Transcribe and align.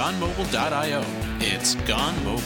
gonemobile.io. 0.00 1.04
It's 1.40 1.74
Gone 1.74 2.24
Mobile. 2.24 2.42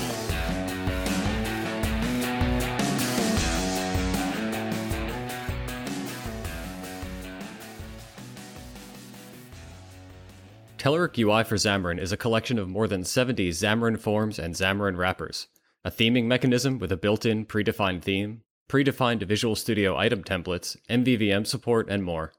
Telerik 10.78 11.16
UI 11.16 11.44
for 11.44 11.54
Xamarin 11.54 12.00
is 12.00 12.10
a 12.10 12.16
collection 12.16 12.58
of 12.58 12.68
more 12.68 12.88
than 12.88 13.04
70 13.04 13.50
Xamarin 13.50 14.00
forms 14.00 14.40
and 14.40 14.56
Xamarin 14.56 14.96
wrappers, 14.96 15.46
a 15.84 15.92
theming 15.92 16.24
mechanism 16.24 16.80
with 16.80 16.90
a 16.90 16.96
built 16.96 17.24
in 17.24 17.46
predefined 17.46 18.02
theme, 18.02 18.42
predefined 18.68 19.22
Visual 19.22 19.54
Studio 19.54 19.96
item 19.96 20.24
templates, 20.24 20.76
MVVM 20.90 21.46
support, 21.46 21.88
and 21.88 22.02
more. 22.02 22.32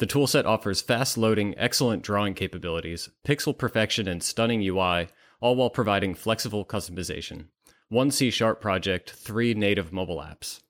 The 0.00 0.06
toolset 0.06 0.46
offers 0.46 0.80
fast 0.80 1.18
loading, 1.18 1.54
excellent 1.58 2.02
drawing 2.02 2.32
capabilities, 2.32 3.10
pixel 3.22 3.56
perfection, 3.56 4.08
and 4.08 4.22
stunning 4.22 4.62
UI, 4.62 5.08
all 5.42 5.56
while 5.56 5.68
providing 5.68 6.14
flexible 6.14 6.64
customization. 6.64 7.48
One 7.90 8.10
C 8.10 8.30
Sharp 8.30 8.62
project, 8.62 9.10
three 9.10 9.52
native 9.52 9.92
mobile 9.92 10.16
apps. 10.16 10.62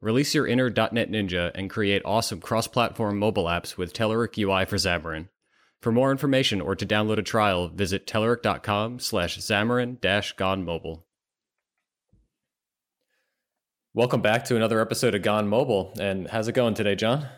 Release 0.00 0.34
your 0.34 0.46
inner 0.46 0.70
.NET 0.70 1.10
Ninja 1.10 1.50
and 1.54 1.68
create 1.68 2.00
awesome 2.06 2.40
cross-platform 2.40 3.18
mobile 3.18 3.44
apps 3.44 3.76
with 3.76 3.92
Telerik 3.92 4.38
UI 4.38 4.64
for 4.64 4.76
Xamarin. 4.76 5.28
For 5.82 5.92
more 5.92 6.10
information 6.10 6.62
or 6.62 6.74
to 6.74 6.86
download 6.86 7.18
a 7.18 7.22
trial, 7.22 7.68
visit 7.68 8.06
telerik.com 8.06 9.00
slash 9.00 9.38
Xamarin 9.38 10.00
dash 10.00 10.32
Gone 10.32 10.64
Mobile. 10.64 11.04
Welcome 13.92 14.22
back 14.22 14.46
to 14.46 14.56
another 14.56 14.80
episode 14.80 15.14
of 15.14 15.20
Gone 15.20 15.46
Mobile. 15.46 15.92
And 16.00 16.26
how's 16.28 16.48
it 16.48 16.52
going 16.52 16.72
today, 16.72 16.94
John? 16.94 17.28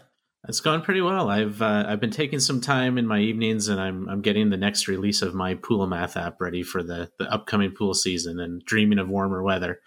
It's 0.49 0.61
gone 0.61 0.83
pretty 0.83 1.03
well. 1.03 1.29
I've 1.29 1.61
uh, 1.61 1.85
I've 1.87 2.01
been 2.01 2.11
taking 2.11 2.41
some 2.41 2.61
time 2.61 2.97
in 2.97 3.07
my 3.07 3.21
evenings, 3.21 3.69
and 3.69 3.81
I'm 3.81 4.09
I'm 4.09 4.23
getting 4.23 4.51
the 4.51 4.57
next 4.57 4.89
release 4.89 5.21
of 5.23 5.35
my 5.35 5.55
Pool 5.55 5.87
Math 5.87 6.17
app 6.17 6.41
ready 6.41 6.63
for 6.63 6.83
the 6.83 7.11
the 7.19 7.31
upcoming 7.31 7.73
pool 7.73 7.95
season, 7.95 8.41
and 8.41 8.65
dreaming 8.65 8.99
of 8.99 9.09
warmer 9.09 9.43
weather. 9.43 9.81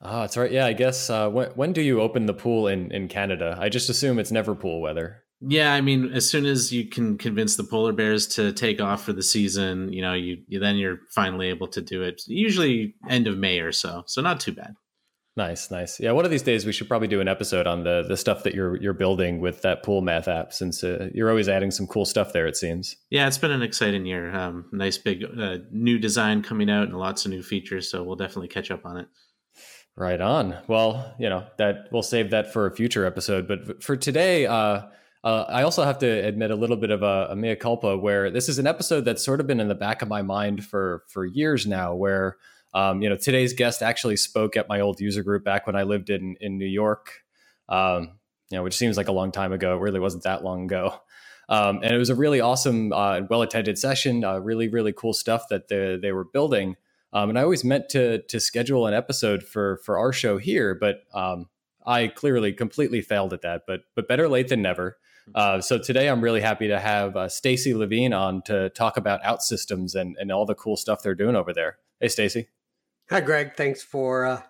Oh, 0.00 0.20
that's 0.20 0.36
right. 0.36 0.52
Yeah, 0.52 0.66
I 0.66 0.72
guess. 0.72 1.10
Uh, 1.10 1.28
when 1.28 1.50
when 1.50 1.72
do 1.72 1.82
you 1.82 2.00
open 2.00 2.26
the 2.26 2.34
pool 2.34 2.68
in 2.68 2.92
in 2.92 3.08
Canada? 3.08 3.56
I 3.60 3.68
just 3.68 3.90
assume 3.90 4.18
it's 4.18 4.30
never 4.30 4.54
pool 4.54 4.80
weather. 4.80 5.24
Yeah, 5.40 5.72
I 5.72 5.80
mean, 5.80 6.12
as 6.12 6.28
soon 6.28 6.46
as 6.46 6.72
you 6.72 6.88
can 6.88 7.16
convince 7.16 7.56
the 7.56 7.64
polar 7.64 7.92
bears 7.92 8.26
to 8.28 8.52
take 8.52 8.80
off 8.80 9.04
for 9.04 9.12
the 9.12 9.22
season, 9.22 9.92
you 9.92 10.02
know, 10.02 10.12
you, 10.12 10.38
you 10.48 10.58
then 10.58 10.76
you're 10.76 10.98
finally 11.14 11.48
able 11.48 11.68
to 11.68 11.80
do 11.80 12.02
it. 12.02 12.22
Usually 12.26 12.96
end 13.08 13.28
of 13.28 13.38
May 13.38 13.60
or 13.60 13.70
so, 13.70 14.02
so 14.06 14.20
not 14.20 14.40
too 14.40 14.52
bad. 14.52 14.74
Nice, 15.38 15.70
nice. 15.70 16.00
Yeah, 16.00 16.10
one 16.10 16.24
of 16.24 16.32
these 16.32 16.42
days 16.42 16.66
we 16.66 16.72
should 16.72 16.88
probably 16.88 17.06
do 17.06 17.20
an 17.20 17.28
episode 17.28 17.68
on 17.68 17.84
the 17.84 18.02
the 18.02 18.16
stuff 18.16 18.42
that 18.42 18.56
you're 18.56 18.74
you're 18.82 18.92
building 18.92 19.40
with 19.40 19.62
that 19.62 19.84
pool 19.84 20.00
math 20.00 20.26
app, 20.26 20.52
since 20.52 20.82
uh, 20.82 21.10
you're 21.14 21.30
always 21.30 21.48
adding 21.48 21.70
some 21.70 21.86
cool 21.86 22.04
stuff 22.04 22.32
there. 22.32 22.48
It 22.48 22.56
seems. 22.56 22.96
Yeah, 23.08 23.28
it's 23.28 23.38
been 23.38 23.52
an 23.52 23.62
exciting 23.62 24.04
year. 24.04 24.34
Um, 24.34 24.64
nice 24.72 24.98
big 24.98 25.22
uh, 25.22 25.58
new 25.70 26.00
design 26.00 26.42
coming 26.42 26.68
out 26.68 26.88
and 26.88 26.98
lots 26.98 27.24
of 27.24 27.30
new 27.30 27.44
features, 27.44 27.88
so 27.88 28.02
we'll 28.02 28.16
definitely 28.16 28.48
catch 28.48 28.72
up 28.72 28.84
on 28.84 28.96
it. 28.96 29.06
Right 29.96 30.20
on. 30.20 30.56
Well, 30.66 31.14
you 31.20 31.28
know 31.28 31.46
that 31.58 31.86
we'll 31.92 32.02
save 32.02 32.30
that 32.30 32.52
for 32.52 32.66
a 32.66 32.74
future 32.74 33.06
episode, 33.06 33.46
but 33.46 33.80
for 33.80 33.96
today. 33.96 34.44
Uh, 34.46 34.86
uh, 35.22 35.44
I 35.48 35.62
also 35.62 35.84
have 35.84 35.98
to 35.98 36.06
admit 36.06 36.52
a 36.52 36.56
little 36.56 36.76
bit 36.76 36.90
of 36.90 37.02
a, 37.02 37.28
a, 37.30 37.36
mea 37.36 37.56
culpa 37.56 37.96
where 37.96 38.30
this 38.30 38.48
is 38.48 38.60
an 38.60 38.68
episode 38.68 39.04
that's 39.04 39.24
sort 39.24 39.40
of 39.40 39.48
been 39.48 39.58
in 39.58 39.66
the 39.66 39.74
back 39.74 40.00
of 40.00 40.08
my 40.08 40.22
mind 40.22 40.64
for 40.64 41.02
for 41.08 41.24
years 41.26 41.66
now. 41.66 41.94
Where 41.94 42.38
um, 42.74 43.02
you 43.02 43.08
know 43.08 43.16
today's 43.16 43.52
guest 43.52 43.82
actually 43.82 44.16
spoke 44.16 44.56
at 44.56 44.68
my 44.68 44.80
old 44.80 45.00
user 45.00 45.22
group 45.22 45.44
back 45.44 45.66
when 45.66 45.76
I 45.76 45.82
lived 45.82 46.10
in 46.10 46.36
in 46.40 46.58
New 46.58 46.66
York, 46.66 47.22
um, 47.68 48.18
you 48.50 48.56
know, 48.56 48.62
which 48.62 48.76
seems 48.76 48.96
like 48.96 49.08
a 49.08 49.12
long 49.12 49.32
time 49.32 49.52
ago. 49.52 49.76
It 49.76 49.80
really 49.80 50.00
wasn't 50.00 50.24
that 50.24 50.44
long 50.44 50.64
ago. 50.64 51.00
Um, 51.50 51.76
and 51.82 51.94
it 51.94 51.96
was 51.96 52.10
a 52.10 52.14
really 52.14 52.42
awesome 52.42 52.92
uh, 52.92 53.22
well 53.30 53.40
attended 53.40 53.78
session. 53.78 54.22
Uh, 54.22 54.38
really 54.38 54.68
really 54.68 54.92
cool 54.92 55.14
stuff 55.14 55.48
that 55.48 55.68
they, 55.68 55.96
they 55.96 56.12
were 56.12 56.24
building. 56.24 56.76
Um, 57.12 57.30
and 57.30 57.38
I 57.38 57.42
always 57.42 57.64
meant 57.64 57.88
to 57.90 58.22
to 58.22 58.38
schedule 58.38 58.86
an 58.86 58.94
episode 58.94 59.42
for 59.42 59.78
for 59.84 59.98
our 59.98 60.12
show 60.12 60.36
here, 60.36 60.74
but 60.74 61.04
um, 61.14 61.48
I 61.86 62.08
clearly 62.08 62.52
completely 62.52 63.00
failed 63.00 63.32
at 63.32 63.40
that. 63.42 63.62
But 63.66 63.84
but 63.94 64.06
better 64.06 64.28
late 64.28 64.48
than 64.48 64.60
never. 64.60 64.98
Uh, 65.34 65.60
so 65.60 65.78
today 65.78 66.08
I'm 66.08 66.20
really 66.20 66.40
happy 66.40 66.68
to 66.68 66.78
have 66.78 67.16
uh, 67.16 67.28
Stacey 67.28 67.74
Levine 67.74 68.12
on 68.12 68.42
to 68.42 68.70
talk 68.70 68.96
about 68.96 69.22
OutSystems 69.22 69.94
and, 69.94 70.16
and 70.18 70.32
all 70.32 70.46
the 70.46 70.54
cool 70.54 70.76
stuff 70.76 71.02
they're 71.02 71.14
doing 71.14 71.36
over 71.36 71.52
there. 71.52 71.78
Hey, 72.00 72.08
Stacey. 72.08 72.48
Hi, 73.10 73.20
Greg. 73.20 73.56
Thanks 73.56 73.82
for 73.82 74.26
uh, 74.26 74.42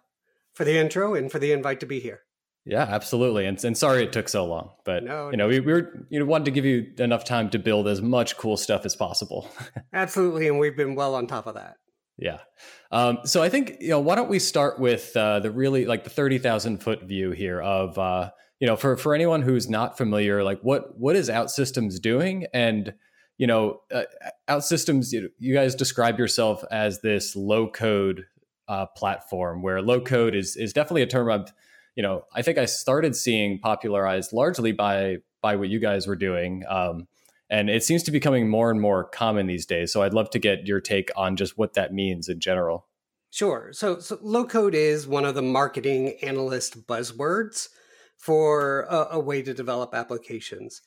for 0.54 0.64
the 0.64 0.76
intro 0.76 1.14
and 1.14 1.30
for 1.30 1.38
the 1.38 1.52
invite 1.52 1.80
to 1.80 1.86
be 1.86 2.00
here. 2.00 2.20
Yeah, 2.64 2.82
absolutely. 2.82 3.46
And, 3.46 3.62
and 3.64 3.78
sorry 3.78 4.02
it 4.02 4.12
took 4.12 4.28
so 4.28 4.44
long, 4.44 4.72
but 4.84 5.02
no, 5.02 5.30
you 5.30 5.38
know, 5.38 5.48
we, 5.48 5.60
we 5.60 5.72
were, 5.72 6.06
you 6.10 6.18
know, 6.18 6.26
wanted 6.26 6.46
to 6.46 6.50
give 6.50 6.66
you 6.66 6.92
enough 6.98 7.24
time 7.24 7.48
to 7.50 7.58
build 7.58 7.88
as 7.88 8.02
much 8.02 8.36
cool 8.36 8.58
stuff 8.58 8.84
as 8.84 8.94
possible. 8.94 9.50
absolutely. 9.94 10.48
And 10.48 10.58
we've 10.58 10.76
been 10.76 10.94
well 10.94 11.14
on 11.14 11.26
top 11.26 11.46
of 11.46 11.54
that. 11.54 11.76
Yeah. 12.18 12.40
Um, 12.90 13.20
so 13.24 13.42
I 13.42 13.48
think, 13.48 13.76
you 13.80 13.88
know, 13.88 14.00
why 14.00 14.16
don't 14.16 14.28
we 14.28 14.38
start 14.38 14.78
with 14.78 15.16
uh, 15.16 15.40
the 15.40 15.50
really 15.50 15.86
like 15.86 16.04
the 16.04 16.10
30,000 16.10 16.82
foot 16.82 17.04
view 17.04 17.30
here 17.30 17.62
of, 17.62 17.96
uh, 17.96 18.30
you 18.60 18.66
know, 18.66 18.76
for 18.76 18.96
for 18.96 19.14
anyone 19.14 19.40
who's 19.42 19.70
not 19.70 19.96
familiar, 19.96 20.42
like 20.42 20.60
what 20.62 20.98
what 20.98 21.14
is 21.14 21.30
OutSystems 21.30 22.00
doing? 22.00 22.46
And 22.52 22.92
you 23.38 23.46
know, 23.46 23.82
uh, 23.94 24.02
OutSystems, 24.48 25.12
you, 25.12 25.30
you 25.38 25.54
guys 25.54 25.76
describe 25.76 26.18
yourself 26.18 26.64
as 26.72 27.00
this 27.00 27.36
low 27.36 27.70
code 27.70 28.24
uh, 28.68 28.86
platform, 28.86 29.62
where 29.62 29.82
low 29.82 30.00
code 30.00 30.34
is 30.34 30.56
is 30.56 30.72
definitely 30.72 31.02
a 31.02 31.06
term 31.06 31.30
I've, 31.30 31.52
you 31.96 32.02
know, 32.02 32.24
I 32.34 32.42
think 32.42 32.58
I 32.58 32.66
started 32.66 33.16
seeing 33.16 33.58
popularized 33.58 34.32
largely 34.32 34.72
by 34.72 35.18
by 35.42 35.56
what 35.56 35.68
you 35.68 35.78
guys 35.78 36.06
were 36.06 36.16
doing. 36.16 36.64
Um, 36.68 37.08
and 37.50 37.70
it 37.70 37.82
seems 37.82 38.02
to 38.02 38.10
be 38.10 38.18
becoming 38.18 38.48
more 38.48 38.70
and 38.70 38.80
more 38.80 39.04
common 39.04 39.46
these 39.46 39.66
days. 39.66 39.92
So 39.92 40.02
I'd 40.02 40.12
love 40.12 40.30
to 40.30 40.38
get 40.38 40.66
your 40.66 40.80
take 40.80 41.10
on 41.16 41.36
just 41.36 41.56
what 41.56 41.74
that 41.74 41.92
means 41.92 42.28
in 42.28 42.40
general. 42.40 42.86
Sure. 43.30 43.70
So, 43.72 43.98
so 44.00 44.18
low 44.22 44.44
code 44.44 44.74
is 44.74 45.06
one 45.06 45.24
of 45.24 45.34
the 45.34 45.42
marketing 45.42 46.18
analyst 46.22 46.86
buzzwords 46.86 47.68
for 48.16 48.82
a, 48.82 49.08
a 49.12 49.20
way 49.20 49.42
to 49.42 49.54
develop 49.54 49.94
applications. 49.94 50.82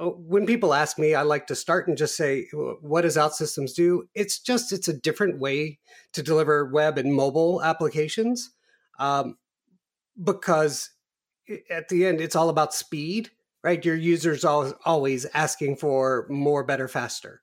Uh, 0.00 0.06
when 0.06 0.46
people 0.46 0.74
ask 0.74 0.98
me, 0.98 1.14
I 1.14 1.22
like 1.22 1.46
to 1.48 1.54
start 1.54 1.86
and 1.88 1.96
just 1.96 2.16
say, 2.16 2.48
"What 2.80 3.02
does 3.02 3.16
OutSystems 3.16 3.74
do?" 3.74 4.08
It's 4.14 4.38
just 4.40 4.72
it's 4.72 4.88
a 4.88 4.98
different 4.98 5.38
way 5.38 5.78
to 6.12 6.22
deliver 6.22 6.64
web 6.66 6.98
and 6.98 7.14
mobile 7.14 7.62
applications, 7.62 8.50
um, 8.98 9.38
because 10.22 10.90
at 11.70 11.88
the 11.88 12.06
end, 12.06 12.20
it's 12.20 12.36
all 12.36 12.48
about 12.48 12.74
speed, 12.74 13.30
right? 13.62 13.84
Your 13.84 13.96
users 13.96 14.44
are 14.44 14.74
always 14.84 15.26
asking 15.26 15.76
for 15.76 16.26
more, 16.28 16.64
better, 16.64 16.88
faster, 16.88 17.42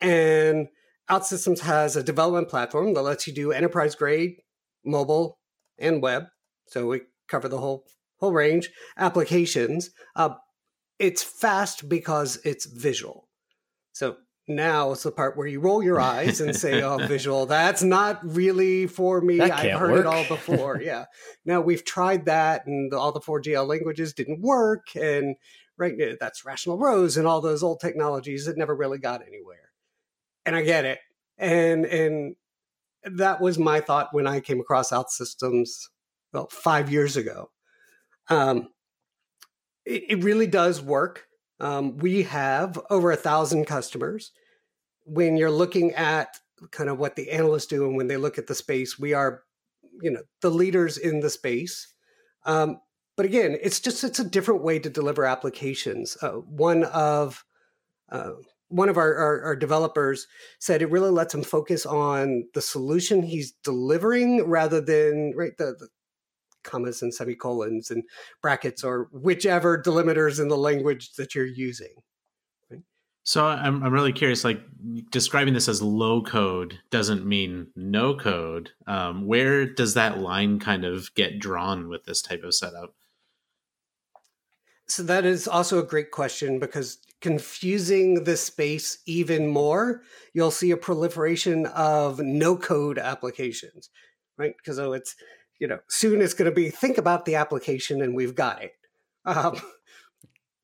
and 0.00 0.68
OutSystems 1.10 1.60
has 1.60 1.96
a 1.96 2.02
development 2.02 2.48
platform 2.48 2.94
that 2.94 3.02
lets 3.02 3.26
you 3.26 3.34
do 3.34 3.52
enterprise 3.52 3.94
grade 3.94 4.36
mobile 4.84 5.38
and 5.78 6.02
web. 6.02 6.24
So 6.66 6.86
we 6.86 7.02
cover 7.28 7.48
the 7.48 7.58
whole 7.58 7.86
whole 8.18 8.32
range 8.32 8.70
applications. 8.96 9.90
Uh, 10.14 10.34
it's 11.02 11.22
fast 11.22 11.88
because 11.88 12.38
it's 12.44 12.64
visual. 12.64 13.28
So 13.92 14.16
now 14.46 14.92
it's 14.92 15.02
the 15.02 15.10
part 15.10 15.36
where 15.36 15.48
you 15.48 15.58
roll 15.58 15.82
your 15.82 16.00
eyes 16.00 16.40
and 16.40 16.54
say, 16.54 16.80
"Oh, 16.82 16.96
visual, 17.08 17.44
that's 17.44 17.82
not 17.82 18.20
really 18.22 18.86
for 18.86 19.20
me. 19.20 19.40
I've 19.40 19.78
heard 19.78 19.90
work. 19.90 20.00
it 20.00 20.06
all 20.06 20.24
before." 20.28 20.80
yeah. 20.82 21.06
Now 21.44 21.60
we've 21.60 21.84
tried 21.84 22.26
that, 22.26 22.66
and 22.66 22.94
all 22.94 23.10
the 23.10 23.20
4GL 23.20 23.66
languages 23.66 24.14
didn't 24.14 24.40
work, 24.40 24.94
and 24.94 25.34
right, 25.76 25.94
eh, 26.00 26.14
that's 26.20 26.44
Rational 26.44 26.78
Rose 26.78 27.16
and 27.16 27.26
all 27.26 27.40
those 27.40 27.64
old 27.64 27.80
technologies 27.80 28.46
that 28.46 28.56
never 28.56 28.74
really 28.74 28.98
got 28.98 29.26
anywhere. 29.26 29.70
And 30.46 30.54
I 30.54 30.62
get 30.62 30.84
it, 30.84 31.00
and 31.36 31.84
and 31.84 32.36
that 33.04 33.40
was 33.40 33.58
my 33.58 33.80
thought 33.80 34.08
when 34.12 34.28
I 34.28 34.38
came 34.38 34.60
across 34.60 34.92
OutSystems 34.92 35.88
well 36.32 36.48
five 36.52 36.90
years 36.90 37.16
ago. 37.16 37.50
Um, 38.28 38.68
it, 39.84 40.04
it, 40.08 40.24
really 40.24 40.46
does 40.46 40.80
work. 40.80 41.26
Um, 41.60 41.98
we 41.98 42.22
have 42.24 42.78
over 42.90 43.10
a 43.10 43.16
thousand 43.16 43.66
customers. 43.66 44.32
When 45.04 45.36
you're 45.36 45.50
looking 45.50 45.92
at 45.92 46.38
kind 46.70 46.88
of 46.88 46.98
what 46.98 47.16
the 47.16 47.30
analysts 47.30 47.66
do 47.66 47.86
and 47.86 47.96
when 47.96 48.06
they 48.06 48.16
look 48.16 48.38
at 48.38 48.46
the 48.46 48.54
space, 48.54 48.98
we 48.98 49.14
are, 49.14 49.42
you 50.00 50.10
know, 50.10 50.22
the 50.40 50.50
leaders 50.50 50.96
in 50.96 51.20
the 51.20 51.30
space. 51.30 51.92
Um, 52.44 52.80
but 53.16 53.26
again, 53.26 53.56
it's 53.60 53.80
just 53.80 54.04
it's 54.04 54.18
a 54.18 54.28
different 54.28 54.62
way 54.62 54.78
to 54.78 54.90
deliver 54.90 55.24
applications. 55.24 56.16
Uh, 56.22 56.30
one 56.30 56.84
of 56.84 57.44
uh, 58.10 58.32
one 58.68 58.88
of 58.88 58.96
our, 58.96 59.14
our, 59.14 59.42
our, 59.42 59.56
developers 59.56 60.26
said 60.58 60.80
it 60.80 60.90
really 60.90 61.10
lets 61.10 61.34
him 61.34 61.42
focus 61.42 61.84
on 61.84 62.44
the 62.54 62.62
solution 62.62 63.22
he's 63.22 63.52
delivering 63.64 64.48
rather 64.48 64.80
than 64.80 65.34
right 65.36 65.56
the, 65.58 65.76
the 65.78 65.88
commas 66.62 67.02
and 67.02 67.12
semicolons 67.12 67.90
and 67.90 68.04
brackets 68.40 68.84
or 68.84 69.08
whichever 69.12 69.80
delimiters 69.80 70.40
in 70.40 70.48
the 70.48 70.56
language 70.56 71.12
that 71.14 71.34
you're 71.34 71.46
using. 71.46 71.94
So 73.24 73.46
I'm 73.46 73.82
I'm 73.84 73.92
really 73.92 74.12
curious. 74.12 74.42
Like 74.42 74.60
describing 75.10 75.54
this 75.54 75.68
as 75.68 75.80
low 75.80 76.22
code 76.22 76.80
doesn't 76.90 77.24
mean 77.24 77.68
no 77.76 78.16
code. 78.16 78.70
Um, 78.86 79.26
where 79.26 79.66
does 79.66 79.94
that 79.94 80.18
line 80.18 80.58
kind 80.58 80.84
of 80.84 81.14
get 81.14 81.38
drawn 81.38 81.88
with 81.88 82.04
this 82.04 82.20
type 82.20 82.42
of 82.42 82.54
setup? 82.54 82.94
So 84.86 85.02
that 85.04 85.24
is 85.24 85.46
also 85.46 85.78
a 85.78 85.86
great 85.86 86.10
question 86.10 86.58
because 86.58 86.98
confusing 87.20 88.24
the 88.24 88.36
space 88.36 88.98
even 89.06 89.46
more, 89.46 90.02
you'll 90.34 90.50
see 90.50 90.72
a 90.72 90.76
proliferation 90.76 91.66
of 91.66 92.18
no 92.18 92.56
code 92.56 92.98
applications, 92.98 93.88
right? 94.36 94.54
Because 94.56 94.80
oh, 94.80 94.92
it's 94.92 95.14
you 95.62 95.68
know 95.68 95.78
soon 95.88 96.20
it's 96.20 96.34
going 96.34 96.50
to 96.50 96.54
be 96.54 96.70
think 96.70 96.98
about 96.98 97.24
the 97.24 97.36
application 97.36 98.02
and 98.02 98.16
we've 98.16 98.34
got 98.34 98.60
it. 98.64 98.72
Um, 99.24 99.60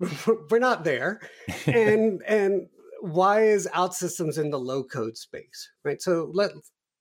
we're 0.50 0.58
not 0.58 0.82
there, 0.82 1.20
and 1.66 2.20
and 2.26 2.66
why 3.00 3.42
is 3.42 3.68
OutSystems 3.72 4.38
in 4.38 4.50
the 4.50 4.58
low 4.58 4.82
code 4.82 5.16
space, 5.16 5.70
right? 5.84 6.02
So 6.02 6.32
let 6.34 6.50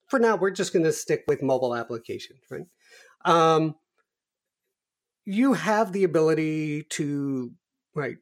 for 0.05 0.19
now 0.19 0.35
we're 0.35 0.51
just 0.51 0.73
going 0.73 0.85
to 0.85 0.93
stick 0.93 1.23
with 1.27 1.41
mobile 1.41 1.75
applications, 1.75 2.39
right? 2.51 2.67
Um, 3.25 3.73
you 5.25 5.53
have 5.53 5.91
the 5.91 6.03
ability 6.03 6.83
to 6.83 7.51
right 7.95 8.17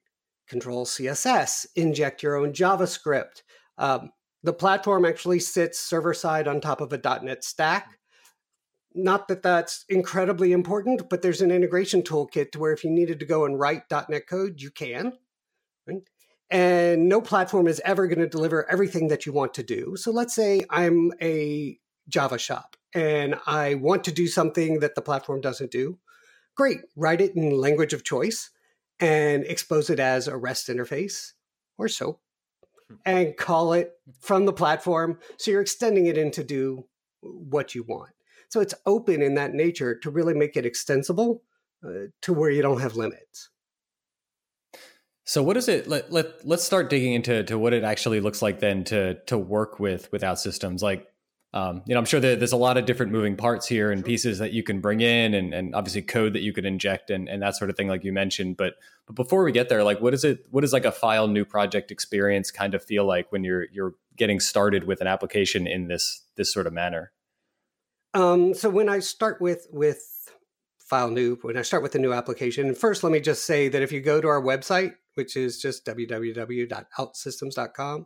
control 0.47 0.85
css 0.85 1.65
inject 1.75 2.23
your 2.23 2.35
own 2.35 2.53
javascript 2.53 3.41
um, 3.77 4.09
the 4.43 4.53
platform 4.53 5.05
actually 5.05 5.39
sits 5.39 5.79
server 5.79 6.13
side 6.13 6.47
on 6.47 6.61
top 6.61 6.81
of 6.81 6.93
a 6.93 7.19
.NET 7.23 7.43
stack 7.43 7.97
not 8.95 9.27
that 9.27 9.43
that's 9.43 9.85
incredibly 9.89 10.51
important 10.51 11.09
but 11.09 11.21
there's 11.21 11.41
an 11.41 11.51
integration 11.51 12.01
toolkit 12.01 12.51
to 12.51 12.59
where 12.59 12.73
if 12.73 12.83
you 12.83 12.89
needed 12.89 13.19
to 13.19 13.25
go 13.25 13.45
and 13.45 13.59
write 13.59 13.83
.NET 13.91 14.27
code 14.27 14.61
you 14.61 14.71
can 14.71 15.13
right? 15.87 16.01
and 16.49 17.09
no 17.09 17.21
platform 17.21 17.67
is 17.67 17.81
ever 17.83 18.07
going 18.07 18.19
to 18.19 18.27
deliver 18.27 18.69
everything 18.69 19.07
that 19.07 19.25
you 19.25 19.33
want 19.33 19.53
to 19.53 19.63
do 19.63 19.95
so 19.95 20.11
let's 20.11 20.35
say 20.35 20.61
i'm 20.69 21.11
a 21.21 21.77
java 22.07 22.37
shop 22.37 22.75
and 22.93 23.35
i 23.45 23.75
want 23.75 24.03
to 24.03 24.11
do 24.11 24.27
something 24.27 24.79
that 24.79 24.95
the 24.95 25.01
platform 25.01 25.41
doesn't 25.41 25.71
do 25.71 25.97
great 26.55 26.79
write 26.95 27.21
it 27.21 27.35
in 27.35 27.51
language 27.51 27.93
of 27.93 28.03
choice 28.03 28.51
and 28.99 29.43
expose 29.45 29.89
it 29.89 29.99
as 29.99 30.27
a 30.27 30.37
REST 30.37 30.69
interface 30.69 31.33
or 31.77 31.87
SOAP 31.87 32.19
hmm. 32.89 32.95
and 33.05 33.37
call 33.37 33.73
it 33.73 33.93
from 34.21 34.45
the 34.45 34.53
platform. 34.53 35.19
So 35.37 35.51
you're 35.51 35.61
extending 35.61 36.05
it 36.07 36.17
in 36.17 36.31
to 36.31 36.43
do 36.43 36.85
what 37.21 37.75
you 37.75 37.83
want. 37.83 38.11
So 38.49 38.61
it's 38.61 38.73
open 38.85 39.21
in 39.21 39.35
that 39.35 39.53
nature 39.53 39.95
to 39.99 40.09
really 40.09 40.33
make 40.33 40.55
it 40.55 40.65
extensible 40.65 41.43
uh, 41.85 42.07
to 42.21 42.33
where 42.33 42.49
you 42.49 42.61
don't 42.61 42.81
have 42.81 42.95
limits. 42.95 43.49
So 45.23 45.41
what 45.41 45.57
is 45.57 45.67
it? 45.67 45.87
Let, 45.87 46.11
let 46.11 46.45
let's 46.45 46.63
start 46.63 46.89
digging 46.89 47.13
into 47.13 47.43
to 47.45 47.57
what 47.57 47.73
it 47.73 47.83
actually 47.83 48.21
looks 48.21 48.41
like 48.41 48.59
then 48.59 48.83
to 48.85 49.15
to 49.25 49.37
work 49.37 49.79
with 49.79 50.11
without 50.11 50.39
systems. 50.39 50.83
Like 50.83 51.07
um, 51.55 51.83
you 51.85 51.93
know, 51.93 51.99
I'm 51.99 52.05
sure 52.05 52.19
that 52.19 52.39
there's 52.39 52.51
a 52.51 52.57
lot 52.57 52.75
of 52.75 52.85
different 52.85 53.13
moving 53.13 53.37
parts 53.37 53.65
here 53.65 53.89
and 53.89 54.03
pieces 54.03 54.39
that 54.39 54.51
you 54.51 54.61
can 54.61 54.81
bring 54.81 54.99
in, 54.99 55.33
and, 55.33 55.53
and 55.53 55.73
obviously 55.73 56.01
code 56.01 56.33
that 56.33 56.41
you 56.41 56.51
could 56.51 56.65
inject 56.65 57.09
and, 57.09 57.29
and 57.29 57.41
that 57.41 57.55
sort 57.55 57.69
of 57.69 57.77
thing, 57.77 57.87
like 57.87 58.03
you 58.03 58.11
mentioned. 58.11 58.57
But 58.57 58.73
but 59.07 59.15
before 59.15 59.41
we 59.45 59.53
get 59.53 59.69
there, 59.69 59.81
like, 59.81 60.01
what 60.01 60.13
is 60.13 60.25
it? 60.25 60.45
What 60.51 60.65
is 60.65 60.73
like 60.73 60.83
a 60.83 60.91
file 60.91 61.29
new 61.29 61.45
project 61.45 61.91
experience 61.91 62.51
kind 62.51 62.75
of 62.75 62.83
feel 62.83 63.05
like 63.05 63.31
when 63.31 63.45
you're 63.45 63.67
you're 63.71 63.93
getting 64.17 64.41
started 64.41 64.83
with 64.83 64.99
an 64.99 65.07
application 65.07 65.65
in 65.65 65.87
this 65.87 66.23
this 66.35 66.51
sort 66.51 66.67
of 66.67 66.73
manner? 66.73 67.13
Um, 68.15 68.53
so 68.53 68.69
when 68.69 68.87
I 68.87 68.99
start 68.99 69.41
with 69.41 69.67
with 69.71 70.31
file 70.79 71.11
new, 71.11 71.35
when 71.41 71.57
I 71.57 71.63
start 71.63 71.83
with 71.83 71.95
a 71.95 71.99
new 71.99 72.13
application, 72.13 72.73
first 72.73 73.03
let 73.03 73.11
me 73.11 73.19
just 73.19 73.45
say 73.45 73.67
that 73.67 73.81
if 73.81 73.91
you 73.91 73.99
go 73.99 74.21
to 74.21 74.27
our 74.27 74.41
website, 74.41 74.93
which 75.15 75.35
is 75.35 75.61
just 75.61 75.85
www.outsystems.com, 75.85 78.05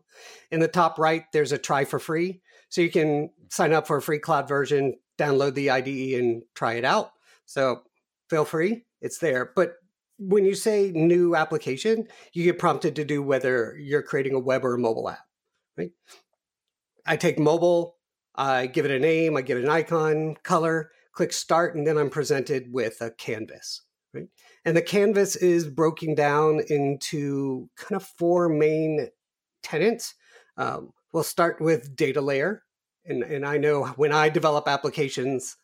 in 0.52 0.60
the 0.60 0.68
top 0.68 0.98
right 0.98 1.26
there's 1.32 1.52
a 1.52 1.60
try 1.60 1.86
for 1.86 2.00
free 2.00 2.42
so 2.70 2.82
you 2.82 2.90
can 2.90 3.30
sign 3.50 3.72
up 3.72 3.86
for 3.86 3.98
a 3.98 4.02
free 4.02 4.20
cloud 4.20 4.48
version, 4.48 4.96
download 5.20 5.54
the 5.54 5.70
IDE 5.70 6.20
and 6.20 6.42
try 6.56 6.74
it 6.74 6.86
out. 6.86 7.12
So 7.46 7.84
feel 8.30 8.46
free, 8.46 8.86
it's 9.02 9.20
there. 9.20 9.52
But 9.56 9.76
when 10.18 10.44
you 10.44 10.56
say 10.56 10.92
new 10.92 11.36
application, 11.36 12.08
you 12.34 12.44
get 12.44 12.58
prompted 12.58 12.96
to 12.96 13.06
do 13.06 13.22
whether 13.22 13.78
you're 13.80 14.02
creating 14.02 14.34
a 14.34 14.40
web 14.40 14.66
or 14.66 14.74
a 14.74 14.80
mobile 14.80 15.10
app, 15.10 15.28
right? 15.78 15.92
I 17.06 17.16
take 17.16 17.38
mobile, 17.38 17.99
I 18.36 18.68
give 18.68 18.86
it 18.86 18.92
a 18.92 19.00
name, 19.00 19.36
I 19.36 19.42
give 19.42 19.58
it 19.58 19.64
an 19.64 19.70
icon, 19.70 20.36
color, 20.44 20.92
click 21.14 21.34
start, 21.34 21.76
and 21.76 21.86
then 21.86 21.98
I'm 21.98 22.10
presented 22.10 22.72
with 22.72 23.02
a 23.02 23.12
canvas, 23.12 23.82
right? 24.14 24.28
And 24.64 24.78
the 24.78 24.82
canvas 24.82 25.36
is 25.36 25.68
broken 25.68 26.16
down 26.16 26.62
into 26.70 27.70
kind 27.76 28.02
of 28.02 28.08
four 28.18 28.50
main 28.50 29.10
tenants. 29.64 30.16
Um, 30.58 30.92
we'll 31.12 31.24
start 31.24 31.60
with 31.60 31.96
data 31.96 32.22
layer. 32.22 32.64
And, 33.06 33.24
and 33.24 33.46
I 33.46 33.58
know 33.58 33.86
when 33.86 34.12
I 34.14 34.30
develop 34.30 34.68
applications, 34.68 35.58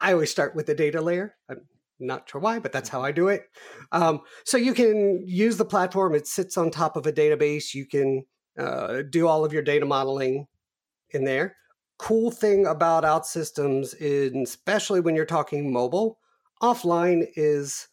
I 0.00 0.12
always 0.12 0.30
start 0.30 0.54
with 0.54 0.66
the 0.66 0.74
data 0.74 1.00
layer. 1.00 1.36
I'm 1.48 1.60
not 1.98 2.28
sure 2.30 2.40
why, 2.40 2.58
but 2.58 2.72
that's 2.72 2.88
how 2.88 3.02
I 3.02 3.12
do 3.12 3.28
it. 3.28 3.44
Um, 3.92 4.20
so 4.44 4.56
you 4.56 4.72
can 4.74 5.22
use 5.26 5.56
the 5.56 5.64
platform, 5.64 6.14
it 6.14 6.26
sits 6.26 6.56
on 6.56 6.70
top 6.70 6.96
of 6.96 7.06
a 7.06 7.12
database. 7.12 7.74
You 7.74 7.86
can 7.86 8.24
uh, 8.58 9.02
do 9.08 9.26
all 9.26 9.44
of 9.44 9.52
your 9.52 9.62
data 9.62 9.86
modeling 9.86 10.46
in 11.10 11.24
there. 11.24 11.56
Cool 11.98 12.30
thing 12.30 12.66
about 12.66 13.04
OutSystems 13.04 13.94
especially 14.42 15.00
when 15.00 15.16
you're 15.16 15.24
talking 15.24 15.72
mobile, 15.72 16.18
offline 16.62 17.26
is 17.36 17.88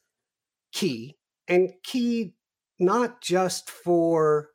key 0.72 1.18
and 1.48 1.72
key 1.84 2.36
not 2.80 3.22
just 3.22 3.70
for 3.70 4.50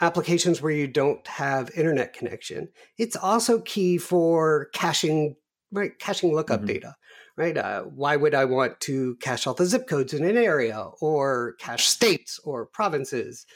applications 0.00 0.60
where 0.60 0.72
you 0.72 0.88
don't 0.88 1.26
have 1.28 1.70
internet 1.76 2.12
connection. 2.12 2.68
It's 2.98 3.16
also 3.16 3.60
key 3.60 3.98
for 3.98 4.68
caching, 4.74 5.36
right? 5.70 5.96
Caching 5.98 6.34
lookup 6.34 6.60
mm-hmm. 6.60 6.66
data, 6.66 6.96
right? 7.36 7.56
Uh, 7.56 7.82
why 7.82 8.16
would 8.16 8.34
I 8.34 8.44
want 8.44 8.80
to 8.80 9.16
cache 9.20 9.46
all 9.46 9.54
the 9.54 9.64
zip 9.64 9.86
codes 9.86 10.12
in 10.12 10.24
an 10.24 10.36
area 10.36 10.88
or 11.00 11.54
cache 11.60 11.86
states 11.86 12.40
or 12.44 12.66
provinces? 12.66 13.46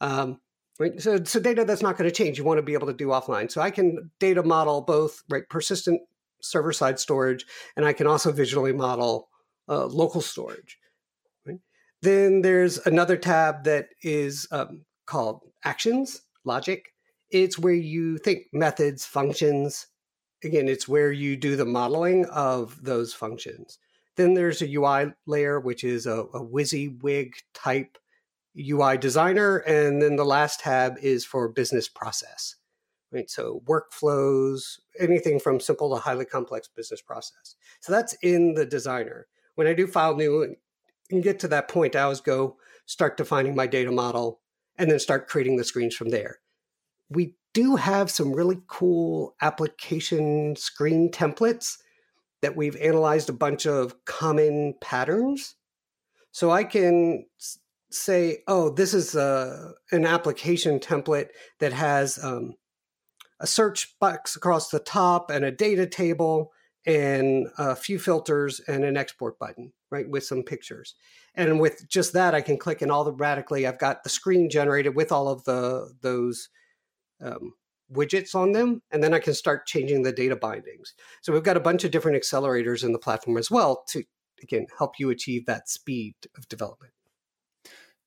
Um, 0.00 0.40
right? 0.78 1.00
So, 1.00 1.22
so 1.24 1.40
data 1.40 1.64
that's 1.64 1.82
not 1.82 1.96
going 1.96 2.08
to 2.08 2.14
change. 2.14 2.38
You 2.38 2.44
want 2.44 2.58
to 2.58 2.62
be 2.62 2.74
able 2.74 2.86
to 2.86 2.92
do 2.92 3.08
offline. 3.08 3.50
So 3.50 3.60
I 3.60 3.70
can 3.70 4.10
data 4.18 4.42
model 4.42 4.80
both 4.80 5.22
right 5.28 5.48
persistent 5.48 6.00
server 6.40 6.72
side 6.72 6.98
storage, 6.98 7.46
and 7.76 7.86
I 7.86 7.92
can 7.92 8.06
also 8.06 8.32
visually 8.32 8.72
model 8.72 9.28
uh, 9.68 9.86
local 9.86 10.20
storage. 10.20 10.78
Right? 11.46 11.58
Then 12.02 12.42
there's 12.42 12.78
another 12.86 13.16
tab 13.16 13.64
that 13.64 13.88
is 14.02 14.46
um, 14.50 14.84
called 15.06 15.42
actions, 15.64 16.22
logic. 16.44 16.92
It's 17.30 17.58
where 17.58 17.74
you 17.74 18.18
think 18.18 18.46
methods, 18.52 19.06
functions. 19.06 19.86
Again, 20.44 20.68
it's 20.68 20.88
where 20.88 21.12
you 21.12 21.36
do 21.36 21.56
the 21.56 21.64
modeling 21.64 22.26
of 22.26 22.82
those 22.82 23.14
functions. 23.14 23.78
Then 24.16 24.34
there's 24.34 24.60
a 24.60 24.74
UI 24.74 25.12
layer, 25.26 25.58
which 25.58 25.84
is 25.84 26.06
a, 26.06 26.24
a 26.34 26.44
WYSIWYG 26.44 27.32
type 27.54 27.96
UI 28.58 28.98
designer. 28.98 29.58
And 29.58 30.02
then 30.02 30.16
the 30.16 30.24
last 30.24 30.60
tab 30.60 30.96
is 31.02 31.24
for 31.24 31.48
business 31.48 31.88
process. 31.88 32.56
Right? 33.10 33.30
So 33.30 33.62
workflows, 33.66 34.78
anything 34.98 35.38
from 35.38 35.60
simple 35.60 35.94
to 35.94 36.00
highly 36.00 36.24
complex 36.24 36.68
business 36.68 37.02
process. 37.02 37.56
So 37.80 37.92
that's 37.92 38.14
in 38.22 38.54
the 38.54 38.64
designer. 38.64 39.26
When 39.54 39.66
I 39.66 39.74
do 39.74 39.86
file 39.86 40.16
new 40.16 40.56
and 41.10 41.22
get 41.22 41.38
to 41.40 41.48
that 41.48 41.68
point, 41.68 41.94
I 41.94 42.02
always 42.02 42.22
go 42.22 42.56
start 42.86 43.16
defining 43.16 43.54
my 43.54 43.66
data 43.66 43.90
model, 43.90 44.40
and 44.76 44.90
then 44.90 44.98
start 44.98 45.28
creating 45.28 45.56
the 45.56 45.64
screens 45.64 45.94
from 45.94 46.10
there. 46.10 46.40
We 47.08 47.36
do 47.52 47.76
have 47.76 48.10
some 48.10 48.32
really 48.32 48.60
cool 48.66 49.34
application 49.40 50.56
screen 50.56 51.10
templates 51.10 51.78
that 52.40 52.56
we've 52.56 52.76
analyzed 52.76 53.28
a 53.28 53.34
bunch 53.34 53.66
of 53.66 54.04
common 54.04 54.74
patterns. 54.80 55.56
So 56.32 56.50
I 56.50 56.64
can 56.64 57.26
say, 57.94 58.38
oh, 58.46 58.70
this 58.70 58.94
is 58.94 59.14
a, 59.14 59.22
uh, 59.22 59.72
an 59.96 60.06
application 60.06 60.78
template 60.78 61.28
that 61.60 61.72
has 61.72 62.22
um, 62.22 62.54
a 63.40 63.46
search 63.46 63.96
box 64.00 64.36
across 64.36 64.70
the 64.70 64.78
top 64.78 65.30
and 65.30 65.44
a 65.44 65.50
data 65.50 65.86
table 65.86 66.52
and 66.86 67.48
a 67.58 67.76
few 67.76 67.98
filters 67.98 68.60
and 68.66 68.84
an 68.84 68.96
export 68.96 69.38
button, 69.38 69.72
right, 69.90 70.08
with 70.08 70.24
some 70.24 70.42
pictures. 70.42 70.94
And 71.34 71.60
with 71.60 71.88
just 71.88 72.12
that, 72.12 72.34
I 72.34 72.40
can 72.40 72.58
click 72.58 72.82
and 72.82 72.90
automatically 72.90 73.66
I've 73.66 73.78
got 73.78 74.02
the 74.02 74.10
screen 74.10 74.50
generated 74.50 74.96
with 74.96 75.12
all 75.12 75.28
of 75.28 75.44
the 75.44 75.92
those 76.02 76.48
um, 77.20 77.54
widgets 77.92 78.34
on 78.34 78.52
them, 78.52 78.82
and 78.90 79.02
then 79.02 79.14
I 79.14 79.18
can 79.18 79.34
start 79.34 79.66
changing 79.66 80.02
the 80.02 80.12
data 80.12 80.36
bindings. 80.36 80.94
So 81.20 81.32
we've 81.32 81.42
got 81.42 81.56
a 81.56 81.60
bunch 81.60 81.84
of 81.84 81.90
different 81.90 82.20
accelerators 82.22 82.84
in 82.84 82.92
the 82.92 82.98
platform 82.98 83.36
as 83.36 83.50
well 83.50 83.84
to 83.88 84.02
again 84.42 84.66
help 84.76 84.98
you 84.98 85.10
achieve 85.10 85.46
that 85.46 85.68
speed 85.68 86.14
of 86.36 86.48
development. 86.48 86.92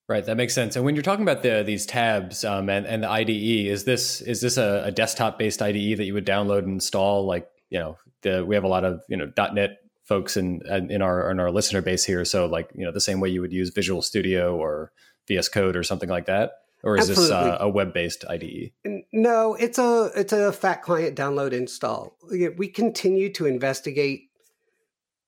Right, 0.08 0.24
that 0.26 0.38
makes 0.38 0.54
sense. 0.54 0.76
And 0.76 0.86
when 0.86 0.96
you're 0.96 1.02
talking 1.02 1.24
about 1.24 1.42
the 1.42 1.64
these 1.66 1.88
tabs 1.88 2.44
um, 2.44 2.70
and, 2.70 2.86
and 2.86 3.02
the 3.02 3.10
IDE, 3.10 3.68
is 3.68 3.86
this 3.86 4.22
is 4.22 4.40
this 4.40 4.58
a, 4.58 4.84
a 4.86 4.92
desktop 4.92 5.40
based 5.40 5.64
IDE 5.64 5.98
that 5.98 6.06
you 6.06 6.14
would 6.14 6.28
download 6.28 6.60
and 6.60 6.74
install? 6.74 7.26
Like 7.26 7.50
you 7.72 7.80
know, 7.80 7.98
the, 8.22 8.46
we 8.46 8.54
have 8.54 8.64
a 8.64 8.68
lot 8.68 8.86
of 8.86 9.02
you 9.10 9.18
know 9.18 9.32
.NET 9.54 9.80
folks 10.04 10.38
in 10.38 10.62
in 10.68 11.02
our 11.02 11.32
in 11.32 11.40
our 11.40 11.52
listener 11.52 11.82
base 11.82 12.04
here. 12.04 12.24
So 12.24 12.46
like 12.46 12.70
you 12.76 12.86
know 12.86 12.92
the 12.92 13.02
same 13.02 13.20
way 13.20 13.30
you 13.30 13.42
would 13.42 13.52
use 13.52 13.72
Visual 13.72 14.04
Studio 14.04 14.56
or 14.56 14.92
VS 15.28 15.50
Code 15.50 15.76
or 15.76 15.82
something 15.82 16.10
like 16.10 16.28
that, 16.28 16.52
or 16.84 16.98
is 16.98 17.10
Absolutely. 17.10 17.50
this 17.50 17.54
uh, 17.54 17.58
a 17.62 17.70
web 17.70 17.92
based 17.92 18.26
IDE? 18.30 18.74
No, 19.12 19.56
it's 19.56 19.80
a 19.80 20.12
it's 20.16 20.34
a 20.34 20.52
fat 20.54 20.84
client 20.84 21.18
download 21.18 21.52
install. 21.52 22.16
We 22.30 22.68
continue 22.68 23.34
to 23.34 23.48
investigate 23.48 24.30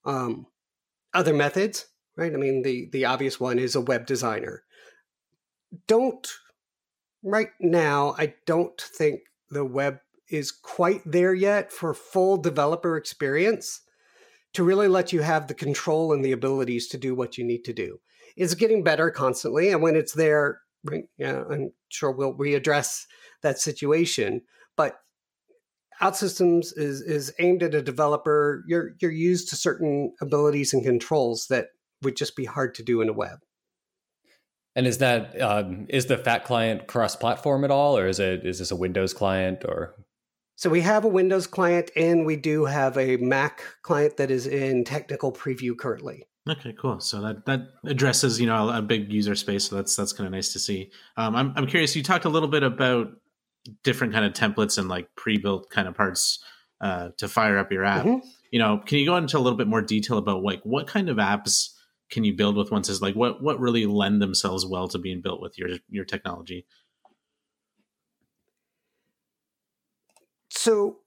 um, 0.05 0.45
other 1.15 1.33
methods, 1.33 1.87
right? 2.15 2.31
I 2.31 2.37
mean, 2.37 2.61
the 2.61 2.89
the 2.91 3.05
obvious 3.05 3.39
one 3.39 3.57
is 3.57 3.73
a 3.73 3.81
web 3.81 4.05
designer. 4.05 4.63
Don't 5.87 6.27
right 7.23 7.49
now. 7.59 8.15
I 8.17 8.33
don't 8.45 8.79
think 8.79 9.21
the 9.49 9.65
web 9.65 9.99
is 10.29 10.51
quite 10.51 11.01
there 11.05 11.33
yet 11.33 11.71
for 11.71 11.93
full 11.93 12.37
developer 12.37 12.97
experience 12.97 13.81
to 14.53 14.63
really 14.63 14.87
let 14.87 15.13
you 15.13 15.21
have 15.21 15.47
the 15.47 15.53
control 15.53 16.13
and 16.13 16.23
the 16.23 16.31
abilities 16.31 16.87
to 16.87 16.97
do 16.97 17.15
what 17.15 17.37
you 17.37 17.43
need 17.43 17.63
to 17.65 17.73
do. 17.73 17.99
It's 18.35 18.53
getting 18.53 18.83
better 18.83 19.09
constantly, 19.09 19.69
and 19.69 19.81
when 19.81 19.95
it's 19.95 20.13
there, 20.13 20.61
yeah, 21.17 21.43
I'm 21.49 21.71
sure 21.89 22.11
we'll 22.11 22.35
readdress 22.35 23.05
that 23.41 23.59
situation. 23.59 24.41
But 24.75 24.99
OutSystems 26.01 26.77
is 26.77 27.01
is 27.01 27.33
aimed 27.39 27.63
at 27.63 27.73
a 27.73 27.81
developer. 27.81 28.63
You're 28.67 28.91
you're 28.99 29.11
used 29.11 29.49
to 29.49 29.55
certain 29.55 30.13
abilities 30.21 30.73
and 30.73 30.83
controls 30.83 31.47
that 31.49 31.69
would 32.03 32.15
just 32.15 32.35
be 32.35 32.45
hard 32.45 32.75
to 32.75 32.83
do 32.83 33.01
in 33.01 33.09
a 33.09 33.13
web. 33.13 33.39
And 34.77 34.85
is 34.85 34.99
that 34.99 35.41
um, 35.41 35.87
is 35.89 36.05
the 36.05 36.19
Fat 36.19 36.45
client 36.45 36.85
cross-platform 36.85 37.63
at 37.63 37.71
all, 37.71 37.97
or 37.97 38.07
is 38.07 38.19
it 38.19 38.45
is 38.45 38.59
this 38.59 38.69
a 38.69 38.75
Windows 38.75 39.11
client 39.11 39.65
or? 39.65 39.95
So 40.55 40.69
we 40.69 40.81
have 40.81 41.03
a 41.03 41.07
Windows 41.07 41.47
client, 41.47 41.89
and 41.95 42.27
we 42.27 42.35
do 42.35 42.65
have 42.65 42.95
a 42.95 43.17
Mac 43.17 43.63
client 43.81 44.17
that 44.17 44.29
is 44.29 44.45
in 44.45 44.83
technical 44.83 45.31
preview 45.33 45.75
currently. 45.75 46.25
Okay, 46.47 46.75
cool. 46.79 46.99
So 46.99 47.21
that 47.21 47.47
that 47.47 47.61
addresses 47.85 48.39
you 48.39 48.45
know 48.45 48.69
a 48.69 48.83
big 48.83 49.11
user 49.11 49.33
space. 49.33 49.67
So 49.67 49.77
that's 49.77 49.95
that's 49.95 50.13
kind 50.13 50.27
of 50.27 50.31
nice 50.31 50.53
to 50.53 50.59
see. 50.59 50.91
Um, 51.17 51.35
I'm 51.35 51.53
I'm 51.55 51.65
curious. 51.65 51.95
You 51.95 52.03
talked 52.03 52.25
a 52.25 52.29
little 52.29 52.47
bit 52.47 52.61
about 52.61 53.07
different 53.83 54.13
kind 54.13 54.25
of 54.25 54.33
templates 54.33 54.77
and 54.77 54.87
like 54.87 55.09
pre-built 55.15 55.71
kind 55.71 55.87
of 55.87 55.95
parts 55.95 56.37
uh, 56.81 57.09
to 57.17 57.27
fire 57.27 57.57
up 57.57 57.71
your 57.71 57.83
app. 57.83 58.05
Mm-hmm. 58.05 58.27
You 58.51 58.59
know, 58.59 58.79
can 58.85 58.99
you 58.99 59.07
go 59.07 59.17
into 59.17 59.39
a 59.39 59.41
little 59.41 59.57
bit 59.57 59.67
more 59.67 59.81
detail 59.81 60.19
about 60.19 60.43
like 60.43 60.61
what 60.61 60.85
kind 60.85 61.09
of 61.09 61.17
apps 61.17 61.69
can 62.09 62.23
you 62.23 62.35
build 62.35 62.55
with 62.55 62.71
once? 62.71 62.89
Is 62.89 63.01
like 63.01 63.15
what 63.15 63.41
what 63.41 63.59
really 63.59 63.85
lend 63.85 64.21
themselves 64.21 64.65
well 64.65 64.87
to 64.89 64.97
being 64.97 65.21
built 65.21 65.41
with 65.41 65.57
your 65.57 65.69
your 65.89 66.05
technology? 66.05 66.65
So, 70.49 70.99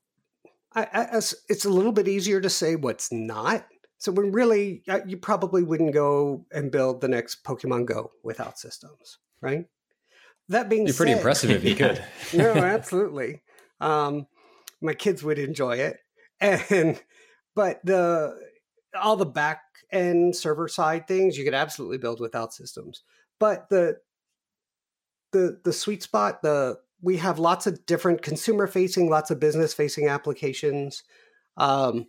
I, 0.75 0.87
I, 0.93 1.21
it's 1.49 1.65
a 1.65 1.71
little 1.71 1.93
bit 1.93 2.07
easier 2.07 2.41
to 2.41 2.51
say 2.51 2.77
what's 2.77 3.11
not. 3.11 3.67
So, 3.99 4.13
when 4.13 4.33
really, 4.33 4.83
uh, 4.89 5.01
you 5.07 5.17
probably 5.17 5.63
wouldn't 5.63 5.93
go 5.95 6.47
and 6.53 6.71
build 6.71 7.01
the 7.01 7.09
next 7.09 7.43
Pokemon 7.45 7.87
Go 7.87 8.11
with 8.23 8.39
OutSystems 8.39 9.17
right? 9.41 9.65
That 10.49 10.69
being 10.69 10.87
You're 10.87 10.95
pretty 10.97 11.13
impressive 11.13 11.51
if 11.51 11.65
you 11.65 11.75
could. 11.75 12.03
no, 12.35 12.53
absolutely. 12.53 13.43
Um, 13.81 14.27
my 14.81 14.95
kids 14.95 15.23
would 15.23 15.39
enjoy 15.39 15.77
it, 15.77 15.99
and 16.41 17.01
but 17.55 17.81
the 17.85 18.39
all 19.01 19.17
the 19.17 19.27
back 19.27 19.63
end 19.93 20.35
server 20.35 20.69
side 20.69 21.07
things 21.07 21.37
you 21.37 21.45
could 21.45 21.55
absolutely 21.55 21.99
build 21.99 22.21
with 22.21 22.33
OutSystems. 22.33 22.99
But 23.39 23.69
the 23.69 23.99
the 25.33 25.61
the 25.65 25.73
sweet 25.73 26.03
spot, 26.03 26.43
the 26.43 26.79
we 27.03 27.17
have 27.17 27.39
lots 27.39 27.67
of 27.67 27.87
different 27.87 28.23
consumer 28.23 28.67
facing, 28.67 29.09
lots 29.09 29.31
of 29.31 29.41
business 29.41 29.73
facing 29.73 30.09
applications. 30.09 31.03
Um, 31.57 32.07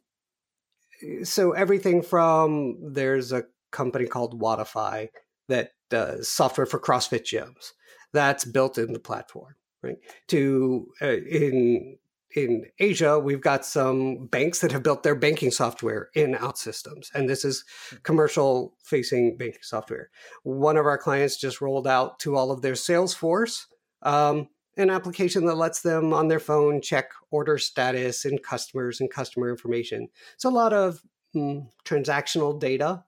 so 1.23 1.51
everything 1.51 2.01
from 2.01 2.77
there's 2.93 3.31
a 3.31 3.45
company 3.71 4.05
called 4.05 4.39
Wodify 4.39 5.09
that 5.47 5.71
does 5.89 6.27
software 6.27 6.65
for 6.65 6.79
CrossFit 6.79 7.23
gyms 7.23 7.71
that's 8.13 8.45
built 8.45 8.77
in 8.77 8.93
the 8.93 8.99
platform, 8.99 9.55
right? 9.81 9.97
To 10.29 10.87
uh, 11.01 11.17
in 11.17 11.97
in 12.35 12.65
Asia, 12.79 13.19
we've 13.19 13.41
got 13.41 13.65
some 13.65 14.27
banks 14.27 14.59
that 14.59 14.71
have 14.71 14.83
built 14.83 15.03
their 15.03 15.15
banking 15.15 15.51
software 15.51 16.09
in 16.13 16.33
OutSystems, 16.33 17.07
and 17.13 17.29
this 17.29 17.43
is 17.45 17.63
hmm. 17.89 17.97
commercial 18.03 18.75
facing 18.83 19.37
banking 19.37 19.63
software. 19.63 20.09
One 20.43 20.77
of 20.77 20.85
our 20.85 20.97
clients 20.97 21.37
just 21.37 21.61
rolled 21.61 21.87
out 21.87 22.19
to 22.19 22.35
all 22.35 22.51
of 22.51 22.61
their 22.61 22.73
Salesforce 22.73 23.65
um, 24.03 24.47
an 24.77 24.89
application 24.89 25.45
that 25.45 25.55
lets 25.55 25.81
them 25.81 26.13
on 26.13 26.27
their 26.27 26.39
phone 26.39 26.81
check 26.81 27.11
order 27.29 27.57
status 27.57 28.25
and 28.25 28.41
customers 28.41 28.99
and 28.99 29.11
customer 29.11 29.49
information. 29.49 30.07
It's 30.33 30.45
a 30.45 30.49
lot 30.49 30.73
of 30.73 31.01
mm, 31.35 31.67
transactional 31.85 32.59
data. 32.59 33.03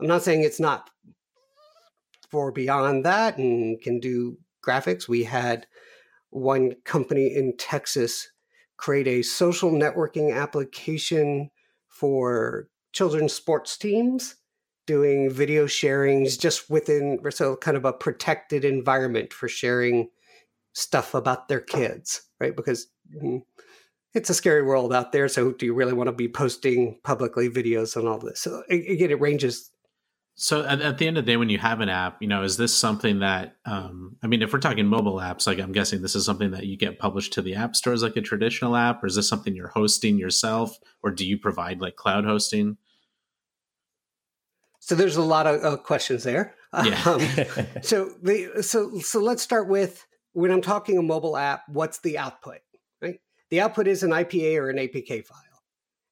I'm 0.00 0.06
not 0.06 0.22
saying 0.22 0.42
it's 0.42 0.60
not 0.60 0.90
for 2.30 2.50
beyond 2.50 3.04
that 3.04 3.38
and 3.38 3.80
can 3.80 4.00
do 4.00 4.38
graphics. 4.64 5.08
We 5.08 5.24
had 5.24 5.66
one 6.30 6.72
company 6.84 7.32
in 7.34 7.56
Texas 7.56 8.30
create 8.84 9.08
a 9.08 9.22
social 9.22 9.70
networking 9.70 10.36
application 10.36 11.50
for 11.88 12.68
children's 12.92 13.32
sports 13.32 13.78
teams 13.78 14.36
doing 14.86 15.30
video 15.30 15.64
sharings 15.64 16.38
just 16.38 16.68
within 16.68 17.18
so 17.30 17.56
kind 17.56 17.78
of 17.78 17.86
a 17.86 17.94
protected 17.94 18.62
environment 18.62 19.32
for 19.32 19.48
sharing 19.48 20.10
stuff 20.74 21.14
about 21.14 21.48
their 21.48 21.62
kids 21.62 22.28
right? 22.40 22.54
Because 22.54 22.88
mm, 23.22 23.40
it's 24.12 24.28
a 24.28 24.34
scary 24.34 24.62
world 24.62 24.92
out 24.92 25.12
there 25.12 25.28
so 25.28 25.52
do 25.52 25.64
you 25.64 25.72
really 25.72 25.94
want 25.94 26.08
to 26.08 26.12
be 26.12 26.28
posting 26.28 26.98
publicly 27.04 27.48
videos 27.48 27.96
and 27.96 28.06
all 28.06 28.18
this? 28.18 28.40
So 28.40 28.64
again 28.68 29.10
it 29.10 29.18
ranges 29.18 29.70
so 30.36 30.64
at, 30.64 30.80
at, 30.80 30.98
the 30.98 31.06
end 31.06 31.16
of 31.16 31.24
the 31.24 31.32
day, 31.32 31.36
when 31.36 31.48
you 31.48 31.58
have 31.58 31.80
an 31.80 31.88
app, 31.88 32.20
you 32.20 32.26
know, 32.26 32.42
is 32.42 32.56
this 32.56 32.74
something 32.74 33.20
that, 33.20 33.56
um, 33.66 34.16
I 34.22 34.26
mean, 34.26 34.42
if 34.42 34.52
we're 34.52 34.58
talking 34.58 34.86
mobile 34.86 35.16
apps, 35.16 35.46
like 35.46 35.60
I'm 35.60 35.70
guessing 35.70 36.02
this 36.02 36.16
is 36.16 36.26
something 36.26 36.50
that 36.50 36.66
you 36.66 36.76
get 36.76 36.98
published 36.98 37.34
to 37.34 37.42
the 37.42 37.54
app 37.54 37.76
stores 37.76 38.02
like 38.02 38.16
a 38.16 38.20
traditional 38.20 38.74
app, 38.74 39.02
or 39.02 39.06
is 39.06 39.14
this 39.14 39.28
something 39.28 39.54
you're 39.54 39.68
hosting 39.68 40.18
yourself, 40.18 40.76
or 41.02 41.12
do 41.12 41.24
you 41.24 41.38
provide 41.38 41.80
like 41.80 41.94
cloud 41.94 42.24
hosting? 42.24 42.76
So 44.80 44.96
there's 44.96 45.16
a 45.16 45.22
lot 45.22 45.46
of 45.46 45.64
uh, 45.64 45.76
questions 45.76 46.24
there. 46.24 46.54
Yeah. 46.84 47.00
Um, 47.06 47.20
so 47.82 48.10
the 48.20 48.62
so 48.62 48.98
so 48.98 49.20
let's 49.20 49.42
start 49.42 49.68
with 49.68 50.04
when 50.32 50.50
I'm 50.50 50.60
talking 50.60 50.98
a 50.98 51.02
mobile 51.02 51.36
app, 51.36 51.62
what's 51.68 52.00
the 52.00 52.18
output? 52.18 52.58
Right. 53.00 53.20
The 53.50 53.60
output 53.60 53.86
is 53.86 54.02
an 54.02 54.10
IPA 54.10 54.56
or 54.56 54.70
an 54.70 54.78
APK 54.78 55.24
file 55.24 55.43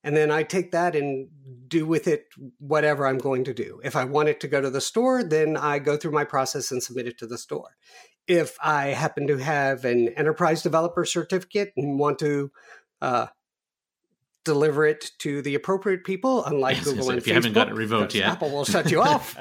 and 0.05 0.17
then 0.17 0.31
I 0.31 0.43
take 0.43 0.73
that 0.73 0.97
and 0.97 1.29
do 1.69 1.87
with 1.87 2.09
it 2.09 2.27
whatever 2.59 3.07
I'm 3.07 3.19
going 3.19 3.45
to 3.45 3.55
do. 3.55 3.81
If 3.85 3.97
I 3.97 4.05
want 4.05 4.29
it 4.29 4.41
to 4.41 4.49
go 4.49 4.61
to 4.61 4.71
the 4.71 4.81
store, 4.81 5.23
then 5.23 5.57
I 5.57 5.79
go 5.79 5.97
through 5.97 6.13
my 6.13 6.25
process 6.25 6.71
and 6.71 6.83
submit 6.83 7.07
it 7.07 7.19
to 7.19 7.27
the 7.27 7.39
store. 7.39 7.77
If 8.27 8.57
I 8.63 8.89
happen 8.89 9.27
to 9.29 9.39
have 9.39 9.85
an 9.85 10.09
enterprise 10.11 10.63
developer 10.63 11.05
certificate 11.05 11.73
and 11.77 11.99
want 11.99 12.19
to 12.21 12.51
uh, 13.01 13.27
deliver 14.45 14.87
it 14.87 15.11
to 15.19 15.43
the 15.43 15.55
appropriate 15.55 16.05
people, 16.05 16.45
unlike 16.45 16.77
yes, 16.77 16.85
Google 16.85 17.11
and 17.11 17.19
if 17.19 17.25
Facebook, 17.25 17.27
you 17.29 17.35
haven't 17.35 17.53
got 17.53 17.69
it 17.69 17.75
revoked 17.75 18.15
yet, 18.15 18.29
Apple 18.29 18.51
will 18.51 18.65
shut 18.65 18.91
you 18.91 19.01
off, 19.03 19.37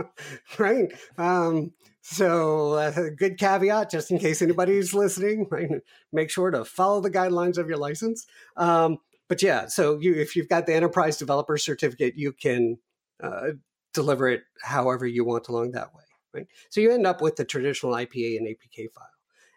right? 0.58 0.92
Um, 1.18 1.72
so, 2.08 2.74
uh, 2.74 3.10
good 3.18 3.36
caveat, 3.36 3.90
just 3.90 4.12
in 4.12 4.20
case 4.20 4.40
anybody's 4.40 4.94
listening, 4.94 5.48
right? 5.50 5.68
Make 6.12 6.30
sure 6.30 6.52
to 6.52 6.64
follow 6.64 7.00
the 7.00 7.10
guidelines 7.10 7.58
of 7.58 7.68
your 7.68 7.78
license. 7.78 8.26
Um, 8.56 8.98
but 9.28 9.42
yeah, 9.42 9.66
so 9.66 9.98
you 9.98 10.14
if 10.14 10.36
you've 10.36 10.48
got 10.48 10.66
the 10.66 10.74
enterprise 10.74 11.16
developer 11.16 11.58
certificate, 11.58 12.14
you 12.16 12.32
can 12.32 12.78
uh, 13.22 13.52
deliver 13.92 14.28
it 14.28 14.42
however 14.62 15.06
you 15.06 15.24
want 15.24 15.48
along 15.48 15.72
that 15.72 15.94
way, 15.94 16.04
right? 16.32 16.46
So 16.70 16.80
you 16.80 16.92
end 16.92 17.06
up 17.06 17.20
with 17.20 17.36
the 17.36 17.44
traditional 17.44 17.92
IPA 17.92 18.38
and 18.38 18.46
APK 18.46 18.92
file. 18.92 19.06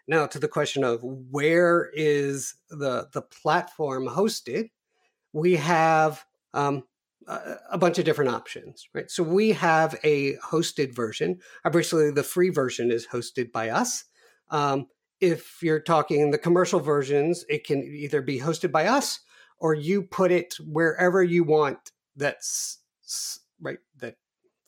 Now 0.08 0.26
to 0.26 0.38
the 0.38 0.48
question 0.48 0.82
of 0.82 1.02
where 1.02 1.90
is 1.94 2.54
the 2.68 3.08
the 3.12 3.22
platform 3.22 4.08
hosted, 4.08 4.70
we 5.32 5.56
have 5.56 6.24
um, 6.52 6.84
a, 7.28 7.78
bunch 7.78 7.98
of 7.98 8.04
different 8.04 8.32
options, 8.32 8.88
right? 8.92 9.08
So 9.08 9.22
we 9.22 9.52
have 9.52 9.98
a 10.02 10.34
hosted 10.36 10.94
version. 10.94 11.38
Obviously, 11.64 12.10
the 12.10 12.24
free 12.24 12.50
version 12.50 12.90
is 12.90 13.06
hosted 13.06 13.52
by 13.52 13.68
us. 13.68 14.04
Um, 14.50 14.88
if 15.20 15.62
you're 15.62 15.80
talking 15.80 16.30
the 16.30 16.38
commercial 16.38 16.80
versions, 16.80 17.44
it 17.48 17.64
can 17.64 17.82
either 17.82 18.20
be 18.20 18.40
hosted 18.40 18.72
by 18.72 18.86
us 18.86 19.20
or 19.60 19.74
you 19.74 20.02
put 20.02 20.32
it 20.32 20.54
wherever 20.66 21.22
you 21.22 21.44
want 21.44 21.92
that's 22.16 22.78
right 23.60 23.78
that 24.00 24.16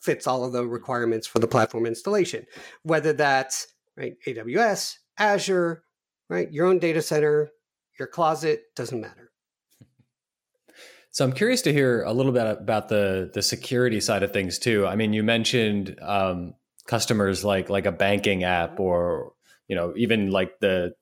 fits 0.01 0.27
all 0.27 0.43
of 0.43 0.51
the 0.51 0.65
requirements 0.65 1.25
for 1.25 1.39
the 1.39 1.47
platform 1.47 1.85
installation. 1.85 2.45
Whether 2.83 3.13
that's 3.13 3.67
right 3.97 4.15
aws 4.27 4.95
azure 5.17 5.83
right 6.29 6.51
your 6.51 6.65
own 6.65 6.79
data 6.79 7.01
center 7.01 7.51
your 7.99 8.07
closet 8.07 8.63
doesn't 8.75 8.99
matter. 8.99 9.31
So 11.11 11.23
i'm 11.23 11.33
curious 11.33 11.61
to 11.63 11.73
hear 11.73 12.03
a 12.03 12.13
little 12.13 12.31
bit 12.31 12.45
about 12.45 12.89
the 12.89 13.29
the 13.33 13.41
security 13.41 13.99
side 13.99 14.23
of 14.23 14.33
things 14.33 14.59
too. 14.59 14.85
I 14.85 14.95
mean 14.95 15.13
you 15.13 15.23
mentioned 15.23 15.97
um, 16.01 16.55
customers 16.87 17.43
like 17.43 17.69
like 17.69 17.85
a 17.85 17.91
banking 17.91 18.43
app 18.43 18.79
or 18.79 19.33
you 19.67 19.75
know 19.75 19.93
even 19.95 20.31
like 20.31 20.59
the 20.59 20.93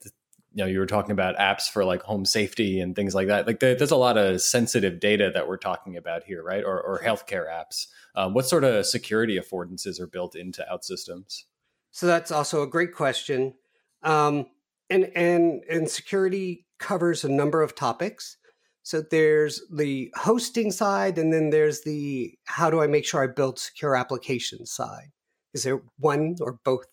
you 0.53 0.63
know 0.63 0.69
you 0.69 0.79
were 0.79 0.85
talking 0.85 1.11
about 1.11 1.37
apps 1.37 1.69
for 1.69 1.85
like 1.85 2.01
home 2.01 2.25
safety 2.25 2.79
and 2.79 2.95
things 2.95 3.15
like 3.15 3.27
that. 3.27 3.47
Like 3.47 3.59
there's 3.59 3.91
a 3.91 3.95
lot 3.95 4.17
of 4.17 4.41
sensitive 4.41 4.99
data 4.99 5.31
that 5.33 5.47
we're 5.47 5.57
talking 5.57 5.97
about 5.97 6.23
here 6.23 6.43
right? 6.43 6.63
Or, 6.63 6.81
or 6.81 6.99
healthcare 6.99 7.47
apps. 7.49 7.87
Um, 8.15 8.33
what 8.33 8.45
sort 8.45 8.63
of 8.63 8.85
security 8.85 9.39
affordances 9.39 9.99
are 9.99 10.07
built 10.07 10.35
into 10.35 10.65
outsystems 10.71 11.43
so 11.91 12.07
that's 12.07 12.31
also 12.31 12.63
a 12.63 12.67
great 12.67 12.93
question. 12.93 13.53
Um, 14.01 14.47
and 14.89 15.11
and 15.15 15.63
and 15.69 15.89
security 15.89 16.65
covers 16.79 17.23
a 17.23 17.29
number 17.29 17.61
of 17.61 17.75
topics. 17.75 18.37
So 18.83 19.01
there's 19.01 19.61
the 19.71 20.11
hosting 20.15 20.71
side, 20.71 21.17
and 21.17 21.31
then 21.31 21.51
there's 21.51 21.81
the 21.81 22.33
how 22.45 22.69
do 22.69 22.81
I 22.81 22.87
make 22.87 23.05
sure 23.05 23.23
I 23.23 23.27
build 23.27 23.59
secure 23.59 23.95
applications 23.95 24.71
side. 24.71 25.11
Is 25.53 25.63
there 25.63 25.81
one 25.97 26.37
or 26.41 26.59
both? 26.63 26.87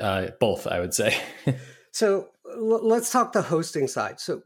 Uh, 0.00 0.28
both, 0.40 0.66
I 0.66 0.80
would 0.80 0.94
say. 0.94 1.16
so 1.96 2.28
l- 2.50 2.86
let's 2.86 3.10
talk 3.10 3.32
the 3.32 3.40
hosting 3.40 3.88
side. 3.88 4.20
So, 4.20 4.42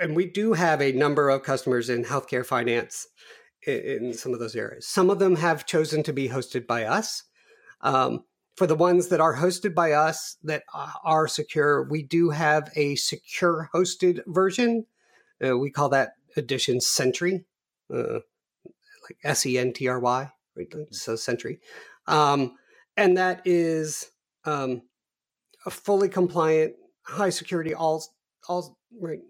and 0.00 0.14
we 0.14 0.26
do 0.26 0.52
have 0.52 0.80
a 0.80 0.92
number 0.92 1.28
of 1.28 1.42
customers 1.42 1.90
in 1.90 2.04
healthcare 2.04 2.46
finance 2.46 3.08
in, 3.66 3.80
in 3.80 4.14
some 4.14 4.32
of 4.32 4.38
those 4.38 4.54
areas. 4.54 4.86
Some 4.86 5.10
of 5.10 5.18
them 5.18 5.34
have 5.34 5.66
chosen 5.66 6.04
to 6.04 6.12
be 6.12 6.28
hosted 6.28 6.68
by 6.68 6.84
us. 6.84 7.24
Um, 7.80 8.22
for 8.56 8.68
the 8.68 8.76
ones 8.76 9.08
that 9.08 9.20
are 9.20 9.34
hosted 9.34 9.74
by 9.74 9.90
us 9.90 10.36
that 10.44 10.62
are 11.02 11.26
secure, 11.26 11.82
we 11.82 12.04
do 12.04 12.30
have 12.30 12.70
a 12.76 12.94
secure 12.94 13.68
hosted 13.74 14.20
version. 14.28 14.86
Uh, 15.44 15.58
we 15.58 15.70
call 15.70 15.88
that 15.88 16.12
edition 16.36 16.80
Sentry, 16.80 17.44
uh, 17.92 18.20
like 19.02 19.18
S 19.24 19.44
E 19.46 19.58
N 19.58 19.72
T 19.72 19.88
R 19.88 19.98
Y, 19.98 20.30
right? 20.56 20.74
So 20.92 21.16
Sentry. 21.16 21.58
Um, 22.06 22.54
and 22.96 23.16
that 23.16 23.42
is 23.44 24.12
um, 24.44 24.82
a 25.66 25.70
fully 25.70 26.08
compliant, 26.08 26.74
high 27.06 27.30
security, 27.30 27.74
all, 27.74 28.04
all, 28.48 28.76
right, 29.00 29.20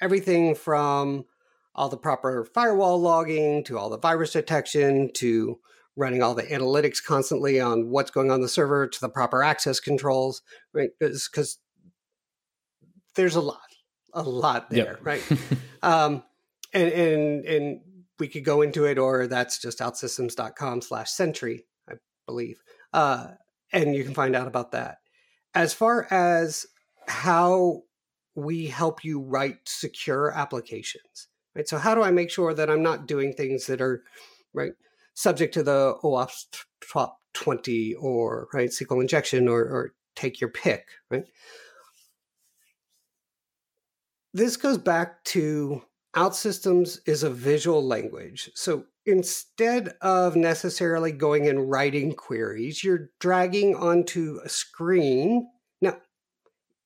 everything 0.00 0.54
from 0.54 1.24
all 1.74 1.88
the 1.88 1.96
proper 1.96 2.44
firewall 2.44 3.00
logging 3.00 3.64
to 3.64 3.78
all 3.78 3.90
the 3.90 3.98
virus 3.98 4.32
detection 4.32 5.10
to 5.14 5.58
running 5.96 6.22
all 6.22 6.34
the 6.34 6.42
analytics 6.44 7.02
constantly 7.04 7.60
on 7.60 7.88
what's 7.90 8.10
going 8.10 8.30
on 8.30 8.40
the 8.40 8.48
server 8.48 8.86
to 8.86 9.00
the 9.00 9.08
proper 9.08 9.42
access 9.42 9.80
controls, 9.80 10.42
right? 10.72 10.90
Because 10.98 11.58
there's 13.14 13.36
a 13.36 13.40
lot, 13.40 13.60
a 14.12 14.22
lot 14.22 14.70
there, 14.70 14.98
yep. 15.04 15.06
right? 15.06 15.22
um, 15.82 16.22
and 16.72 16.92
and 16.92 17.44
and 17.44 17.80
we 18.18 18.28
could 18.28 18.44
go 18.44 18.62
into 18.62 18.84
it, 18.84 18.98
or 18.98 19.26
that's 19.26 19.58
just 19.58 19.78
outsystems.com 19.78 20.82
slash 20.82 21.10
sentry, 21.10 21.66
I 21.88 21.94
believe. 22.26 22.62
Uh, 22.92 23.28
and 23.72 23.94
you 23.94 24.04
can 24.04 24.14
find 24.14 24.36
out 24.36 24.46
about 24.46 24.72
that. 24.72 24.98
As 25.54 25.74
far 25.74 26.06
as 26.10 26.66
how 27.08 27.82
we 28.34 28.66
help 28.66 29.04
you 29.04 29.20
write 29.20 29.58
secure 29.64 30.32
applications, 30.32 31.28
right? 31.54 31.68
So 31.68 31.78
how 31.78 31.94
do 31.94 32.02
I 32.02 32.10
make 32.10 32.30
sure 32.30 32.54
that 32.54 32.70
I'm 32.70 32.82
not 32.82 33.06
doing 33.06 33.32
things 33.32 33.66
that 33.66 33.80
are 33.80 34.02
right 34.52 34.72
subject 35.14 35.54
to 35.54 35.62
the 35.62 35.94
OWASP 36.02 36.64
top 36.92 37.18
20 37.34 37.94
or 37.94 38.48
right 38.52 38.70
SQL 38.70 39.00
injection 39.00 39.48
or, 39.48 39.60
or 39.60 39.94
take 40.16 40.40
your 40.40 40.50
pick, 40.50 40.86
right? 41.10 41.24
This 44.32 44.56
goes 44.56 44.78
back 44.78 45.22
to 45.24 45.82
OutSystems 46.16 46.98
is 47.06 47.22
a 47.22 47.30
visual 47.30 47.84
language. 47.84 48.50
So 48.54 48.84
instead 49.06 49.94
of 50.00 50.36
necessarily 50.36 51.12
going 51.12 51.48
and 51.48 51.70
writing 51.70 52.12
queries, 52.12 52.82
you're 52.82 53.10
dragging 53.20 53.74
onto 53.74 54.40
a 54.44 54.48
screen. 54.48 55.48
Now, 55.80 55.98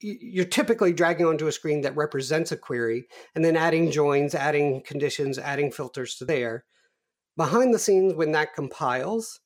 you're 0.00 0.44
typically 0.44 0.92
dragging 0.92 1.26
onto 1.26 1.46
a 1.46 1.52
screen 1.52 1.80
that 1.82 1.96
represents 1.96 2.52
a 2.52 2.56
query 2.56 3.06
and 3.34 3.44
then 3.44 3.56
adding 3.56 3.90
joins, 3.90 4.34
adding 4.34 4.82
conditions, 4.82 5.38
adding 5.38 5.70
filters 5.70 6.14
to 6.16 6.24
there. 6.24 6.64
Behind 7.36 7.72
the 7.72 7.78
scenes 7.78 8.14
when 8.14 8.32
that 8.32 8.54
compiles 8.54 9.40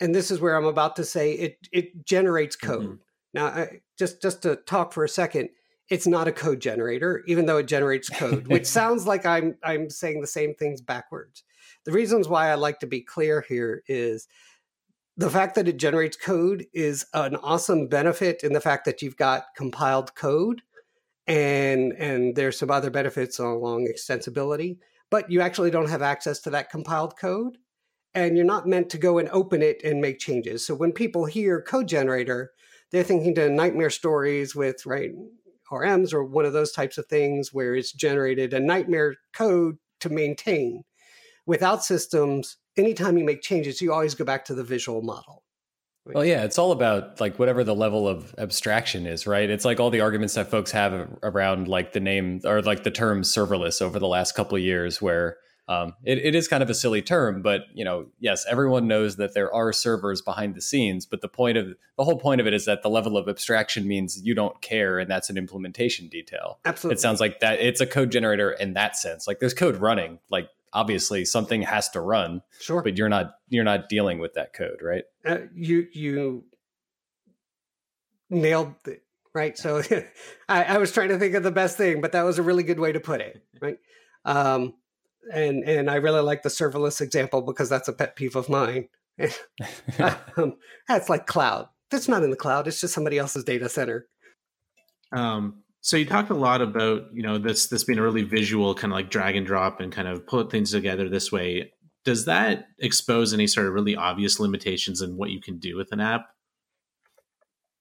and 0.00 0.14
this 0.14 0.30
is 0.30 0.40
where 0.40 0.56
i'm 0.56 0.64
about 0.64 0.96
to 0.96 1.04
say 1.04 1.32
it 1.32 1.68
it 1.72 2.04
generates 2.04 2.56
code. 2.56 2.84
Mm-hmm. 2.84 2.94
now 3.34 3.46
I, 3.46 3.80
just 3.98 4.22
just 4.22 4.42
to 4.42 4.56
talk 4.56 4.92
for 4.92 5.04
a 5.04 5.08
second 5.08 5.50
it's 5.88 6.06
not 6.06 6.28
a 6.28 6.32
code 6.32 6.60
generator 6.60 7.22
even 7.26 7.46
though 7.46 7.58
it 7.58 7.66
generates 7.68 8.08
code 8.08 8.46
which 8.48 8.66
sounds 8.66 9.06
like 9.06 9.26
i'm 9.26 9.56
i'm 9.62 9.90
saying 9.90 10.20
the 10.20 10.26
same 10.26 10.54
things 10.54 10.80
backwards. 10.80 11.42
The 11.84 11.92
reasons 11.92 12.28
why 12.28 12.50
i 12.50 12.54
like 12.54 12.80
to 12.80 12.86
be 12.86 13.00
clear 13.00 13.44
here 13.48 13.82
is 13.86 14.28
the 15.16 15.30
fact 15.30 15.54
that 15.54 15.68
it 15.68 15.78
generates 15.78 16.16
code 16.16 16.66
is 16.74 17.06
an 17.14 17.36
awesome 17.36 17.88
benefit 17.88 18.44
in 18.44 18.52
the 18.52 18.60
fact 18.60 18.84
that 18.84 19.02
you've 19.02 19.16
got 19.16 19.46
compiled 19.56 20.14
code 20.14 20.62
and 21.26 21.92
and 21.94 22.36
there's 22.36 22.58
some 22.58 22.70
other 22.70 22.90
benefits 22.90 23.38
along 23.38 23.86
extensibility 23.86 24.78
but 25.10 25.30
you 25.30 25.40
actually 25.40 25.70
don't 25.70 25.90
have 25.90 26.02
access 26.02 26.40
to 26.40 26.50
that 26.50 26.70
compiled 26.70 27.18
code 27.18 27.58
and 28.16 28.34
you're 28.34 28.46
not 28.46 28.66
meant 28.66 28.88
to 28.90 28.98
go 28.98 29.18
and 29.18 29.28
open 29.28 29.60
it 29.60 29.82
and 29.84 30.00
make 30.00 30.18
changes. 30.18 30.66
So 30.66 30.74
when 30.74 30.92
people 30.92 31.26
hear 31.26 31.60
code 31.60 31.86
generator, 31.86 32.52
they're 32.90 33.02
thinking 33.02 33.34
to 33.34 33.50
nightmare 33.50 33.90
stories 33.90 34.56
with 34.56 34.86
right 34.86 35.10
ORMs 35.70 36.14
or 36.14 36.24
one 36.24 36.46
of 36.46 36.54
those 36.54 36.72
types 36.72 36.96
of 36.96 37.06
things 37.06 37.52
where 37.52 37.74
it's 37.74 37.92
generated 37.92 38.54
a 38.54 38.60
nightmare 38.60 39.16
code 39.34 39.76
to 40.00 40.08
maintain. 40.08 40.84
without 41.44 41.80
OutSystems, 41.80 42.56
anytime 42.76 43.16
you 43.18 43.24
make 43.24 43.42
changes, 43.42 43.80
you 43.80 43.92
always 43.92 44.14
go 44.14 44.24
back 44.24 44.44
to 44.46 44.54
the 44.54 44.64
visual 44.64 45.02
model. 45.02 45.42
Well, 46.14 46.24
yeah, 46.24 46.44
it's 46.44 46.58
all 46.58 46.70
about 46.70 47.20
like 47.20 47.38
whatever 47.38 47.64
the 47.64 47.74
level 47.74 48.06
of 48.06 48.32
abstraction 48.38 49.06
is, 49.06 49.26
right? 49.26 49.50
It's 49.50 49.64
like 49.64 49.80
all 49.80 49.90
the 49.90 50.00
arguments 50.00 50.34
that 50.34 50.50
folks 50.50 50.70
have 50.70 51.08
around 51.22 51.66
like 51.66 51.92
the 51.92 52.00
name 52.00 52.40
or 52.44 52.62
like 52.62 52.84
the 52.84 52.92
term 52.92 53.22
serverless 53.22 53.82
over 53.82 53.98
the 53.98 54.06
last 54.06 54.36
couple 54.36 54.56
of 54.56 54.62
years, 54.62 55.02
where 55.02 55.38
um, 55.68 55.94
it, 56.04 56.18
it 56.18 56.34
is 56.36 56.46
kind 56.46 56.62
of 56.62 56.70
a 56.70 56.74
silly 56.74 57.02
term, 57.02 57.42
but 57.42 57.62
you 57.74 57.84
know, 57.84 58.06
yes, 58.20 58.46
everyone 58.48 58.86
knows 58.86 59.16
that 59.16 59.34
there 59.34 59.52
are 59.52 59.72
servers 59.72 60.22
behind 60.22 60.54
the 60.54 60.60
scenes. 60.60 61.06
But 61.06 61.22
the 61.22 61.28
point 61.28 61.58
of 61.58 61.74
the 61.98 62.04
whole 62.04 62.18
point 62.18 62.40
of 62.40 62.46
it 62.46 62.54
is 62.54 62.66
that 62.66 62.82
the 62.82 62.90
level 62.90 63.16
of 63.16 63.28
abstraction 63.28 63.88
means 63.88 64.20
you 64.22 64.32
don't 64.32 64.62
care, 64.62 65.00
and 65.00 65.10
that's 65.10 65.28
an 65.28 65.36
implementation 65.36 66.08
detail. 66.08 66.60
Absolutely, 66.64 66.94
it 66.94 67.00
sounds 67.00 67.18
like 67.18 67.40
that. 67.40 67.58
It's 67.58 67.80
a 67.80 67.86
code 67.86 68.12
generator 68.12 68.52
in 68.52 68.74
that 68.74 68.96
sense. 68.96 69.26
Like 69.26 69.40
there's 69.40 69.54
code 69.54 69.76
running, 69.76 70.20
like 70.30 70.48
obviously 70.72 71.24
something 71.24 71.62
has 71.62 71.88
to 71.90 72.00
run 72.00 72.42
sure. 72.60 72.82
but 72.82 72.96
you're 72.96 73.08
not 73.08 73.34
you're 73.48 73.64
not 73.64 73.88
dealing 73.88 74.18
with 74.18 74.34
that 74.34 74.52
code 74.52 74.80
right? 74.82 75.04
Uh, 75.24 75.38
you 75.54 75.86
you 75.92 76.44
nailed 78.30 78.74
it 78.86 79.02
right? 79.34 79.56
So 79.58 79.82
I, 80.48 80.64
I, 80.64 80.78
was 80.78 80.92
trying 80.92 81.10
to 81.10 81.18
think 81.18 81.34
of 81.34 81.42
the 81.42 81.50
best 81.50 81.76
thing 81.76 82.00
but 82.00 82.12
that 82.12 82.22
was 82.22 82.38
a 82.38 82.42
really 82.42 82.62
good 82.62 82.80
way 82.80 82.92
to 82.92 83.00
put 83.00 83.20
it 83.20 83.42
right? 83.60 83.78
Um, 84.24 84.74
and 85.32 85.64
and 85.64 85.90
i 85.90 85.96
really 85.96 86.20
like 86.20 86.42
the 86.42 86.48
serverless 86.48 87.00
example 87.00 87.42
because 87.42 87.68
that's 87.68 87.88
a 87.88 87.92
pet 87.92 88.16
peeve 88.16 88.36
of 88.36 88.48
mine. 88.48 88.88
Um, 90.36 90.56
that's 90.86 91.08
like 91.08 91.26
cloud. 91.26 91.68
That's 91.90 92.08
not 92.08 92.22
in 92.22 92.30
the 92.30 92.36
cloud. 92.36 92.68
It's 92.68 92.80
just 92.80 92.92
somebody 92.92 93.16
else's 93.16 93.44
data 93.44 93.68
center. 93.68 94.06
Um, 95.12 95.62
so 95.86 95.96
you 95.96 96.04
talked 96.04 96.30
a 96.30 96.34
lot 96.34 96.62
about 96.62 97.04
you 97.12 97.22
know 97.22 97.38
this 97.38 97.68
this 97.68 97.84
being 97.84 98.00
a 98.00 98.02
really 98.02 98.24
visual 98.24 98.74
kind 98.74 98.92
of 98.92 98.96
like 98.96 99.08
drag 99.08 99.36
and 99.36 99.46
drop 99.46 99.78
and 99.80 99.92
kind 99.92 100.08
of 100.08 100.26
put 100.26 100.50
things 100.50 100.72
together 100.72 101.08
this 101.08 101.30
way. 101.30 101.72
Does 102.04 102.24
that 102.24 102.66
expose 102.80 103.32
any 103.32 103.46
sort 103.46 103.68
of 103.68 103.72
really 103.72 103.94
obvious 103.94 104.40
limitations 104.40 105.00
in 105.00 105.16
what 105.16 105.30
you 105.30 105.40
can 105.40 105.58
do 105.58 105.76
with 105.76 105.92
an 105.92 106.00
app? 106.00 106.26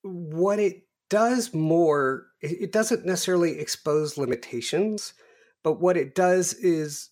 What 0.03 0.59
it 0.59 0.83
does 1.09 1.51
more, 1.51 2.27
it 2.41 2.71
doesn't 2.71 3.07
necessarily 3.07 3.59
expose 3.59 4.19
limitations, 4.19 5.13
but 5.63 5.81
what 5.81 5.97
it 5.97 6.13
does 6.13 6.53
is 6.53 7.09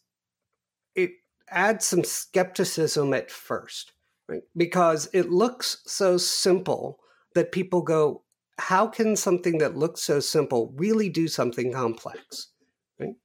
it 0.93 1.09
adds 1.49 1.87
some 1.87 2.03
skepticism 2.03 3.15
at 3.15 3.31
first, 3.31 3.93
right? 4.29 4.43
Because 4.55 5.09
it 5.11 5.31
looks 5.31 5.81
so 5.87 6.17
simple 6.17 6.99
that 7.33 7.51
people 7.51 7.81
go, 7.81 8.25
how 8.59 8.87
can 8.87 9.15
something 9.15 9.57
that 9.59 9.77
looks 9.77 10.01
so 10.01 10.19
simple 10.19 10.73
really 10.75 11.09
do 11.09 11.27
something 11.27 11.73
complex? 11.73 12.49
Right? 12.99 13.15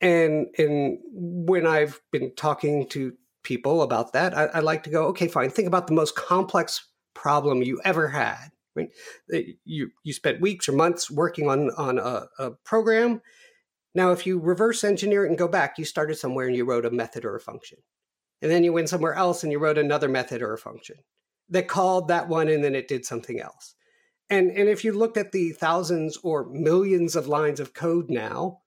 And 0.00 0.46
and 0.58 0.98
when 1.12 1.66
I've 1.66 2.00
been 2.10 2.34
talking 2.34 2.88
to 2.90 3.12
people 3.42 3.82
about 3.82 4.12
that, 4.12 4.36
I, 4.36 4.44
I, 4.46 4.60
like 4.60 4.84
to 4.84 4.90
go, 4.90 5.06
okay, 5.06 5.26
fine. 5.28 5.50
Think 5.50 5.66
about 5.66 5.88
the 5.88 5.94
most 5.94 6.14
complex 6.14 6.88
problem 7.14 7.62
you 7.62 7.80
ever 7.84 8.08
had. 8.08 8.48
Right? 8.74 8.88
You 9.64 9.90
you 10.02 10.12
spent 10.12 10.40
weeks 10.40 10.68
or 10.68 10.72
months 10.72 11.10
working 11.10 11.48
on 11.48 11.70
on 11.72 11.98
a, 11.98 12.26
a 12.38 12.50
program. 12.64 13.20
Now, 13.94 14.12
if 14.12 14.26
you 14.26 14.38
reverse 14.38 14.84
engineer 14.84 15.26
it 15.26 15.28
and 15.28 15.36
go 15.36 15.48
back, 15.48 15.76
you 15.76 15.84
started 15.84 16.14
somewhere 16.14 16.46
and 16.46 16.56
you 16.56 16.64
wrote 16.64 16.86
a 16.86 16.90
method 16.90 17.26
or 17.26 17.36
a 17.36 17.40
function, 17.40 17.78
and 18.40 18.50
then 18.50 18.64
you 18.64 18.72
went 18.72 18.88
somewhere 18.88 19.14
else 19.14 19.42
and 19.42 19.52
you 19.52 19.58
wrote 19.58 19.76
another 19.76 20.08
method 20.08 20.40
or 20.40 20.54
a 20.54 20.58
function 20.58 20.96
that 21.50 21.68
called 21.68 22.08
that 22.08 22.28
one, 22.28 22.48
and 22.48 22.64
then 22.64 22.74
it 22.74 22.88
did 22.88 23.04
something 23.04 23.38
else. 23.38 23.74
And, 24.32 24.50
and 24.50 24.66
if 24.66 24.82
you 24.82 24.94
looked 24.94 25.18
at 25.18 25.32
the 25.32 25.50
thousands 25.50 26.16
or 26.22 26.46
millions 26.46 27.16
of 27.16 27.28
lines 27.28 27.60
of 27.60 27.74
code 27.74 28.08
now, 28.08 28.60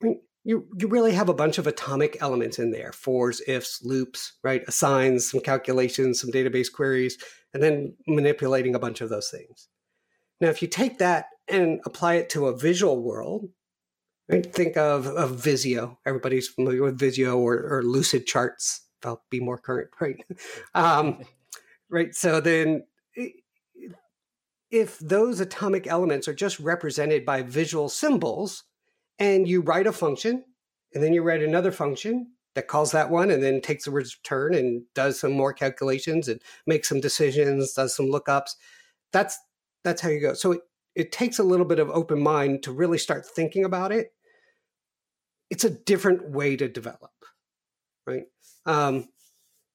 you, 0.00 0.68
you 0.78 0.86
really 0.86 1.10
have 1.10 1.28
a 1.28 1.34
bunch 1.34 1.58
of 1.58 1.66
atomic 1.66 2.18
elements 2.20 2.60
in 2.60 2.70
there 2.70 2.92
fors, 2.92 3.42
ifs, 3.48 3.82
loops, 3.82 4.34
right? 4.44 4.62
Assigns, 4.68 5.28
some 5.28 5.40
calculations, 5.40 6.20
some 6.20 6.30
database 6.30 6.72
queries, 6.72 7.18
and 7.52 7.60
then 7.60 7.96
manipulating 8.06 8.76
a 8.76 8.78
bunch 8.78 9.00
of 9.00 9.08
those 9.08 9.28
things. 9.28 9.66
Now, 10.40 10.50
if 10.50 10.62
you 10.62 10.68
take 10.68 10.98
that 10.98 11.26
and 11.48 11.80
apply 11.84 12.14
it 12.14 12.30
to 12.30 12.46
a 12.46 12.56
visual 12.56 13.02
world, 13.02 13.48
right? 14.28 14.54
think 14.54 14.76
of, 14.76 15.08
of 15.08 15.32
Visio. 15.32 15.98
Everybody's 16.06 16.46
familiar 16.46 16.84
with 16.84 16.96
Visio 16.96 17.36
or, 17.36 17.54
or 17.54 17.82
Lucidcharts. 17.82 18.82
I'll 19.04 19.24
be 19.30 19.40
more 19.40 19.58
current, 19.58 19.90
right? 20.00 20.24
Um, 20.76 21.24
right. 21.90 22.14
So 22.14 22.40
then 22.40 22.84
if 24.70 24.98
those 25.00 25.40
atomic 25.40 25.86
elements 25.86 26.28
are 26.28 26.34
just 26.34 26.60
represented 26.60 27.24
by 27.24 27.42
visual 27.42 27.88
symbols 27.88 28.64
and 29.18 29.48
you 29.48 29.60
write 29.60 29.86
a 29.86 29.92
function, 29.92 30.44
and 30.94 31.02
then 31.02 31.12
you 31.12 31.22
write 31.22 31.42
another 31.42 31.72
function 31.72 32.32
that 32.54 32.68
calls 32.68 32.90
that 32.92 33.10
one, 33.10 33.30
and 33.30 33.42
then 33.42 33.60
takes 33.60 33.84
the 33.84 33.90
return 33.90 34.54
and 34.54 34.82
does 34.94 35.20
some 35.20 35.32
more 35.32 35.52
calculations 35.52 36.26
and 36.28 36.40
makes 36.66 36.88
some 36.88 37.00
decisions, 37.00 37.74
does 37.74 37.94
some 37.94 38.06
lookups. 38.06 38.56
That's 39.12 39.38
that's 39.84 40.00
how 40.00 40.08
you 40.08 40.20
go. 40.20 40.34
So 40.34 40.52
it, 40.52 40.60
it 40.94 41.12
takes 41.12 41.38
a 41.38 41.44
little 41.44 41.64
bit 41.66 41.78
of 41.78 41.90
open 41.90 42.20
mind 42.20 42.64
to 42.64 42.72
really 42.72 42.98
start 42.98 43.24
thinking 43.24 43.64
about 43.64 43.92
it. 43.92 44.12
It's 45.48 45.64
a 45.64 45.70
different 45.70 46.30
way 46.30 46.56
to 46.56 46.68
develop, 46.68 47.12
right? 48.06 48.24
Um, 48.66 49.08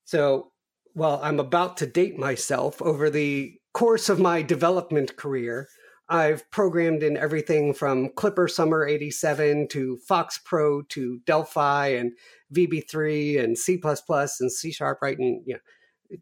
so 0.04 0.52
well, 0.96 1.20
I'm 1.22 1.40
about 1.40 1.78
to 1.78 1.86
date 1.86 2.18
myself 2.18 2.82
over 2.82 3.10
the 3.10 3.58
course 3.76 4.08
of 4.08 4.22
my 4.22 4.42
development 4.42 5.18
career, 5.18 5.68
I've 6.08 6.50
programmed 6.50 7.04
in 7.04 7.18
everything 7.18 7.74
from 7.74 8.08
Clipper 8.16 8.48
Summer 8.48 8.88
87 8.88 9.68
to 9.68 10.00
FoxPro 10.10 10.88
to 10.90 11.20
Delphi 11.26 11.88
and 11.88 12.14
VB3 12.56 13.44
and 13.44 13.58
C 13.58 13.82
and 13.84 14.52
C 14.52 14.72
Sharp, 14.72 15.00
right? 15.02 15.18
And 15.20 15.42
you 15.46 15.58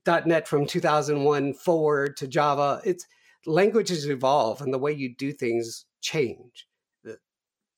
know, 0.05 0.21
.NET 0.25 0.47
from 0.47 0.65
2001 0.65 1.53
forward 1.53 2.17
to 2.17 2.27
Java. 2.27 2.81
It's 2.85 3.05
languages 3.45 4.09
evolve 4.09 4.61
and 4.61 4.73
the 4.73 4.79
way 4.79 4.91
you 4.91 5.13
do 5.13 5.31
things 5.31 5.85
change. 6.01 6.67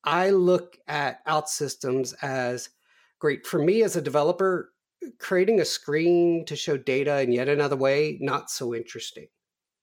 I 0.04 0.30
look 0.30 0.78
at 0.88 1.26
OutSystems 1.26 2.14
as 2.22 2.70
great 3.18 3.46
for 3.46 3.58
me 3.58 3.82
as 3.82 3.94
a 3.94 4.00
developer. 4.00 4.72
Creating 5.18 5.60
a 5.60 5.66
screen 5.66 6.46
to 6.46 6.56
show 6.56 6.78
data 6.78 7.20
in 7.20 7.30
yet 7.30 7.48
another 7.48 7.76
way, 7.76 8.16
not 8.22 8.50
so 8.50 8.74
interesting, 8.74 9.26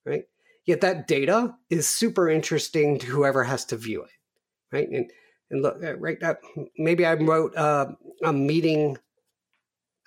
right? 0.06 0.24
Yet 0.66 0.82
that 0.82 1.08
data 1.08 1.56
is 1.70 1.88
super 1.88 2.30
interesting 2.30 3.00
to 3.00 3.08
whoever 3.08 3.44
has 3.44 3.66
to 3.66 3.78
view 3.78 4.04
it, 4.04 4.12
right? 4.72 4.90
And 4.90 5.10
and 5.52 5.62
look, 5.62 5.84
uh, 5.84 5.98
right, 5.98 6.22
uh, 6.24 6.36
maybe 6.78 7.06
I 7.06 7.14
wrote 7.14 7.56
uh, 7.56 7.88
a 8.24 8.34
meeting 8.34 8.98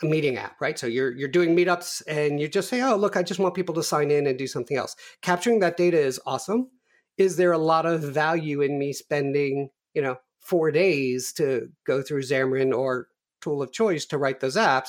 a 0.03 0.07
meeting 0.07 0.37
app, 0.37 0.61
right? 0.61 0.79
So 0.79 0.87
you're 0.87 1.13
you're 1.17 1.29
doing 1.29 1.57
meetups 1.57 2.03
and 2.07 2.39
you 2.41 2.49
just 2.49 2.69
say, 2.69 2.83
"Oh, 2.83 2.97
look, 2.97 3.17
I 3.17 3.23
just 3.23 3.41
want 3.41 3.55
people 3.55 3.75
to 3.77 3.83
sign 3.83 4.11
in 4.11 4.27
and 4.27 4.39
do 4.39 4.47
something 4.47 4.77
else." 4.77 4.95
Capturing 5.23 5.61
that 5.61 5.77
data 5.77 5.99
is 5.99 6.21
awesome. 6.27 6.71
Is 7.17 7.37
there 7.37 7.53
a 7.53 7.59
lot 7.59 7.87
of 7.87 8.03
value 8.03 8.61
in 8.61 8.79
me 8.79 8.93
spending, 8.93 9.71
you 9.95 10.03
know, 10.03 10.17
4 10.41 10.71
days 10.71 11.33
to 11.35 11.69
go 11.87 12.03
through 12.03 12.23
Xamarin 12.23 12.77
or 12.77 13.09
tool 13.41 13.63
of 13.63 13.73
choice 13.73 14.05
to 14.07 14.19
write 14.19 14.41
those 14.41 14.57
apps? 14.57 14.89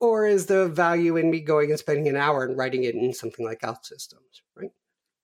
Or 0.00 0.26
is 0.26 0.46
the 0.46 0.68
value 0.68 1.16
in 1.16 1.30
me 1.30 1.40
going 1.40 1.70
and 1.70 1.78
spending 1.78 2.08
an 2.08 2.16
hour 2.16 2.44
and 2.44 2.56
writing 2.56 2.84
it 2.84 2.94
in 2.94 3.12
something 3.12 3.44
like 3.44 3.60
OutSystems, 3.60 4.40
right? 4.56 4.70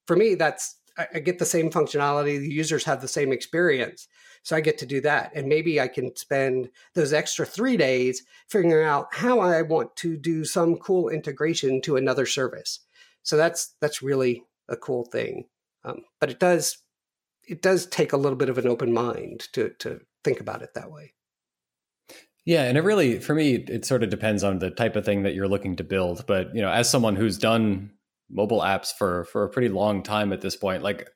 For 0.07 0.17
me, 0.17 0.35
that's 0.35 0.77
I 0.99 1.19
get 1.19 1.39
the 1.39 1.45
same 1.45 1.71
functionality. 1.71 2.39
The 2.39 2.53
users 2.53 2.85
have 2.85 3.03
the 3.03 3.09
same 3.09 3.31
experience. 3.33 4.09
So 4.43 4.57
I 4.57 4.61
get 4.61 4.79
to 4.79 4.87
do 4.87 5.01
that. 5.03 5.33
And 5.35 5.49
maybe 5.49 5.81
I 5.81 5.89
can 5.89 6.17
spend 6.17 6.71
those 6.95 7.13
extra 7.13 7.45
three 7.45 7.77
days 7.77 8.23
figuring 8.49 8.87
out 8.87 9.09
how 9.13 9.41
I 9.41 9.63
want 9.63 9.95
to 9.97 10.17
do 10.17 10.45
some 10.45 10.77
cool 10.77 11.09
integration 11.09 11.83
to 11.83 11.97
another 11.97 12.25
service. 12.25 12.81
So 13.23 13.37
that's 13.37 13.75
that's 13.81 14.03
really 14.03 14.45
a 14.69 14.77
cool 14.77 15.05
thing. 15.05 15.49
Um, 15.85 16.03
but 16.21 16.31
it 16.31 16.41
does 16.41 16.79
it 17.47 17.61
does 17.61 17.87
take 17.87 18.13
a 18.13 18.17
little 18.17 18.39
bit 18.39 18.49
of 18.49 18.59
an 18.59 18.67
open 18.67 18.93
mind 18.93 19.49
to 19.53 19.71
to 19.81 20.01
think 20.25 20.41
about 20.41 20.63
it 20.63 20.75
that 20.75 20.91
way. 20.91 21.13
Yeah, 22.47 22.63
and 22.63 22.79
it 22.79 22.85
really 22.85 23.19
for 23.19 23.35
me 23.35 23.57
it 23.57 23.85
sort 23.85 24.05
of 24.05 24.09
depends 24.09 24.45
on 24.45 24.61
the 24.61 24.71
type 24.71 24.97
of 24.97 25.05
thing 25.05 25.25
that 25.25 25.35
you're 25.35 25.49
looking 25.49 25.77
to 25.77 25.85
build. 25.85 26.25
But 26.27 26.55
you 26.55 26.63
know, 26.63 26.71
as 26.71 26.89
someone 26.89 27.17
who's 27.17 27.37
done 27.37 27.91
mobile 28.31 28.61
apps 28.61 28.93
for 28.97 29.25
for 29.25 29.43
a 29.45 29.51
pretty 29.51 29.69
long 29.69 30.03
time 30.03 30.33
at 30.33 30.41
this 30.41 30.57
point, 30.57 30.83
like 30.83 31.11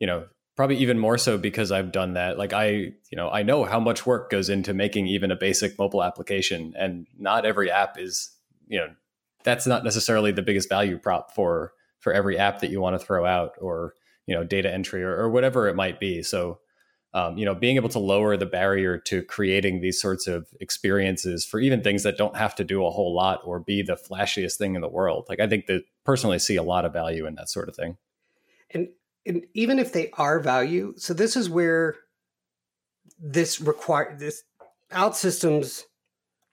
you 0.00 0.06
know, 0.06 0.24
probably 0.56 0.76
even 0.76 0.98
more 0.98 1.18
so 1.18 1.36
because 1.36 1.70
I've 1.70 1.92
done 1.92 2.14
that. 2.14 2.38
Like 2.38 2.54
I, 2.54 2.68
you 2.68 3.16
know, 3.16 3.28
I 3.30 3.42
know 3.42 3.64
how 3.64 3.78
much 3.78 4.06
work 4.06 4.30
goes 4.30 4.48
into 4.48 4.72
making 4.72 5.06
even 5.06 5.30
a 5.30 5.36
basic 5.36 5.78
mobile 5.78 6.02
application 6.02 6.74
and 6.78 7.06
not 7.18 7.44
every 7.44 7.70
app 7.70 7.98
is, 7.98 8.34
you 8.66 8.78
know, 8.78 8.88
that's 9.44 9.66
not 9.66 9.84
necessarily 9.84 10.32
the 10.32 10.42
biggest 10.42 10.68
value 10.70 10.98
prop 10.98 11.34
for 11.34 11.72
for 11.98 12.14
every 12.14 12.38
app 12.38 12.60
that 12.60 12.70
you 12.70 12.80
want 12.80 12.98
to 12.98 13.04
throw 13.04 13.26
out 13.26 13.52
or, 13.60 13.92
you 14.26 14.34
know, 14.34 14.44
data 14.44 14.72
entry 14.72 15.02
or, 15.02 15.14
or 15.14 15.28
whatever 15.28 15.68
it 15.68 15.76
might 15.76 16.00
be. 16.00 16.22
So 16.22 16.60
um, 17.12 17.36
you 17.36 17.44
know, 17.44 17.54
being 17.54 17.76
able 17.76 17.88
to 17.88 17.98
lower 17.98 18.36
the 18.36 18.46
barrier 18.46 18.96
to 18.98 19.22
creating 19.22 19.80
these 19.80 20.00
sorts 20.00 20.26
of 20.26 20.46
experiences 20.60 21.44
for 21.44 21.58
even 21.58 21.82
things 21.82 22.04
that 22.04 22.16
don't 22.16 22.36
have 22.36 22.54
to 22.56 22.64
do 22.64 22.86
a 22.86 22.90
whole 22.90 23.14
lot 23.14 23.40
or 23.44 23.58
be 23.58 23.82
the 23.82 23.96
flashiest 23.96 24.56
thing 24.56 24.76
in 24.76 24.80
the 24.80 24.88
world. 24.88 25.26
Like 25.28 25.40
I 25.40 25.48
think 25.48 25.66
that 25.66 25.82
personally 26.04 26.38
see 26.38 26.56
a 26.56 26.62
lot 26.62 26.84
of 26.84 26.92
value 26.92 27.26
in 27.26 27.34
that 27.34 27.48
sort 27.48 27.68
of 27.68 27.74
thing. 27.74 27.96
And 28.72 28.88
and 29.26 29.44
even 29.54 29.78
if 29.78 29.92
they 29.92 30.10
are 30.14 30.40
value, 30.40 30.94
so 30.96 31.12
this 31.12 31.36
is 31.36 31.50
where 31.50 31.96
this 33.18 33.60
require 33.60 34.16
this 34.18 34.42
OutSystems 34.92 35.82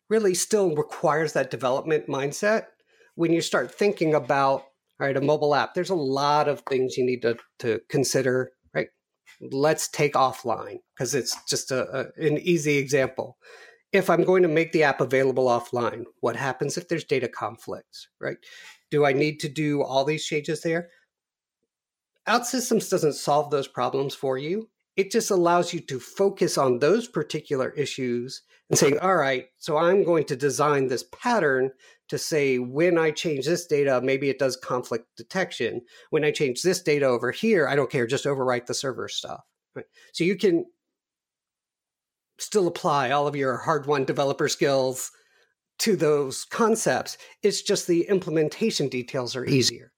really 0.09 0.33
still 0.33 0.75
requires 0.75 1.33
that 1.33 1.51
development 1.51 2.07
mindset 2.07 2.65
when 3.15 3.31
you 3.31 3.41
start 3.41 3.73
thinking 3.73 4.13
about 4.13 4.63
all 4.99 5.07
right 5.07 5.17
a 5.17 5.21
mobile 5.21 5.53
app 5.53 5.73
there's 5.73 5.89
a 5.89 5.95
lot 5.95 6.47
of 6.47 6.61
things 6.69 6.97
you 6.97 7.05
need 7.05 7.21
to, 7.21 7.37
to 7.59 7.79
consider 7.89 8.51
let's 9.41 9.87
take 9.89 10.13
offline 10.13 10.79
because 10.95 11.13
it's 11.15 11.37
just 11.47 11.71
a, 11.71 12.01
a, 12.01 12.25
an 12.25 12.37
easy 12.39 12.77
example. 12.77 13.37
If 13.93 14.09
i'm 14.09 14.23
going 14.23 14.43
to 14.43 14.49
make 14.49 14.73
the 14.73 14.83
app 14.83 14.99
available 14.99 15.45
offline 15.47 16.03
what 16.19 16.35
happens 16.35 16.77
if 16.77 16.87
there's 16.87 17.05
data 17.05 17.27
conflicts 17.27 18.09
right? 18.19 18.37
Do 18.91 19.05
i 19.05 19.13
need 19.13 19.39
to 19.41 19.49
do 19.49 19.81
all 19.81 20.03
these 20.03 20.25
changes 20.25 20.61
there? 20.61 20.89
OutSystems 22.27 22.89
doesn't 22.89 23.13
solve 23.13 23.49
those 23.49 23.69
problems 23.69 24.13
for 24.13 24.37
you. 24.37 24.69
It 24.97 25.11
just 25.11 25.29
allows 25.29 25.73
you 25.73 25.79
to 25.81 25.99
focus 25.99 26.57
on 26.57 26.79
those 26.79 27.07
particular 27.07 27.69
issues 27.71 28.41
and 28.69 28.77
saying, 28.77 28.99
all 28.99 29.15
right, 29.15 29.45
so 29.57 29.77
I'm 29.77 30.03
going 30.03 30.25
to 30.25 30.35
design 30.35 30.87
this 30.87 31.05
pattern 31.13 31.71
to 32.09 32.17
say 32.17 32.57
when 32.57 32.97
I 32.97 33.11
change 33.11 33.45
this 33.45 33.67
data, 33.67 34.01
maybe 34.03 34.29
it 34.29 34.39
does 34.39 34.57
conflict 34.57 35.05
detection. 35.15 35.81
When 36.09 36.25
I 36.25 36.31
change 36.31 36.63
this 36.63 36.81
data 36.81 37.05
over 37.05 37.31
here, 37.31 37.67
I 37.67 37.75
don't 37.75 37.91
care, 37.91 38.07
just 38.07 38.25
overwrite 38.25 38.65
the 38.65 38.73
server 38.73 39.07
stuff. 39.07 39.41
Right? 39.75 39.85
So 40.13 40.23
you 40.23 40.35
can 40.35 40.65
still 42.39 42.67
apply 42.67 43.11
all 43.11 43.27
of 43.27 43.35
your 43.35 43.57
hard 43.57 43.85
won 43.85 44.03
developer 44.03 44.47
skills 44.47 45.11
to 45.79 45.95
those 45.95 46.43
concepts. 46.45 47.17
It's 47.43 47.61
just 47.61 47.87
the 47.87 48.07
implementation 48.09 48.89
details 48.89 49.35
are 49.35 49.45
easier. 49.45 49.91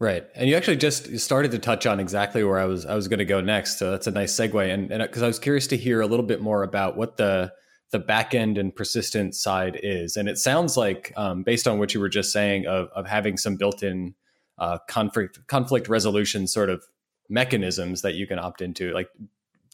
Right, 0.00 0.24
and 0.34 0.48
you 0.48 0.56
actually 0.56 0.76
just 0.76 1.18
started 1.20 1.52
to 1.52 1.58
touch 1.58 1.86
on 1.86 2.00
exactly 2.00 2.42
where 2.42 2.58
I 2.58 2.64
was 2.64 2.84
I 2.84 2.96
was 2.96 3.06
going 3.06 3.20
to 3.20 3.24
go 3.24 3.40
next. 3.40 3.78
So 3.78 3.92
that's 3.92 4.08
a 4.08 4.10
nice 4.10 4.34
segue, 4.34 4.74
and 4.74 4.88
because 4.88 5.22
I 5.22 5.28
was 5.28 5.38
curious 5.38 5.68
to 5.68 5.76
hear 5.76 6.00
a 6.00 6.06
little 6.06 6.26
bit 6.26 6.40
more 6.40 6.64
about 6.64 6.96
what 6.96 7.16
the 7.16 7.52
the 7.92 8.00
backend 8.00 8.58
and 8.58 8.74
persistent 8.74 9.36
side 9.36 9.78
is, 9.82 10.16
and 10.16 10.28
it 10.28 10.36
sounds 10.36 10.76
like 10.76 11.12
um, 11.16 11.44
based 11.44 11.68
on 11.68 11.78
what 11.78 11.94
you 11.94 12.00
were 12.00 12.08
just 12.08 12.32
saying 12.32 12.66
of 12.66 12.88
of 12.88 13.06
having 13.06 13.36
some 13.36 13.56
built-in 13.56 14.16
uh, 14.58 14.78
conflict 14.88 15.46
conflict 15.46 15.88
resolution 15.88 16.48
sort 16.48 16.70
of 16.70 16.84
mechanisms 17.28 18.02
that 18.02 18.14
you 18.14 18.26
can 18.26 18.40
opt 18.40 18.60
into. 18.60 18.92
Like, 18.92 19.08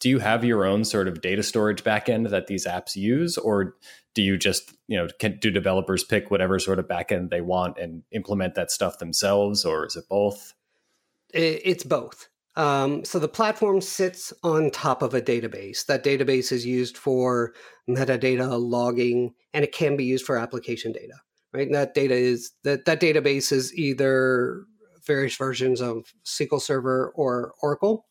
do 0.00 0.10
you 0.10 0.18
have 0.18 0.44
your 0.44 0.66
own 0.66 0.84
sort 0.84 1.08
of 1.08 1.22
data 1.22 1.42
storage 1.42 1.82
backend 1.82 2.28
that 2.28 2.46
these 2.46 2.66
apps 2.66 2.94
use, 2.94 3.38
or 3.38 3.74
do 4.14 4.22
you 4.22 4.36
just 4.36 4.72
you 4.88 4.96
know 4.96 5.08
can 5.18 5.38
do 5.38 5.50
developers 5.50 6.04
pick 6.04 6.30
whatever 6.30 6.58
sort 6.58 6.78
of 6.78 6.86
backend 6.86 7.30
they 7.30 7.40
want 7.40 7.78
and 7.78 8.02
implement 8.12 8.54
that 8.54 8.70
stuff 8.70 8.98
themselves, 8.98 9.64
or 9.64 9.86
is 9.86 9.96
it 9.96 10.08
both? 10.08 10.54
It's 11.32 11.84
both. 11.84 12.28
Um, 12.56 13.04
so 13.04 13.18
the 13.18 13.28
platform 13.28 13.80
sits 13.80 14.32
on 14.42 14.70
top 14.70 15.02
of 15.02 15.14
a 15.14 15.22
database. 15.22 15.86
That 15.86 16.04
database 16.04 16.50
is 16.50 16.66
used 16.66 16.98
for 16.98 17.54
metadata 17.88 18.58
logging, 18.60 19.34
and 19.54 19.64
it 19.64 19.72
can 19.72 19.96
be 19.96 20.04
used 20.04 20.26
for 20.26 20.36
application 20.36 20.92
data. 20.92 21.14
Right, 21.52 21.66
and 21.66 21.74
that 21.74 21.94
data 21.94 22.14
is 22.14 22.52
that 22.62 22.84
that 22.84 23.00
database 23.00 23.50
is 23.50 23.74
either 23.74 24.64
various 25.06 25.36
versions 25.36 25.80
of 25.80 26.12
SQL 26.24 26.60
Server 26.60 27.12
or 27.16 27.54
Oracle, 27.62 28.06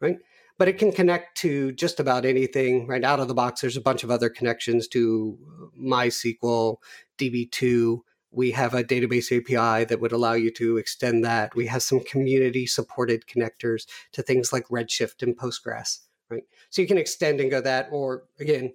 right? 0.00 0.18
But 0.62 0.68
it 0.68 0.78
can 0.78 0.92
connect 0.92 1.36
to 1.36 1.72
just 1.72 1.98
about 1.98 2.24
anything 2.24 2.86
right 2.86 3.02
out 3.02 3.18
of 3.18 3.26
the 3.26 3.34
box. 3.34 3.60
There's 3.60 3.76
a 3.76 3.80
bunch 3.80 4.04
of 4.04 4.12
other 4.12 4.30
connections 4.30 4.86
to 4.86 5.36
MySQL, 5.76 6.76
DB2. 7.18 7.98
We 8.30 8.52
have 8.52 8.72
a 8.72 8.84
database 8.84 9.36
API 9.36 9.86
that 9.86 10.00
would 10.00 10.12
allow 10.12 10.34
you 10.34 10.52
to 10.52 10.76
extend 10.76 11.24
that. 11.24 11.56
We 11.56 11.66
have 11.66 11.82
some 11.82 11.98
community 11.98 12.68
supported 12.68 13.24
connectors 13.26 13.86
to 14.12 14.22
things 14.22 14.52
like 14.52 14.68
Redshift 14.68 15.24
and 15.24 15.36
Postgres, 15.36 15.98
right? 16.30 16.44
So 16.70 16.80
you 16.80 16.86
can 16.86 16.96
extend 16.96 17.40
and 17.40 17.50
go 17.50 17.60
that, 17.60 17.88
or 17.90 18.22
again, 18.38 18.72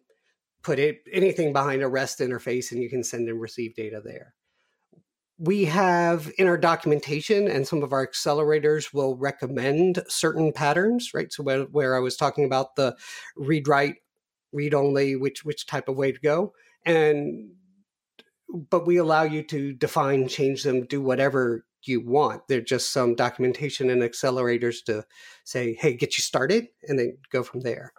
put 0.63 0.79
it 0.79 1.03
anything 1.09 1.53
behind 1.53 1.83
a 1.83 1.87
REST 1.87 2.19
interface 2.19 2.73
and 2.73 2.83
you 2.83 2.89
can 2.89 3.01
send 3.01 3.29
and 3.29 3.39
receive 3.39 3.75
data 3.75 4.01
there 4.03 4.33
we 5.39 5.65
have 5.65 6.31
in 6.37 6.47
our 6.47 6.57
documentation 6.57 7.47
and 7.47 7.67
some 7.67 7.83
of 7.83 7.93
our 7.93 8.07
accelerators 8.07 8.93
will 8.93 9.15
recommend 9.17 10.03
certain 10.07 10.51
patterns 10.51 11.11
right 11.13 11.31
so 11.31 11.43
where, 11.43 11.63
where 11.65 11.95
i 11.95 11.99
was 11.99 12.17
talking 12.17 12.43
about 12.43 12.75
the 12.75 12.95
read 13.35 13.67
write 13.67 13.95
read 14.51 14.73
only 14.73 15.15
which 15.15 15.45
which 15.45 15.67
type 15.67 15.87
of 15.87 15.95
way 15.95 16.11
to 16.11 16.19
go 16.19 16.53
and 16.85 17.51
but 18.49 18.87
we 18.87 18.97
allow 18.97 19.23
you 19.23 19.43
to 19.43 19.73
define, 19.73 20.27
change 20.27 20.63
them, 20.63 20.85
do 20.85 21.01
whatever 21.01 21.65
you 21.83 22.01
want. 22.01 22.47
They're 22.47 22.61
just 22.61 22.91
some 22.91 23.15
documentation 23.15 23.89
and 23.89 24.01
accelerators 24.01 24.83
to 24.85 25.05
say, 25.43 25.73
hey, 25.73 25.95
get 25.95 26.17
you 26.17 26.21
started, 26.21 26.67
and 26.83 26.97
then 26.97 27.17
go 27.31 27.43
from 27.43 27.61
there. 27.61 27.93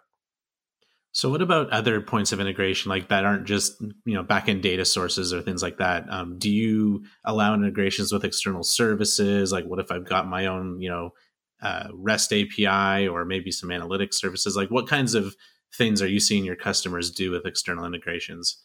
So, 1.12 1.30
what 1.30 1.42
about 1.42 1.70
other 1.70 2.00
points 2.00 2.32
of 2.32 2.40
integration 2.40 2.90
like 2.90 3.08
that 3.08 3.24
aren't 3.24 3.46
just 3.46 3.80
you 3.80 4.14
know 4.14 4.22
backend 4.22 4.62
data 4.62 4.84
sources 4.84 5.32
or 5.32 5.40
things 5.40 5.62
like 5.62 5.78
that? 5.78 6.04
Um, 6.10 6.38
do 6.38 6.50
you 6.50 7.04
allow 7.24 7.54
integrations 7.54 8.12
with 8.12 8.24
external 8.24 8.62
services? 8.62 9.50
Like, 9.50 9.64
what 9.64 9.80
if 9.80 9.90
I've 9.90 10.08
got 10.08 10.28
my 10.28 10.46
own 10.46 10.80
you 10.80 10.90
know 10.90 11.14
uh, 11.62 11.88
REST 11.92 12.32
API 12.32 13.08
or 13.08 13.24
maybe 13.24 13.50
some 13.50 13.70
analytics 13.70 14.14
services? 14.14 14.56
Like, 14.56 14.70
what 14.70 14.86
kinds 14.86 15.14
of 15.14 15.34
things 15.74 16.02
are 16.02 16.08
you 16.08 16.20
seeing 16.20 16.44
your 16.44 16.56
customers 16.56 17.10
do 17.10 17.30
with 17.30 17.46
external 17.46 17.84
integrations? 17.84 18.62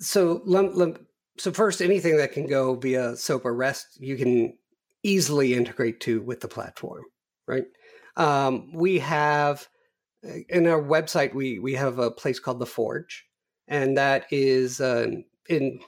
So, 0.00 0.42
so 1.38 1.52
first, 1.52 1.80
anything 1.80 2.16
that 2.16 2.32
can 2.32 2.46
go 2.46 2.74
via 2.74 3.16
SOAP 3.16 3.44
or 3.44 3.54
REST, 3.54 3.98
you 4.00 4.16
can 4.16 4.56
easily 5.02 5.54
integrate 5.54 6.00
to 6.00 6.20
with 6.22 6.40
the 6.40 6.48
platform, 6.48 7.04
right? 7.46 7.64
Um, 8.16 8.72
we 8.74 8.98
have 8.98 9.68
in 10.48 10.66
our 10.66 10.82
website 10.82 11.34
we 11.34 11.58
we 11.58 11.74
have 11.74 11.98
a 11.98 12.10
place 12.10 12.38
called 12.38 12.58
the 12.58 12.66
Forge, 12.66 13.26
and 13.68 13.96
that 13.96 14.26
is 14.30 14.80
an 14.80 15.24
in 15.48 15.80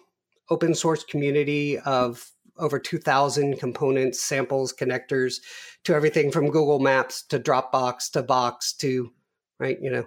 open 0.51 0.75
source 0.75 1.05
community 1.05 1.79
of 1.79 2.31
over 2.57 2.79
2000 2.79 3.59
components 3.59 4.21
samples 4.21 4.73
connectors 4.73 5.41
to 5.83 5.93
everything 5.93 6.31
from 6.31 6.51
google 6.51 6.79
maps 6.79 7.23
to 7.23 7.41
dropbox 7.41 8.11
to 8.11 8.23
box 8.23 8.73
to 8.73 9.11
right 9.59 9.79
you 9.81 9.91
know 9.91 10.05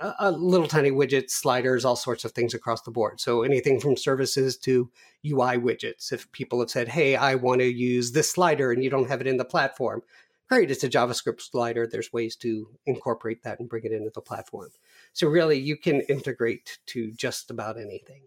a, 0.00 0.14
a, 0.20 0.30
little 0.32 0.66
tiny 0.66 0.90
widgets 0.90 1.30
sliders 1.30 1.84
all 1.84 1.96
sorts 1.96 2.24
of 2.24 2.32
things 2.32 2.54
across 2.54 2.82
the 2.82 2.90
board. 2.90 3.20
So 3.20 3.42
anything 3.42 3.80
from 3.80 3.96
services 3.96 4.56
to 4.58 4.90
ui 5.24 5.58
widgets. 5.58 6.12
If 6.12 6.30
people 6.32 6.60
have 6.60 6.70
said 6.70 6.88
hey 6.88 7.16
i 7.16 7.34
want 7.34 7.60
to 7.60 7.66
use 7.66 8.12
this 8.12 8.30
slider 8.30 8.72
and 8.72 8.82
you 8.82 8.90
don't 8.90 9.08
have 9.08 9.20
it 9.20 9.26
in 9.26 9.36
the 9.36 9.44
platform 9.44 10.02
great 10.48 10.70
it's 10.70 10.84
a 10.84 10.88
javascript 10.88 11.40
slider 11.40 11.86
there's 11.86 12.12
ways 12.12 12.36
to 12.36 12.68
incorporate 12.86 13.42
that 13.42 13.58
and 13.60 13.68
bring 13.68 13.84
it 13.84 13.92
into 13.92 14.10
the 14.14 14.20
platform 14.20 14.70
so 15.12 15.26
really 15.26 15.58
you 15.58 15.76
can 15.76 16.00
integrate 16.02 16.78
to 16.86 17.10
just 17.12 17.50
about 17.50 17.76
anything 17.76 18.22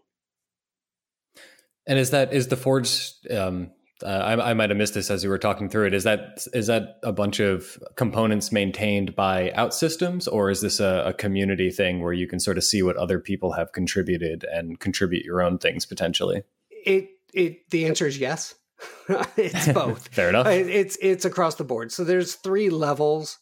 and 1.87 1.97
is 1.97 2.11
that 2.11 2.33
is 2.33 2.47
the 2.47 2.57
forge 2.57 3.13
um, 3.31 3.71
uh, 4.03 4.07
I, 4.07 4.51
I, 4.51 4.53
might 4.53 4.69
have 4.69 4.77
missed 4.77 4.93
this 4.93 5.11
as 5.11 5.23
you 5.23 5.29
were 5.29 5.37
talking 5.37 5.69
through 5.69 5.87
it. 5.87 5.93
Is 5.93 6.03
that 6.03 6.45
is 6.53 6.67
that 6.67 6.99
a 7.03 7.11
bunch 7.11 7.39
of 7.39 7.77
components 7.95 8.51
maintained 8.51 9.15
by 9.15 9.51
OutSystems, 9.57 10.27
or 10.31 10.49
is 10.49 10.61
this 10.61 10.79
a, 10.79 11.03
a, 11.07 11.13
community 11.13 11.69
thing 11.69 12.01
where 12.01 12.13
you 12.13 12.27
can 12.27 12.39
sort 12.39 12.57
of 12.57 12.63
see 12.63 12.81
what 12.81 12.95
other 12.95 13.19
people 13.19 13.53
have 13.53 13.73
contributed 13.73 14.45
and 14.45 14.79
contribute 14.79 15.25
your 15.25 15.41
own 15.41 15.57
things 15.57 15.85
potentially? 15.85 16.43
It 16.69 17.09
it 17.33 17.69
the 17.71 17.85
answer 17.87 18.07
is 18.07 18.17
yes. 18.17 18.55
it's 19.37 19.67
both. 19.73 20.07
Fair 20.09 20.29
enough. 20.29 20.47
It's 20.47 20.97
it's 21.01 21.25
across 21.25 21.55
the 21.55 21.63
board. 21.63 21.91
So 21.91 22.03
there's 22.03 22.35
three 22.35 22.69
levels 22.69 23.37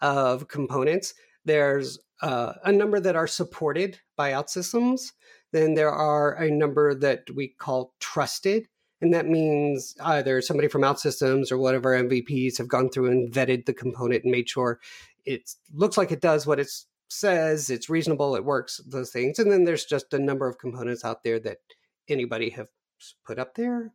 of 0.00 0.48
components. 0.48 1.14
There's 1.44 1.98
uh, 2.20 2.54
a 2.64 2.72
number 2.72 3.00
that 3.00 3.16
are 3.16 3.26
supported 3.26 3.98
by 4.16 4.32
OutSystems. 4.32 5.12
Then 5.52 5.74
there 5.74 5.90
are 5.90 6.32
a 6.34 6.50
number 6.50 6.94
that 6.94 7.24
we 7.34 7.48
call 7.48 7.94
trusted 8.00 8.68
and 9.02 9.12
that 9.12 9.26
means 9.26 9.96
either 10.00 10.40
somebody 10.40 10.68
from 10.68 10.82
OutSystems 10.82 11.50
or 11.50 11.58
whatever 11.58 11.90
MVPs 11.90 12.56
have 12.58 12.68
gone 12.68 12.88
through 12.88 13.10
and 13.10 13.32
vetted 13.32 13.66
the 13.66 13.74
component 13.74 14.22
and 14.22 14.30
made 14.30 14.48
sure 14.48 14.78
it 15.26 15.50
looks 15.74 15.98
like 15.98 16.12
it 16.12 16.20
does 16.20 16.46
what 16.46 16.60
it 16.60 16.70
says, 17.08 17.68
it's 17.68 17.90
reasonable, 17.90 18.36
it 18.36 18.44
works, 18.44 18.80
those 18.86 19.10
things. 19.10 19.40
And 19.40 19.50
then 19.50 19.64
there's 19.64 19.84
just 19.84 20.14
a 20.14 20.18
number 20.20 20.48
of 20.48 20.58
components 20.58 21.04
out 21.04 21.24
there 21.24 21.40
that 21.40 21.58
anybody 22.08 22.50
have 22.50 22.68
put 23.26 23.40
up 23.40 23.56
there. 23.56 23.92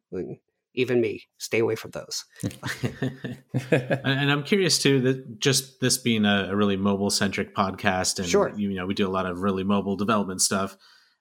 Even 0.77 1.01
me, 1.01 1.23
stay 1.39 1.59
away 1.59 1.75
from 1.75 1.91
those. 1.91 2.23
and 3.71 4.31
I'm 4.31 4.43
curious 4.43 4.77
too 4.77 5.01
that 5.01 5.39
just 5.39 5.81
this 5.81 5.97
being 5.97 6.23
a, 6.23 6.55
really 6.55 6.77
mobile 6.77 7.09
centric 7.09 7.55
podcast, 7.55 8.19
and 8.19 8.27
sure. 8.27 8.53
you 8.55 8.69
know 8.69 8.85
we 8.85 8.93
do 8.93 9.07
a 9.07 9.09
lot 9.09 9.25
of 9.25 9.41
really 9.41 9.63
mobile 9.63 9.95
development 9.95 10.41
stuff. 10.41 10.77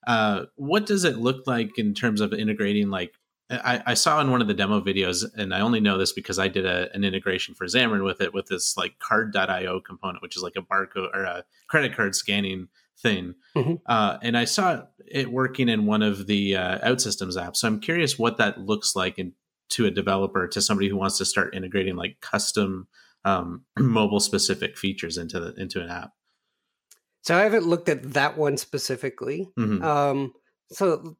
Uh, 0.06 0.44
what 0.54 0.86
does 0.86 1.04
it 1.04 1.16
look 1.16 1.46
like 1.46 1.78
in 1.78 1.94
terms 1.94 2.20
of 2.20 2.32
integrating 2.32 2.90
like 2.90 3.14
I, 3.48 3.82
I, 3.86 3.94
saw 3.94 4.20
in 4.20 4.30
one 4.30 4.42
of 4.42 4.48
the 4.48 4.54
demo 4.54 4.80
videos, 4.80 5.24
and 5.36 5.54
I 5.54 5.60
only 5.60 5.78
know 5.78 5.98
this 5.98 6.12
because 6.12 6.38
I 6.38 6.48
did 6.48 6.66
a, 6.66 6.92
an 6.94 7.04
integration 7.04 7.54
for 7.54 7.64
Xamarin 7.66 8.04
with 8.04 8.20
it 8.20 8.34
with 8.34 8.46
this 8.46 8.76
like 8.76 8.98
card.io 8.98 9.80
component, 9.80 10.20
which 10.20 10.36
is 10.36 10.42
like 10.42 10.56
a 10.56 10.62
barcode 10.62 11.14
or 11.14 11.22
a 11.22 11.44
credit 11.68 11.94
card 11.94 12.14
scanning 12.16 12.68
thing. 12.98 13.34
Mm-hmm. 13.54 13.74
Uh, 13.86 14.18
and 14.22 14.36
I 14.36 14.46
saw 14.46 14.82
it 15.06 15.30
working 15.30 15.68
in 15.68 15.86
one 15.86 16.02
of 16.02 16.26
the 16.26 16.56
uh, 16.56 16.78
OutSystems 16.88 17.36
apps. 17.36 17.58
So 17.58 17.68
I'm 17.68 17.80
curious 17.80 18.18
what 18.18 18.38
that 18.38 18.58
looks 18.58 18.96
like 18.96 19.18
in, 19.18 19.32
to 19.70 19.86
a 19.86 19.90
developer, 19.90 20.46
to 20.48 20.60
somebody 20.60 20.88
who 20.88 20.96
wants 20.96 21.18
to 21.18 21.24
start 21.24 21.54
integrating 21.54 21.96
like 21.96 22.20
custom 22.20 22.88
um, 23.24 23.64
mobile 23.78 24.20
specific 24.20 24.76
features 24.76 25.18
into 25.18 25.40
the 25.40 25.54
into 25.60 25.82
an 25.82 25.90
app. 25.90 26.12
So 27.22 27.36
I 27.36 27.42
haven't 27.42 27.66
looked 27.66 27.88
at 27.88 28.12
that 28.12 28.38
one 28.38 28.56
specifically. 28.56 29.48
Mm-hmm. 29.58 29.82
Um, 29.82 30.32
so 30.70 31.16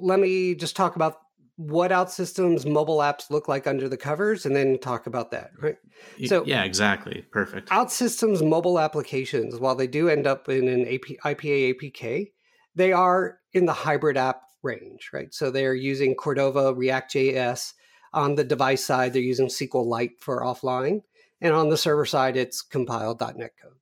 let 0.00 0.20
me 0.20 0.54
just 0.54 0.76
talk 0.76 0.96
about 0.96 1.18
what 1.56 1.90
OutSystems 1.90 2.64
mobile 2.64 2.98
apps 2.98 3.30
look 3.30 3.48
like 3.48 3.66
under 3.66 3.88
the 3.88 3.96
covers 3.96 4.46
and 4.46 4.56
then 4.56 4.78
talk 4.78 5.06
about 5.06 5.30
that 5.30 5.50
right 5.60 5.76
so 6.24 6.42
yeah 6.46 6.64
exactly 6.64 7.24
perfect 7.30 7.68
OutSystems 7.68 8.46
mobile 8.46 8.80
applications 8.80 9.60
while 9.60 9.74
they 9.74 9.86
do 9.86 10.08
end 10.08 10.26
up 10.26 10.48
in 10.48 10.66
an 10.66 10.86
AP, 10.86 11.18
ipa 11.24 11.74
apk 11.74 12.32
they 12.74 12.92
are 12.92 13.38
in 13.52 13.66
the 13.66 13.72
hybrid 13.72 14.16
app 14.16 14.42
range 14.62 15.10
right 15.12 15.34
so 15.34 15.50
they're 15.50 15.74
using 15.74 16.14
cordova 16.14 16.74
react 16.74 17.12
js 17.12 17.74
on 18.12 18.34
the 18.34 18.44
device 18.44 18.84
side 18.84 19.12
they're 19.12 19.22
using 19.22 19.48
sqlite 19.48 20.18
for 20.20 20.42
offline 20.42 21.02
and 21.40 21.54
on 21.54 21.68
the 21.68 21.76
server 21.76 22.06
side 22.06 22.36
it's 22.36 22.62
compile.net 22.62 23.52
code 23.60 23.72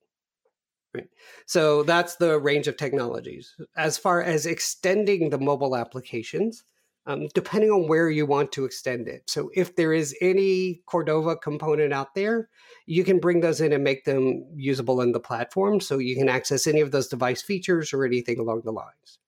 Right. 0.93 1.09
So 1.47 1.85
that's 1.85 2.17
the 2.17 2.39
range 2.41 2.67
of 2.67 2.77
technologies. 2.77 3.55
As 3.77 3.97
far 3.97 4.23
as 4.23 4.45
extending 4.45 5.31
the 5.31 5.39
mobile 5.39 5.77
applications, 5.77 6.65
um, 7.07 7.29
depending 7.35 7.71
on 7.71 7.89
where 7.89 8.11
you 8.11 8.27
want 8.27 8.53
to 8.53 8.65
extend 8.65 9.09
it. 9.09 9.23
So 9.31 9.51
if 9.55 9.77
there 9.77 9.93
is 9.93 10.17
any 10.21 10.83
Cordova 10.87 11.37
component 11.37 11.93
out 11.93 12.15
there, 12.15 12.49
you 12.87 13.05
can 13.05 13.21
bring 13.21 13.41
those 13.41 13.61
in 13.61 13.73
and 13.73 13.85
make 13.85 14.05
them 14.05 14.45
usable 14.55 15.01
in 15.01 15.13
the 15.13 15.21
platform 15.21 15.81
so 15.81 15.99
you 15.99 16.17
can 16.17 16.29
access 16.29 16.67
any 16.67 16.81
of 16.81 16.91
those 16.91 17.09
device 17.09 17.41
features 17.41 17.93
or 17.93 18.05
anything 18.05 18.39
along 18.39 18.63
the 18.65 18.73
lines. 18.73 19.19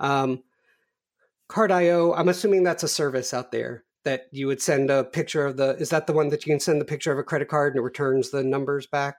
Um, 0.00 0.42
Card.io, 1.48 2.14
I'm 2.14 2.28
assuming 2.28 2.62
that's 2.62 2.82
a 2.82 2.88
service 2.88 3.34
out 3.34 3.52
there 3.52 3.84
that 4.04 4.28
you 4.32 4.46
would 4.46 4.60
send 4.60 4.90
a 4.90 5.04
picture 5.04 5.46
of 5.46 5.56
the, 5.56 5.76
is 5.76 5.90
that 5.90 6.06
the 6.06 6.12
one 6.12 6.28
that 6.28 6.44
you 6.44 6.52
can 6.52 6.60
send 6.60 6.80
the 6.80 6.84
picture 6.84 7.12
of 7.12 7.18
a 7.18 7.22
credit 7.22 7.48
card 7.48 7.74
and 7.74 7.80
it 7.80 7.84
returns 7.84 8.30
the 8.30 8.42
numbers 8.42 8.86
back? 8.86 9.18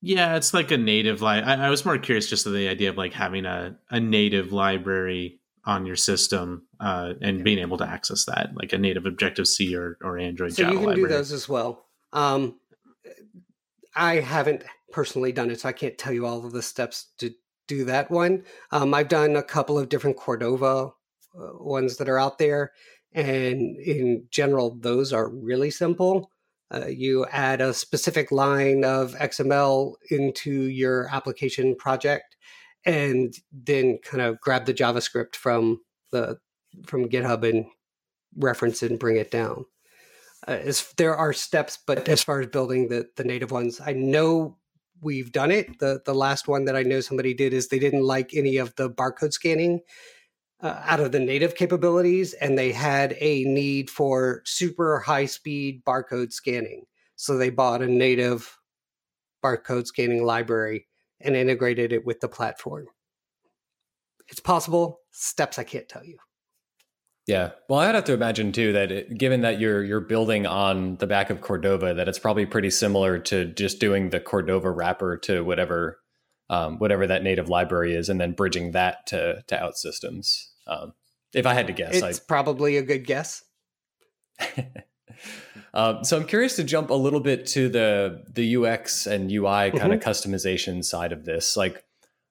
Yeah, 0.00 0.36
it's 0.36 0.52
like 0.52 0.70
a 0.70 0.76
native 0.76 1.22
like 1.22 1.44
I, 1.44 1.66
I 1.66 1.70
was 1.70 1.84
more 1.84 1.96
curious 1.96 2.28
just 2.28 2.44
of 2.44 2.52
the 2.52 2.68
idea 2.68 2.90
of 2.90 2.98
like 2.98 3.14
having 3.14 3.46
a, 3.46 3.76
a 3.90 3.98
native 3.98 4.52
library 4.52 5.40
on 5.64 5.86
your 5.86 5.96
system 5.96 6.66
uh, 6.78 7.14
and 7.22 7.42
being 7.42 7.58
able 7.58 7.78
to 7.78 7.88
access 7.88 8.26
that, 8.26 8.50
like 8.54 8.74
a 8.74 8.78
native 8.78 9.06
Objective 9.06 9.48
C 9.48 9.74
or, 9.74 9.96
or 10.02 10.18
Android. 10.18 10.52
So 10.52 10.64
Java 10.64 10.72
you 10.72 10.78
can 10.80 10.88
library. 10.88 11.08
do 11.08 11.14
those 11.14 11.32
as 11.32 11.48
well. 11.48 11.86
Um, 12.12 12.60
I 13.96 14.16
haven't 14.16 14.64
personally 14.92 15.32
done 15.32 15.50
it, 15.50 15.60
so 15.60 15.70
I 15.70 15.72
can't 15.72 15.96
tell 15.96 16.12
you 16.12 16.26
all 16.26 16.44
of 16.44 16.52
the 16.52 16.62
steps 16.62 17.06
to 17.18 17.32
do 17.66 17.84
that 17.84 18.10
one. 18.10 18.44
Um, 18.70 18.94
I've 18.94 19.08
done 19.08 19.36
a 19.36 19.42
couple 19.42 19.78
of 19.78 19.88
different 19.88 20.16
Cordova 20.16 20.90
uh, 21.38 21.50
ones 21.54 21.96
that 21.96 22.08
are 22.08 22.18
out 22.18 22.38
there, 22.38 22.72
and 23.12 23.76
in 23.78 24.26
general, 24.30 24.76
those 24.80 25.12
are 25.12 25.28
really 25.28 25.70
simple. 25.70 26.30
Uh, 26.72 26.86
you 26.86 27.26
add 27.26 27.60
a 27.60 27.74
specific 27.74 28.32
line 28.32 28.84
of 28.84 29.14
XML 29.14 29.94
into 30.10 30.50
your 30.50 31.08
application 31.14 31.76
project, 31.76 32.36
and 32.84 33.34
then 33.52 33.98
kind 34.02 34.22
of 34.22 34.40
grab 34.40 34.64
the 34.66 34.74
JavaScript 34.74 35.36
from 35.36 35.80
the 36.10 36.38
from 36.86 37.08
GitHub 37.08 37.48
and 37.48 37.66
reference 38.36 38.82
it 38.82 38.90
and 38.90 38.98
bring 38.98 39.16
it 39.16 39.30
down. 39.30 39.64
Uh, 40.46 40.52
as 40.52 40.92
there 40.96 41.16
are 41.16 41.32
steps, 41.32 41.78
but 41.86 42.08
as 42.08 42.22
far 42.22 42.40
as 42.40 42.48
building 42.48 42.88
the 42.88 43.08
the 43.16 43.24
native 43.24 43.50
ones, 43.50 43.80
I 43.84 43.92
know 43.92 44.58
we've 45.00 45.32
done 45.32 45.50
it. 45.50 45.78
the 45.78 46.00
The 46.04 46.14
last 46.14 46.48
one 46.48 46.64
that 46.66 46.76
I 46.76 46.82
know 46.82 47.00
somebody 47.00 47.34
did 47.34 47.52
is 47.52 47.68
they 47.68 47.78
didn't 47.78 48.02
like 48.02 48.34
any 48.34 48.56
of 48.56 48.74
the 48.76 48.90
barcode 48.90 49.32
scanning 49.32 49.80
uh, 50.60 50.80
out 50.84 51.00
of 51.00 51.12
the 51.12 51.20
native 51.20 51.54
capabilities, 51.54 52.32
and 52.34 52.56
they 52.56 52.72
had 52.72 53.16
a 53.20 53.44
need 53.44 53.90
for 53.90 54.42
super 54.44 55.00
high 55.00 55.26
speed 55.26 55.84
barcode 55.84 56.32
scanning. 56.32 56.84
So 57.16 57.36
they 57.36 57.50
bought 57.50 57.82
a 57.82 57.86
native 57.86 58.56
barcode 59.44 59.86
scanning 59.86 60.24
library 60.24 60.86
and 61.20 61.36
integrated 61.36 61.92
it 61.92 62.04
with 62.04 62.20
the 62.20 62.28
platform. 62.28 62.86
It's 64.28 64.40
possible. 64.40 65.00
Steps 65.10 65.58
I 65.58 65.64
can't 65.64 65.88
tell 65.88 66.04
you. 66.04 66.18
Yeah, 67.26 67.52
well, 67.68 67.80
I'd 67.80 67.94
have 67.94 68.04
to 68.04 68.12
imagine 68.12 68.52
too 68.52 68.74
that 68.74 68.92
it, 68.92 69.16
given 69.16 69.40
that 69.42 69.58
you're 69.58 69.82
you're 69.82 70.00
building 70.00 70.46
on 70.46 70.96
the 70.96 71.06
back 71.06 71.30
of 71.30 71.40
Cordova, 71.40 71.94
that 71.94 72.06
it's 72.06 72.18
probably 72.18 72.44
pretty 72.44 72.68
similar 72.68 73.18
to 73.20 73.46
just 73.46 73.80
doing 73.80 74.10
the 74.10 74.20
Cordova 74.20 74.70
wrapper 74.70 75.16
to 75.18 75.42
whatever 75.42 76.00
um, 76.50 76.78
whatever 76.78 77.06
that 77.06 77.22
native 77.22 77.48
library 77.48 77.94
is, 77.94 78.10
and 78.10 78.20
then 78.20 78.32
bridging 78.32 78.72
that 78.72 79.06
to 79.06 79.42
to 79.46 79.56
OutSystems. 79.56 80.48
Um, 80.66 80.92
if 81.32 81.46
I 81.46 81.54
had 81.54 81.66
to 81.68 81.72
guess, 81.72 81.96
it's 81.96 82.20
I, 82.20 82.22
probably 82.28 82.76
a 82.76 82.82
good 82.82 83.06
guess. 83.06 83.42
um, 85.74 86.04
so 86.04 86.18
I'm 86.18 86.26
curious 86.26 86.56
to 86.56 86.64
jump 86.64 86.90
a 86.90 86.94
little 86.94 87.20
bit 87.20 87.46
to 87.48 87.70
the 87.70 88.22
the 88.30 88.56
UX 88.56 89.06
and 89.06 89.32
UI 89.32 89.70
kind 89.70 89.74
mm-hmm. 89.74 89.92
of 89.92 90.00
customization 90.00 90.84
side 90.84 91.12
of 91.12 91.24
this. 91.24 91.56
Like, 91.56 91.84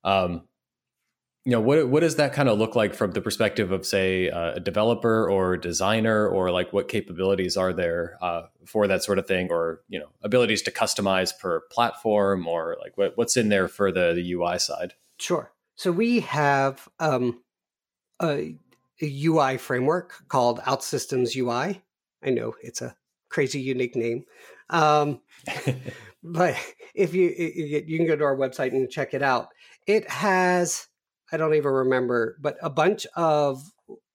um, 0.03 0.47
you 1.45 1.51
know 1.51 1.59
what 1.59 1.89
what 1.89 1.99
does 1.99 2.15
that 2.15 2.33
kind 2.33 2.47
of 2.47 2.57
look 2.57 2.75
like 2.75 2.93
from 2.93 3.11
the 3.11 3.21
perspective 3.21 3.71
of 3.71 3.85
say 3.85 4.29
uh, 4.29 4.53
a 4.53 4.59
developer 4.59 5.29
or 5.29 5.57
designer 5.57 6.27
or 6.27 6.51
like 6.51 6.71
what 6.71 6.87
capabilities 6.87 7.57
are 7.57 7.73
there 7.73 8.17
uh, 8.21 8.43
for 8.65 8.87
that 8.87 9.03
sort 9.03 9.19
of 9.19 9.27
thing 9.27 9.51
or 9.51 9.81
you 9.89 9.99
know 9.99 10.07
abilities 10.21 10.61
to 10.61 10.71
customize 10.71 11.37
per 11.37 11.61
platform 11.71 12.47
or 12.47 12.77
like 12.81 12.97
what, 12.97 13.17
what's 13.17 13.35
in 13.35 13.49
there 13.49 13.67
for 13.67 13.91
the, 13.91 14.13
the 14.13 14.33
ui 14.33 14.57
side? 14.57 14.93
Sure. 15.17 15.51
So 15.75 15.91
we 15.91 16.21
have 16.21 16.87
um, 16.99 17.41
a, 18.21 18.55
a 19.01 19.25
ui 19.25 19.57
framework 19.57 20.27
called 20.29 20.59
outsystems 20.61 21.35
ui 21.35 21.51
i. 21.51 21.81
Know 22.29 22.55
it's 22.61 22.81
a 22.81 22.95
crazy 23.27 23.59
unique 23.59 23.97
name. 23.97 24.23
Um, 24.69 25.19
but 26.23 26.55
if 26.95 27.13
you 27.13 27.29
you 27.85 27.97
can 27.97 28.07
go 28.07 28.15
to 28.15 28.23
our 28.23 28.37
website 28.37 28.71
and 28.71 28.89
check 28.89 29.13
it 29.13 29.21
out. 29.21 29.49
It 29.85 30.09
has 30.09 30.87
I 31.33 31.37
don't 31.37 31.55
even 31.55 31.71
remember, 31.71 32.37
but 32.39 32.57
a 32.61 32.69
bunch 32.69 33.07
of 33.15 33.71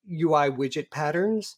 UI 0.08 0.50
widget 0.50 0.90
patterns. 0.92 1.56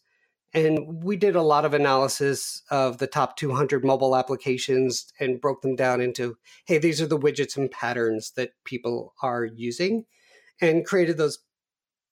And 0.53 1.03
we 1.03 1.15
did 1.15 1.35
a 1.35 1.43
lot 1.43 1.63
of 1.63 1.73
analysis 1.73 2.63
of 2.71 2.97
the 2.97 3.07
top 3.07 3.37
200 3.37 3.85
mobile 3.85 4.17
applications 4.17 5.05
and 5.19 5.39
broke 5.39 5.61
them 5.61 5.75
down 5.75 6.01
into 6.01 6.35
hey, 6.65 6.79
these 6.79 6.99
are 6.99 7.05
the 7.05 7.19
widgets 7.19 7.55
and 7.55 7.69
patterns 7.71 8.33
that 8.35 8.51
people 8.65 9.13
are 9.21 9.45
using, 9.45 10.05
and 10.59 10.85
created 10.85 11.17
those 11.17 11.39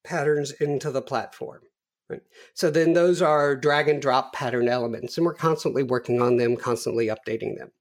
patterns 0.05 0.51
into 0.51 0.91
the 0.91 1.01
platform. 1.01 1.61
Right? 2.07 2.21
So 2.53 2.69
then 2.69 2.93
those 2.93 3.21
are 3.21 3.55
drag 3.55 3.89
and 3.89 4.01
drop 4.01 4.31
pattern 4.31 4.69
elements, 4.69 5.17
and 5.17 5.25
we're 5.25 5.33
constantly 5.33 5.83
working 5.83 6.21
on 6.21 6.37
them, 6.37 6.55
constantly 6.55 7.07
updating 7.07 7.57
them. 7.57 7.71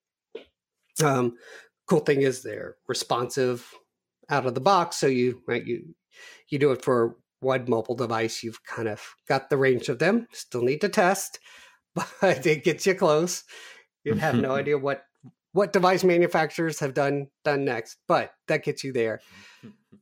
Um, 1.05 1.37
cool 1.87 2.01
thing 2.01 2.23
is 2.23 2.43
they're 2.43 2.77
responsive 2.89 3.73
out 4.29 4.47
of 4.47 4.55
the 4.55 4.61
box. 4.61 4.97
So 4.97 5.07
you 5.07 5.43
right 5.47 5.64
you 5.64 5.95
you 6.49 6.59
do 6.59 6.73
it 6.73 6.83
for 6.83 7.17
one 7.41 7.64
mobile 7.69 7.95
device. 7.95 8.43
You've 8.43 8.62
kind 8.64 8.88
of 8.88 9.03
got 9.29 9.51
the 9.51 9.57
range 9.57 9.88
of 9.88 9.99
them. 9.99 10.27
Still 10.33 10.62
need 10.62 10.81
to 10.81 10.88
test, 10.88 11.38
but 11.95 12.47
it 12.47 12.64
gets 12.64 12.87
you 12.87 12.95
close. 12.95 13.45
You 14.05 14.14
have 14.14 14.37
no 14.37 14.55
idea 14.55 14.79
what 14.79 15.05
what 15.53 15.73
device 15.73 16.05
manufacturers 16.05 16.81
have 16.81 16.95
done 16.95 17.29
done 17.45 17.64
next, 17.64 17.99
but 18.07 18.33
that 18.49 18.64
gets 18.64 18.85
you 18.85 18.93
there. 18.93 19.21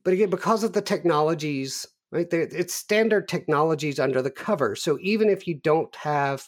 But 0.03 0.13
again, 0.13 0.29
because 0.29 0.63
of 0.63 0.73
the 0.73 0.81
technologies, 0.81 1.85
right? 2.11 2.27
It's 2.31 2.73
standard 2.73 3.27
technologies 3.27 3.99
under 3.99 4.21
the 4.21 4.31
cover. 4.31 4.75
So 4.75 4.97
even 5.01 5.29
if 5.29 5.47
you 5.47 5.55
don't 5.55 5.93
have 5.95 6.45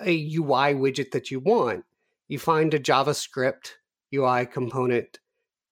a 0.00 0.36
UI 0.36 0.74
widget 0.74 1.12
that 1.12 1.30
you 1.30 1.40
want, 1.40 1.84
you 2.28 2.38
find 2.38 2.72
a 2.74 2.80
JavaScript 2.80 3.72
UI 4.14 4.46
component 4.46 5.18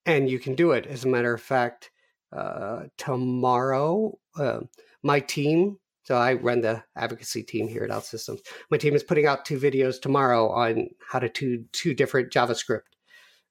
and 0.06 0.28
you 0.28 0.38
can 0.38 0.54
do 0.54 0.72
it. 0.72 0.86
As 0.86 1.04
a 1.04 1.08
matter 1.08 1.34
of 1.34 1.42
fact, 1.42 1.90
uh, 2.32 2.84
tomorrow, 2.96 4.18
uh, 4.38 4.60
my 5.02 5.20
team, 5.20 5.78
so 6.04 6.16
I 6.16 6.34
run 6.34 6.60
the 6.60 6.82
advocacy 6.96 7.42
team 7.42 7.68
here 7.68 7.84
at 7.84 7.90
OutSystems, 7.90 8.40
my 8.70 8.78
team 8.78 8.94
is 8.94 9.02
putting 9.02 9.26
out 9.26 9.44
two 9.44 9.58
videos 9.58 10.00
tomorrow 10.00 10.50
on 10.50 10.88
how 11.10 11.18
to 11.18 11.28
do 11.28 11.64
two 11.72 11.94
different 11.94 12.32
JavaScript 12.32 12.82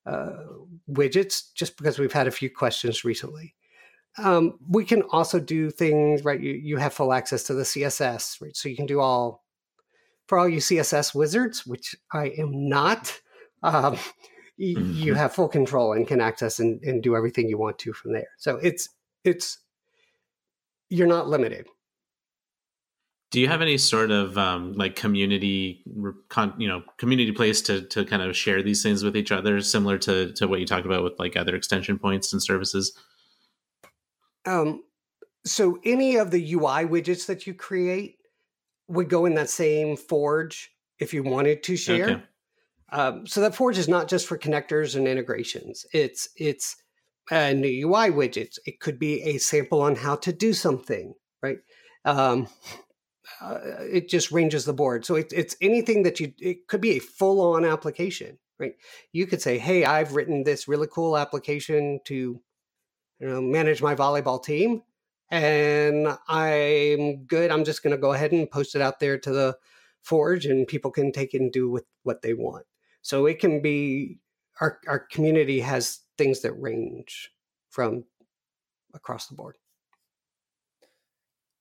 uh, 0.05 0.43
widgets, 0.89 1.53
just 1.53 1.77
because 1.77 1.99
we've 1.99 2.13
had 2.13 2.27
a 2.27 2.31
few 2.31 2.49
questions 2.49 3.03
recently. 3.03 3.55
Um, 4.17 4.57
we 4.67 4.83
can 4.85 5.03
also 5.03 5.39
do 5.39 5.69
things, 5.69 6.25
right? 6.25 6.39
You, 6.39 6.53
you 6.53 6.77
have 6.77 6.93
full 6.93 7.13
access 7.13 7.43
to 7.43 7.53
the 7.53 7.63
CSS, 7.63 8.41
right? 8.41 8.55
So 8.55 8.67
you 8.67 8.75
can 8.75 8.85
do 8.85 8.99
all, 8.99 9.43
for 10.27 10.38
all 10.38 10.49
you 10.49 10.59
CSS 10.59 11.13
wizards, 11.13 11.65
which 11.65 11.95
I 12.12 12.33
am 12.38 12.69
not. 12.69 13.19
Um, 13.62 13.97
mm-hmm. 14.60 14.93
you 14.93 15.13
have 15.13 15.34
full 15.34 15.48
control 15.48 15.93
and 15.93 16.08
can 16.08 16.22
access 16.22 16.60
and, 16.60 16.82
and 16.84 17.02
do 17.02 17.15
everything 17.15 17.48
you 17.48 17.58
want 17.58 17.80
to 17.80 17.93
from 17.93 18.13
there. 18.13 18.28
So 18.38 18.58
it's 18.58 18.89
it's 19.24 19.60
you're 20.89 21.08
not 21.08 21.28
limited. 21.28 21.67
Do 23.32 23.39
you 23.39 23.48
have 23.48 23.62
any 23.62 23.78
sort 23.78 24.10
of 24.10 24.39
um, 24.39 24.74
like 24.74 24.95
community, 24.95 25.84
you 25.86 26.67
know, 26.67 26.82
community 26.98 27.32
place 27.32 27.62
to 27.63 27.82
to 27.84 28.04
kind 28.04 28.22
of 28.22 28.36
share 28.36 28.63
these 28.63 28.82
things 28.82 29.04
with 29.04 29.15
each 29.15 29.32
other, 29.32 29.62
similar 29.62 29.98
to 30.00 30.34
to 30.34 30.48
what 30.48 30.60
you 30.60 30.65
talked 30.65 30.86
about 30.86 31.04
with 31.04 31.19
like 31.19 31.38
other 31.38 31.56
extension 31.56 32.00
points 32.00 32.34
and 32.34 32.41
services? 32.41 32.98
Um, 34.45 34.84
so 35.45 35.80
any 35.84 36.15
of 36.15 36.32
the 36.32 36.54
UI 36.54 36.86
widgets 36.86 37.28
that 37.28 37.45
you 37.45 37.54
create 37.54 38.17
would 38.88 39.10
go 39.10 39.26
in 39.26 39.36
that 39.36 39.50
same 39.50 39.95
forge 39.95 40.72
if 40.98 41.13
you 41.13 41.24
wanted 41.24 41.63
to 41.63 41.78
share. 41.78 42.10
Okay. 42.10 42.24
Um, 42.91 43.28
so 43.28 43.41
that 43.41 43.56
Forge 43.56 43.78
is 43.78 43.88
not 43.88 44.08
just 44.08 44.28
for 44.28 44.38
connectors 44.38 44.95
and 44.95 45.08
integrations. 45.08 45.86
It's 45.93 46.30
it's 46.36 46.75
a 47.32 47.54
new 47.54 47.88
UI 47.88 48.10
widgets. 48.10 48.58
It 48.65 48.80
could 48.80 48.99
be 48.99 49.21
a 49.23 49.38
sample 49.38 49.82
on 49.82 49.95
how 49.95 50.15
to 50.17 50.34
do 50.34 50.54
something, 50.54 51.13
right? 51.43 51.60
Um, 52.06 52.47
uh, 53.41 53.60
it 53.91 54.10
just 54.10 54.32
ranges 54.32 54.65
the 54.65 54.73
board. 54.73 55.06
So 55.06 55.15
it, 55.15 55.32
it's 55.32 55.56
anything 55.62 56.04
that 56.04 56.19
you. 56.19 56.34
It 56.39 56.67
could 56.67 56.82
be 56.82 56.91
a 56.91 56.99
full 56.99 57.41
on 57.54 57.65
application, 57.65 58.39
right? 58.60 58.73
You 59.13 59.28
could 59.28 59.41
say, 59.41 59.58
"Hey, 59.60 59.86
I've 59.86 60.15
written 60.15 60.43
this 60.43 60.67
really 60.67 60.88
cool 60.91 61.17
application 61.17 61.99
to, 62.06 62.15
you 62.15 63.28
know, 63.28 63.41
manage 63.41 63.82
my 63.82 63.95
volleyball 63.95 64.43
team." 64.43 64.84
and 65.32 66.08
I'm 66.28 67.25
good. 67.25 67.52
I'm 67.52 67.63
just 67.63 67.84
going 67.84 67.95
to 67.95 68.02
go 68.02 68.13
ahead 68.13 68.32
and 68.32 68.49
post 68.49 68.75
it 68.75 68.82
out 68.82 68.99
there 68.99 69.17
to 69.19 69.32
the 69.32 69.58
Forge, 70.02 70.45
and 70.45 70.67
people 70.67 70.91
can 70.91 71.12
take 71.12 71.34
it 71.34 71.41
and 71.41 71.52
do 71.52 71.69
with 71.69 71.84
what 72.04 72.21
they 72.21 72.34
want. 72.34 72.65
So 73.01 73.25
it 73.25 73.39
can 73.39 73.62
be 73.62 74.19
our 74.62 74.79
our 74.88 74.99
community 74.99 75.62
has 75.62 75.99
things 76.17 76.41
that 76.41 76.53
range 76.53 77.31
from 77.69 78.05
across 78.93 79.27
the 79.27 79.35
board. 79.35 79.55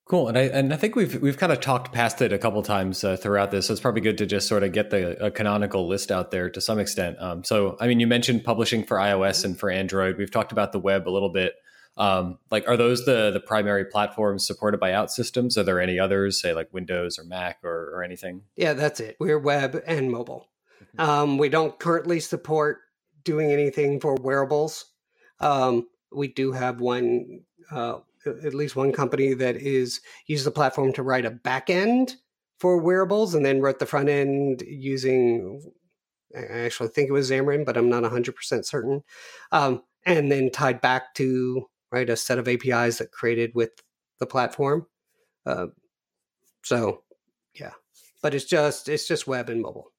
Cool, 0.08 0.28
and 0.28 0.38
I 0.38 0.42
and 0.44 0.72
I 0.72 0.76
think 0.76 0.96
we've 0.96 1.20
we've 1.20 1.36
kind 1.36 1.52
of 1.52 1.60
talked 1.60 1.92
past 1.92 2.22
it 2.22 2.32
a 2.32 2.38
couple 2.38 2.62
times 2.62 3.04
uh, 3.04 3.18
throughout 3.18 3.50
this, 3.50 3.66
so 3.66 3.72
it's 3.72 3.80
probably 3.80 4.00
good 4.00 4.16
to 4.18 4.26
just 4.26 4.48
sort 4.48 4.62
of 4.62 4.72
get 4.72 4.88
the 4.88 5.22
a 5.22 5.30
canonical 5.30 5.86
list 5.86 6.10
out 6.10 6.30
there 6.30 6.48
to 6.48 6.62
some 6.62 6.78
extent. 6.78 7.18
Um, 7.20 7.44
so, 7.44 7.76
I 7.78 7.86
mean, 7.86 8.00
you 8.00 8.06
mentioned 8.06 8.42
publishing 8.42 8.84
for 8.84 8.96
iOS 8.96 9.44
and 9.44 9.58
for 9.58 9.70
Android. 9.70 10.16
We've 10.16 10.30
talked 10.30 10.50
about 10.50 10.72
the 10.72 10.78
web 10.78 11.06
a 11.06 11.10
little 11.10 11.28
bit. 11.28 11.56
Um, 11.98 12.38
like, 12.50 12.66
are 12.66 12.78
those 12.78 13.04
the 13.04 13.30
the 13.32 13.40
primary 13.40 13.84
platforms 13.84 14.46
supported 14.46 14.80
by 14.80 14.92
OutSystems? 14.92 15.58
Are 15.58 15.62
there 15.62 15.78
any 15.78 15.98
others, 15.98 16.40
say 16.40 16.54
like 16.54 16.72
Windows 16.72 17.18
or 17.18 17.24
Mac 17.24 17.58
or, 17.62 17.90
or 17.94 18.02
anything? 18.02 18.44
Yeah, 18.56 18.72
that's 18.72 19.00
it. 19.00 19.16
We're 19.20 19.38
web 19.38 19.82
and 19.86 20.10
mobile. 20.10 20.48
Um, 20.98 21.38
we 21.38 21.48
don't 21.48 21.78
currently 21.78 22.20
support 22.20 22.80
doing 23.24 23.52
anything 23.52 24.00
for 24.00 24.14
wearables. 24.16 24.86
Um, 25.40 25.86
we 26.12 26.28
do 26.28 26.52
have 26.52 26.80
one, 26.80 27.40
uh, 27.70 27.98
at 28.26 28.54
least 28.54 28.76
one 28.76 28.92
company 28.92 29.34
that 29.34 29.56
is 29.56 30.00
use 30.26 30.44
the 30.44 30.50
platform 30.50 30.92
to 30.94 31.02
write 31.02 31.24
a 31.24 31.30
back 31.30 31.70
end 31.70 32.16
for 32.58 32.78
wearables, 32.78 33.34
and 33.34 33.46
then 33.46 33.60
wrote 33.60 33.78
the 33.78 33.86
front 33.86 34.08
end 34.08 34.62
using. 34.66 35.72
I 36.36 36.60
actually 36.60 36.88
think 36.88 37.08
it 37.08 37.12
was 37.12 37.30
Xamarin, 37.30 37.64
but 37.64 37.76
I'm 37.76 37.88
not 37.88 38.02
100% 38.02 38.64
certain. 38.64 39.02
Um, 39.52 39.82
and 40.04 40.30
then 40.30 40.50
tied 40.50 40.80
back 40.80 41.14
to 41.14 41.66
right 41.90 42.08
a 42.08 42.16
set 42.16 42.38
of 42.38 42.48
APIs 42.48 42.98
that 42.98 43.12
created 43.12 43.52
with 43.54 43.70
the 44.18 44.26
platform. 44.26 44.86
Uh, 45.46 45.68
so, 46.64 47.02
yeah, 47.54 47.72
but 48.22 48.34
it's 48.34 48.44
just 48.44 48.88
it's 48.88 49.06
just 49.08 49.26
web 49.26 49.48
and 49.48 49.62
mobile. 49.62 49.92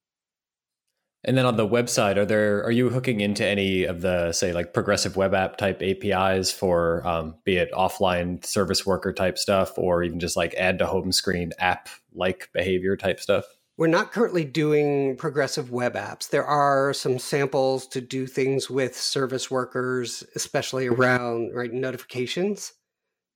And 1.26 1.38
then 1.38 1.46
on 1.46 1.58
the 1.58 1.68
website, 1.68 2.16
are 2.16 2.26
there 2.26 2.64
are 2.64 2.72
you 2.72 2.90
hooking 2.90 3.20
into 3.20 3.46
any 3.46 3.84
of 3.84 4.02
the 4.02 4.32
say 4.32 4.54
like 4.54 4.74
progressive 4.74 5.18
web 5.18 5.34
app 5.34 5.58
type 5.58 5.82
APIs 5.82 6.52
for 6.52 7.06
um, 7.06 7.36
be 7.44 7.58
it 7.58 7.72
offline 7.74 8.46
service 8.46 8.86
worker 8.86 9.12
type 9.12 9.38
stuff 9.38 9.78
or 9.78 10.02
even 10.02 10.20
just 10.20 10.38
like 10.38 10.54
add 10.56 10.80
to 10.80 10.86
home 10.86 11.12
screen 11.12 11.52
app 11.60 11.90
like 12.14 12.50
behavior 12.54 12.96
type 12.96 13.20
stuff? 13.20 13.44
We're 13.76 13.88
not 13.88 14.12
currently 14.12 14.46
doing 14.46 15.18
progressive 15.18 15.72
web 15.72 15.96
apps. 15.96 16.30
There 16.30 16.46
are 16.46 16.94
some 16.94 17.20
samples 17.20 17.88
to 17.88 18.02
do 18.02 18.26
things 18.26 18.70
with 18.70 18.96
service 18.96 19.50
workers, 19.52 20.24
especially 20.36 20.88
around 20.88 21.54
right 21.54 21.72
notifications. 21.72 22.74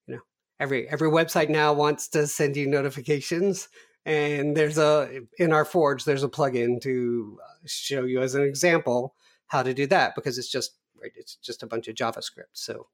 You 0.07 0.15
know, 0.15 0.21
every 0.57 0.87
every 0.87 1.09
website 1.09 1.49
now 1.49 1.73
wants 1.73 2.07
to 2.09 2.27
send 2.27 2.55
you 2.55 2.65
notifications 2.65 3.67
and 4.05 4.55
there's 4.55 4.77
a 4.77 5.21
in 5.37 5.53
our 5.53 5.65
forge 5.65 6.03
there's 6.05 6.23
a 6.23 6.29
plugin 6.29 6.81
to 6.81 7.39
uh, 7.43 7.53
show 7.65 8.03
you 8.03 8.21
as 8.21 8.35
an 8.35 8.43
example 8.43 9.15
how 9.47 9.63
to 9.63 9.73
do 9.73 9.87
that 9.87 10.13
because 10.15 10.37
it's 10.37 10.49
just 10.49 10.75
right 11.01 11.11
it's 11.15 11.35
just 11.35 11.63
a 11.63 11.67
bunch 11.67 11.87
of 11.87 11.95
javascript 11.95 12.51
so 12.53 12.87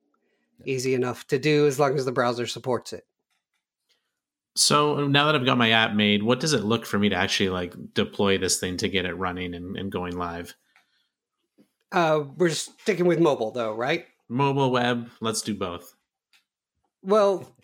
easy 0.66 0.94
enough 0.94 1.26
to 1.28 1.40
do 1.40 1.66
as 1.68 1.80
long 1.80 1.96
as 1.96 2.06
the 2.06 2.12
browser 2.12 2.46
supports 2.46 2.94
it 2.94 3.06
so 4.56 5.08
now 5.08 5.26
that 5.26 5.36
i've 5.36 5.46
got 5.46 5.58
my 5.58 5.72
app 5.72 5.94
made 5.94 6.22
what 6.22 6.40
does 6.40 6.54
it 6.54 6.64
look 6.64 6.86
for 6.86 7.00
me 7.00 7.10
to 7.10 7.16
actually 7.16 7.50
like 7.50 7.74
deploy 7.94 8.38
this 8.38 8.60
thing 8.60 8.78
to 8.78 8.88
get 8.90 9.06
it 9.06 9.14
running 9.14 9.54
and, 9.56 9.78
and 9.78 9.92
going 9.92 10.18
live 10.18 10.54
Uh, 11.92 12.22
we're 12.38 12.52
sticking 12.52 13.08
with 13.08 13.20
mobile 13.20 13.52
though, 13.52 13.74
right? 13.74 14.06
Mobile, 14.28 14.70
web, 14.70 15.10
let's 15.22 15.42
do 15.42 15.56
both. 15.56 15.96
Well, 17.02 17.56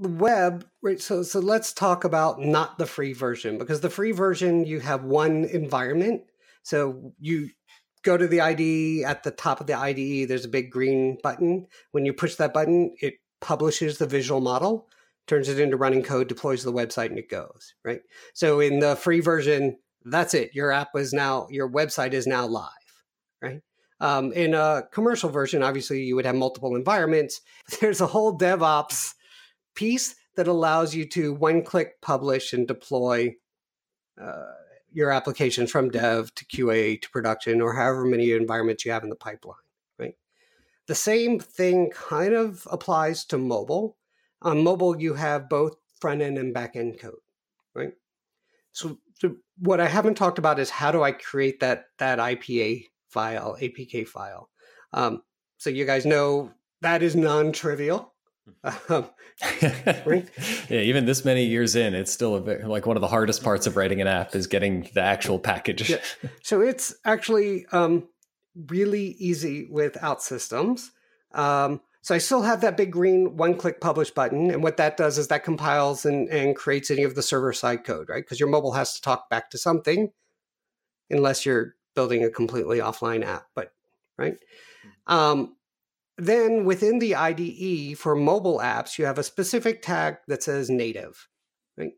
web, 0.00 0.66
right? 0.82 1.00
So, 1.00 1.22
so 1.22 1.40
let's 1.40 1.72
talk 1.72 2.04
about 2.04 2.40
not 2.40 2.78
the 2.78 2.86
free 2.86 3.12
version 3.12 3.58
because 3.58 3.80
the 3.80 3.90
free 3.90 4.12
version 4.12 4.64
you 4.64 4.80
have 4.80 5.04
one 5.04 5.44
environment. 5.44 6.22
So 6.62 7.12
you 7.18 7.50
go 8.02 8.16
to 8.16 8.26
the 8.26 8.40
IDE 8.40 9.04
at 9.04 9.22
the 9.22 9.30
top 9.30 9.60
of 9.60 9.66
the 9.66 9.74
IDE. 9.74 10.28
There's 10.28 10.44
a 10.44 10.48
big 10.48 10.70
green 10.70 11.18
button. 11.22 11.66
When 11.92 12.04
you 12.04 12.12
push 12.12 12.36
that 12.36 12.54
button, 12.54 12.94
it 13.00 13.14
publishes 13.40 13.98
the 13.98 14.06
visual 14.06 14.40
model, 14.40 14.88
turns 15.26 15.48
it 15.48 15.60
into 15.60 15.76
running 15.76 16.02
code, 16.02 16.28
deploys 16.28 16.62
the 16.62 16.72
website, 16.72 17.06
and 17.06 17.18
it 17.18 17.28
goes 17.28 17.74
right. 17.84 18.00
So 18.34 18.60
in 18.60 18.80
the 18.80 18.96
free 18.96 19.20
version, 19.20 19.76
that's 20.04 20.34
it. 20.34 20.54
Your 20.54 20.72
app 20.72 20.96
is 20.96 21.12
now 21.12 21.46
your 21.50 21.68
website 21.68 22.14
is 22.14 22.26
now 22.26 22.46
live, 22.46 22.70
right? 23.42 23.60
Um, 24.00 24.32
in 24.32 24.54
a 24.54 24.84
commercial 24.92 25.28
version, 25.28 25.62
obviously 25.62 26.02
you 26.04 26.16
would 26.16 26.24
have 26.24 26.34
multiple 26.34 26.74
environments. 26.74 27.42
There's 27.80 28.00
a 28.00 28.06
whole 28.06 28.38
DevOps 28.38 29.12
piece 29.74 30.14
that 30.36 30.48
allows 30.48 30.94
you 30.94 31.06
to 31.06 31.32
one 31.32 31.62
click 31.62 32.00
publish 32.00 32.52
and 32.52 32.66
deploy 32.66 33.34
uh, 34.20 34.52
your 34.92 35.10
application 35.10 35.66
from 35.66 35.90
dev 35.90 36.34
to 36.34 36.44
QA 36.44 37.00
to 37.00 37.10
production 37.10 37.60
or 37.60 37.74
however 37.74 38.04
many 38.04 38.32
environments 38.32 38.84
you 38.84 38.92
have 38.92 39.04
in 39.04 39.10
the 39.10 39.16
pipeline, 39.16 39.56
right? 39.98 40.14
The 40.86 40.94
same 40.94 41.38
thing 41.38 41.90
kind 41.90 42.34
of 42.34 42.66
applies 42.70 43.24
to 43.26 43.38
mobile. 43.38 43.96
On 44.42 44.64
mobile, 44.64 45.00
you 45.00 45.14
have 45.14 45.48
both 45.48 45.76
front 46.00 46.22
end 46.22 46.38
and 46.38 46.54
back 46.54 46.76
end 46.76 46.98
code, 46.98 47.14
right? 47.74 47.92
So, 48.72 48.98
so 49.14 49.36
what 49.58 49.80
I 49.80 49.88
haven't 49.88 50.16
talked 50.16 50.38
about 50.38 50.58
is 50.58 50.70
how 50.70 50.90
do 50.90 51.02
I 51.02 51.12
create 51.12 51.60
that 51.60 51.86
that 51.98 52.18
IPA 52.18 52.86
file, 53.08 53.56
APK 53.60 54.06
file. 54.06 54.48
Um, 54.92 55.22
so 55.58 55.70
you 55.70 55.84
guys 55.84 56.06
know 56.06 56.52
that 56.80 57.02
is 57.02 57.14
non-trivial. 57.14 58.14
Um, 58.88 59.08
yeah, 59.62 60.70
even 60.70 61.06
this 61.06 61.24
many 61.24 61.44
years 61.46 61.76
in, 61.76 61.94
it's 61.94 62.12
still 62.12 62.36
a 62.36 62.40
bit, 62.40 62.64
like 62.66 62.86
one 62.86 62.96
of 62.96 63.00
the 63.00 63.08
hardest 63.08 63.42
parts 63.42 63.66
of 63.66 63.76
writing 63.76 64.00
an 64.00 64.06
app 64.06 64.34
is 64.34 64.46
getting 64.46 64.88
the 64.94 65.02
actual 65.02 65.38
package. 65.38 65.90
yeah. 65.90 65.98
So 66.42 66.60
it's 66.60 66.94
actually 67.04 67.66
um, 67.72 68.08
really 68.68 69.16
easy 69.18 69.68
with 69.70 69.94
OutSystems. 69.94 70.90
Um, 71.32 71.80
so 72.02 72.14
I 72.14 72.18
still 72.18 72.42
have 72.42 72.62
that 72.62 72.76
big 72.76 72.90
green 72.92 73.36
one-click 73.36 73.80
publish 73.80 74.10
button, 74.10 74.50
and 74.50 74.62
what 74.62 74.78
that 74.78 74.96
does 74.96 75.18
is 75.18 75.28
that 75.28 75.44
compiles 75.44 76.06
and, 76.06 76.28
and 76.28 76.56
creates 76.56 76.90
any 76.90 77.02
of 77.02 77.14
the 77.14 77.22
server-side 77.22 77.84
code, 77.84 78.08
right? 78.08 78.24
Because 78.24 78.40
your 78.40 78.48
mobile 78.48 78.72
has 78.72 78.94
to 78.94 79.02
talk 79.02 79.28
back 79.28 79.50
to 79.50 79.58
something, 79.58 80.10
unless 81.10 81.44
you're 81.44 81.74
building 81.94 82.24
a 82.24 82.30
completely 82.30 82.78
offline 82.78 83.24
app. 83.24 83.46
But 83.54 83.72
right. 84.16 84.36
Um, 85.06 85.56
then 86.20 86.64
within 86.64 86.98
the 86.98 87.14
IDE 87.14 87.96
for 87.98 88.14
mobile 88.14 88.58
apps, 88.58 88.98
you 88.98 89.06
have 89.06 89.18
a 89.18 89.22
specific 89.22 89.80
tag 89.80 90.16
that 90.28 90.42
says 90.42 90.68
native, 90.68 91.28
right? 91.78 91.92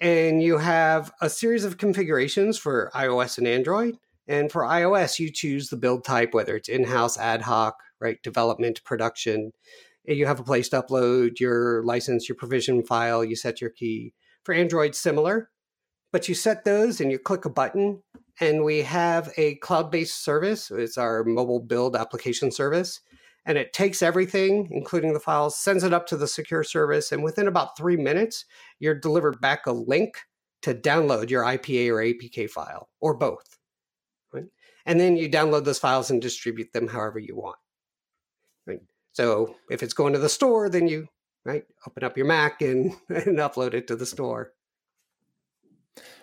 And 0.00 0.42
you 0.42 0.58
have 0.58 1.12
a 1.20 1.30
series 1.30 1.64
of 1.64 1.78
configurations 1.78 2.58
for 2.58 2.90
iOS 2.94 3.38
and 3.38 3.46
Android. 3.46 3.98
And 4.26 4.50
for 4.50 4.62
iOS, 4.62 5.18
you 5.18 5.30
choose 5.32 5.68
the 5.68 5.76
build 5.76 6.04
type, 6.04 6.34
whether 6.34 6.56
it's 6.56 6.68
in 6.68 6.84
house, 6.84 7.18
ad 7.18 7.42
hoc, 7.42 7.76
right? 8.00 8.22
Development, 8.22 8.82
production. 8.84 9.52
You 10.04 10.26
have 10.26 10.40
a 10.40 10.44
place 10.44 10.68
to 10.70 10.82
upload 10.82 11.38
your 11.38 11.84
license, 11.84 12.28
your 12.28 12.36
provision 12.36 12.84
file, 12.84 13.24
you 13.24 13.36
set 13.36 13.60
your 13.60 13.70
key. 13.70 14.14
For 14.44 14.54
Android, 14.54 14.94
similar, 14.94 15.50
but 16.12 16.28
you 16.28 16.34
set 16.34 16.64
those 16.64 17.00
and 17.00 17.12
you 17.12 17.18
click 17.18 17.44
a 17.44 17.50
button, 17.50 18.02
and 18.40 18.64
we 18.64 18.78
have 18.78 19.32
a 19.36 19.56
cloud 19.56 19.90
based 19.90 20.24
service. 20.24 20.70
It's 20.70 20.96
our 20.96 21.24
mobile 21.24 21.60
build 21.60 21.94
application 21.94 22.50
service 22.50 23.00
and 23.46 23.56
it 23.56 23.72
takes 23.72 24.02
everything, 24.02 24.68
including 24.70 25.12
the 25.12 25.20
files, 25.20 25.58
sends 25.58 25.82
it 25.82 25.92
up 25.92 26.06
to 26.08 26.16
the 26.16 26.28
secure 26.28 26.64
service, 26.64 27.12
and 27.12 27.22
within 27.22 27.48
about 27.48 27.76
three 27.76 27.96
minutes, 27.96 28.44
you're 28.78 28.94
delivered 28.94 29.40
back 29.40 29.66
a 29.66 29.72
link 29.72 30.18
to 30.62 30.74
download 30.74 31.30
your 31.30 31.42
IPA 31.42 31.90
or 31.90 32.02
APK 32.02 32.50
file, 32.50 32.88
or 33.00 33.14
both. 33.14 33.58
Right? 34.32 34.46
And 34.84 35.00
then 35.00 35.16
you 35.16 35.28
download 35.28 35.64
those 35.64 35.78
files 35.78 36.10
and 36.10 36.20
distribute 36.20 36.72
them 36.72 36.88
however 36.88 37.18
you 37.18 37.34
want. 37.34 37.56
Right? 38.66 38.80
So 39.12 39.56
if 39.70 39.82
it's 39.82 39.94
going 39.94 40.12
to 40.12 40.18
the 40.18 40.28
store, 40.28 40.68
then 40.68 40.86
you 40.86 41.08
right 41.44 41.64
open 41.86 42.04
up 42.04 42.16
your 42.16 42.26
Mac 42.26 42.60
and, 42.60 42.92
and 43.08 43.38
upload 43.38 43.74
it 43.74 43.86
to 43.88 43.96
the 43.96 44.06
store. 44.06 44.52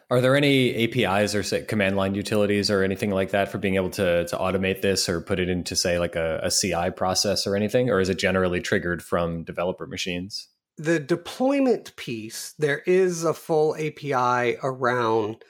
Are 0.09 0.21
there 0.21 0.37
any 0.37 0.85
APIs 0.85 1.35
or 1.35 1.43
say, 1.43 1.63
command 1.63 1.97
line 1.97 2.15
utilities 2.15 2.71
or 2.71 2.81
anything 2.81 3.11
like 3.11 3.31
that 3.31 3.51
for 3.51 3.57
being 3.57 3.75
able 3.75 3.89
to, 3.91 4.25
to 4.25 4.37
automate 4.37 4.81
this 4.81 5.09
or 5.09 5.19
put 5.19 5.39
it 5.39 5.49
into, 5.49 5.75
say, 5.75 5.99
like 5.99 6.15
a, 6.15 6.39
a 6.43 6.51
CI 6.51 6.91
process 6.91 7.45
or 7.45 7.57
anything? 7.57 7.89
Or 7.89 7.99
is 7.99 8.07
it 8.07 8.17
generally 8.17 8.61
triggered 8.61 9.03
from 9.03 9.43
developer 9.43 9.85
machines? 9.85 10.47
The 10.77 10.99
deployment 10.99 11.93
piece, 11.97 12.53
there 12.57 12.79
is 12.79 13.25
a 13.25 13.33
full 13.33 13.75
API 13.75 14.57
around, 14.63 15.43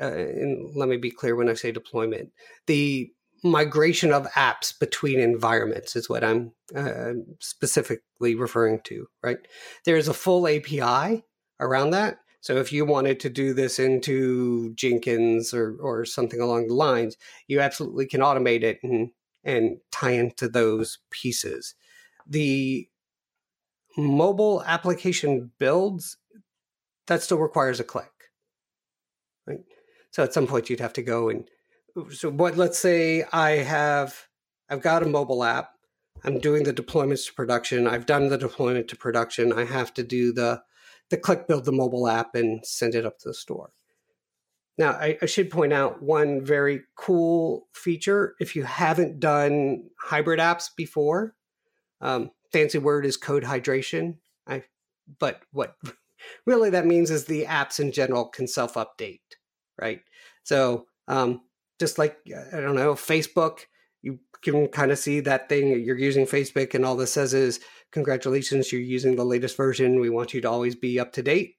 uh, 0.00 0.06
and 0.06 0.74
let 0.74 0.88
me 0.88 0.96
be 0.96 1.10
clear 1.10 1.36
when 1.36 1.48
I 1.48 1.54
say 1.54 1.70
deployment. 1.70 2.30
The 2.66 3.12
migration 3.44 4.12
of 4.12 4.26
apps 4.32 4.76
between 4.76 5.20
environments 5.20 5.94
is 5.94 6.08
what 6.08 6.24
I'm 6.24 6.52
uh, 6.74 7.12
specifically 7.38 8.34
referring 8.34 8.80
to, 8.84 9.06
right? 9.22 9.38
There's 9.84 10.08
a 10.08 10.14
full 10.14 10.48
API 10.48 11.24
around 11.60 11.90
that 11.90 12.18
so 12.42 12.56
if 12.56 12.72
you 12.72 12.84
wanted 12.84 13.20
to 13.20 13.30
do 13.30 13.54
this 13.54 13.78
into 13.78 14.74
Jenkins 14.74 15.54
or 15.54 15.76
or 15.80 16.04
something 16.04 16.40
along 16.40 16.66
the 16.66 16.74
lines, 16.74 17.16
you 17.46 17.60
absolutely 17.60 18.04
can 18.06 18.20
automate 18.20 18.64
it 18.64 18.80
and 18.82 19.12
and 19.44 19.78
tie 19.92 20.10
into 20.10 20.48
those 20.48 20.98
pieces. 21.10 21.76
The 22.26 22.88
mobile 23.96 24.64
application 24.66 25.52
builds 25.60 26.16
that 27.06 27.22
still 27.22 27.38
requires 27.38 27.78
a 27.78 27.84
click. 27.84 28.10
Right? 29.46 29.60
So 30.10 30.24
at 30.24 30.34
some 30.34 30.48
point 30.48 30.68
you'd 30.68 30.80
have 30.80 30.94
to 30.94 31.02
go 31.02 31.28
and 31.28 31.48
so 32.10 32.28
what 32.28 32.56
let's 32.56 32.78
say 32.78 33.24
I 33.32 33.50
have 33.50 34.26
I've 34.68 34.82
got 34.82 35.04
a 35.04 35.06
mobile 35.06 35.44
app. 35.44 35.74
I'm 36.24 36.40
doing 36.40 36.64
the 36.64 36.74
deployments 36.74 37.26
to 37.26 37.34
production. 37.34 37.86
I've 37.86 38.06
done 38.06 38.30
the 38.30 38.38
deployment 38.38 38.88
to 38.88 38.96
production. 38.96 39.52
I 39.52 39.64
have 39.64 39.94
to 39.94 40.02
do 40.02 40.32
the 40.32 40.62
the 41.12 41.18
click 41.18 41.46
build 41.46 41.66
the 41.66 41.72
mobile 41.72 42.08
app 42.08 42.34
and 42.34 42.64
send 42.64 42.94
it 42.94 43.04
up 43.04 43.18
to 43.18 43.28
the 43.28 43.34
store. 43.34 43.70
Now, 44.78 44.92
I, 44.92 45.18
I, 45.20 45.26
should 45.26 45.50
point 45.50 45.74
out 45.74 46.02
one 46.02 46.42
very 46.42 46.84
cool 46.96 47.68
feature. 47.74 48.34
If 48.40 48.56
you 48.56 48.62
haven't 48.62 49.20
done 49.20 49.90
hybrid 50.00 50.40
apps 50.40 50.70
before, 50.74 51.34
um, 52.00 52.30
fancy 52.50 52.78
word 52.78 53.04
is 53.04 53.18
code 53.18 53.42
hydration. 53.42 54.16
I, 54.46 54.64
but 55.20 55.42
what 55.52 55.76
really 56.46 56.70
that 56.70 56.86
means 56.86 57.10
is 57.10 57.26
the 57.26 57.44
apps 57.44 57.78
in 57.78 57.92
general 57.92 58.24
can 58.24 58.46
self 58.46 58.74
update, 58.74 59.20
right? 59.78 60.00
So, 60.44 60.86
um, 61.08 61.42
just 61.78 61.98
like, 61.98 62.16
I 62.26 62.60
don't 62.60 62.74
know, 62.74 62.94
Facebook, 62.94 63.66
you 64.00 64.18
can 64.42 64.68
kind 64.68 64.90
of 64.90 64.98
see 64.98 65.20
that 65.20 65.50
thing 65.50 65.68
you're 65.84 65.98
using 65.98 66.24
Facebook, 66.24 66.72
and 66.72 66.86
all 66.86 66.96
this 66.96 67.12
says 67.12 67.34
is 67.34 67.60
Congratulations, 67.92 68.72
you're 68.72 68.80
using 68.80 69.16
the 69.16 69.24
latest 69.24 69.56
version. 69.56 70.00
We 70.00 70.10
want 70.10 70.34
you 70.34 70.40
to 70.40 70.50
always 70.50 70.74
be 70.74 70.98
up 70.98 71.12
to 71.12 71.22
date. 71.22 71.56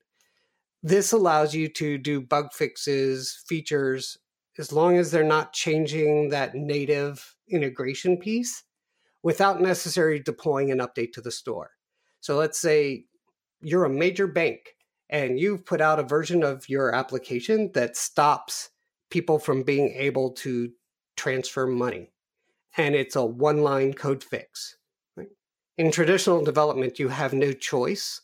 This 0.81 1.11
allows 1.11 1.55
you 1.55 1.69
to 1.69 1.97
do 1.97 2.19
bug 2.19 2.51
fixes, 2.51 3.43
features, 3.47 4.17
as 4.57 4.71
long 4.71 4.97
as 4.97 5.11
they're 5.11 5.23
not 5.23 5.53
changing 5.53 6.29
that 6.29 6.55
native 6.55 7.35
integration 7.47 8.17
piece 8.17 8.63
without 9.21 9.61
necessarily 9.61 10.19
deploying 10.19 10.71
an 10.71 10.79
update 10.79 11.13
to 11.13 11.21
the 11.21 11.31
store. 11.31 11.71
So 12.19 12.35
let's 12.35 12.59
say 12.59 13.05
you're 13.61 13.85
a 13.85 13.89
major 13.89 14.27
bank 14.27 14.75
and 15.09 15.39
you've 15.39 15.65
put 15.65 15.81
out 15.81 15.99
a 15.99 16.03
version 16.03 16.43
of 16.43 16.67
your 16.67 16.93
application 16.93 17.71
that 17.73 17.95
stops 17.95 18.69
people 19.09 19.39
from 19.39 19.63
being 19.63 19.93
able 19.95 20.31
to 20.31 20.71
transfer 21.15 21.67
money. 21.67 22.11
And 22.75 22.95
it's 22.95 23.15
a 23.15 23.23
one 23.23 23.61
line 23.61 23.93
code 23.93 24.23
fix 24.23 24.77
in 25.77 25.91
traditional 25.91 26.43
development, 26.43 26.99
you 26.99 27.09
have 27.09 27.33
no 27.33 27.51
choice 27.51 28.21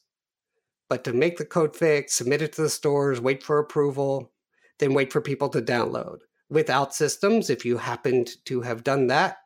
but 0.89 1.03
to 1.03 1.13
make 1.13 1.37
the 1.37 1.45
code 1.45 1.75
fix, 1.75 2.15
submit 2.15 2.41
it 2.41 2.53
to 2.53 2.63
the 2.63 2.69
stores, 2.69 3.21
wait 3.21 3.43
for 3.43 3.59
approval, 3.59 4.33
then 4.79 4.93
wait 4.93 5.13
for 5.13 5.21
people 5.21 5.47
to 5.49 5.61
download. 5.61 6.17
With 6.49 6.67
OutSystems, 6.67 7.49
if 7.49 7.63
you 7.63 7.77
happened 7.77 8.31
to 8.45 8.61
have 8.61 8.83
done 8.83 9.07
that, 9.07 9.37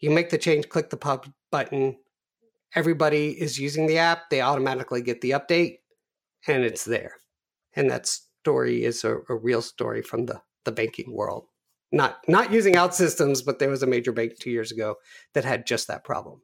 you 0.00 0.10
make 0.10 0.30
the 0.30 0.38
change, 0.38 0.68
click 0.68 0.90
the 0.90 0.96
pub 0.96 1.28
button. 1.52 1.96
Everybody 2.74 3.40
is 3.40 3.60
using 3.60 3.86
the 3.86 3.98
app, 3.98 4.28
they 4.28 4.40
automatically 4.40 5.02
get 5.02 5.20
the 5.20 5.30
update, 5.30 5.78
and 6.48 6.64
it's 6.64 6.84
there. 6.84 7.12
And 7.76 7.88
that 7.90 8.06
story 8.06 8.84
is 8.84 9.04
a, 9.04 9.18
a 9.28 9.36
real 9.36 9.62
story 9.62 10.02
from 10.02 10.26
the, 10.26 10.42
the 10.64 10.72
banking 10.72 11.12
world. 11.12 11.46
Not 11.92 12.18
not 12.26 12.52
using 12.52 12.74
OutSystems, 12.74 13.44
but 13.46 13.60
there 13.60 13.70
was 13.70 13.84
a 13.84 13.86
major 13.86 14.10
bank 14.10 14.32
two 14.40 14.50
years 14.50 14.72
ago 14.72 14.96
that 15.32 15.44
had 15.44 15.64
just 15.64 15.86
that 15.86 16.02
problem. 16.02 16.40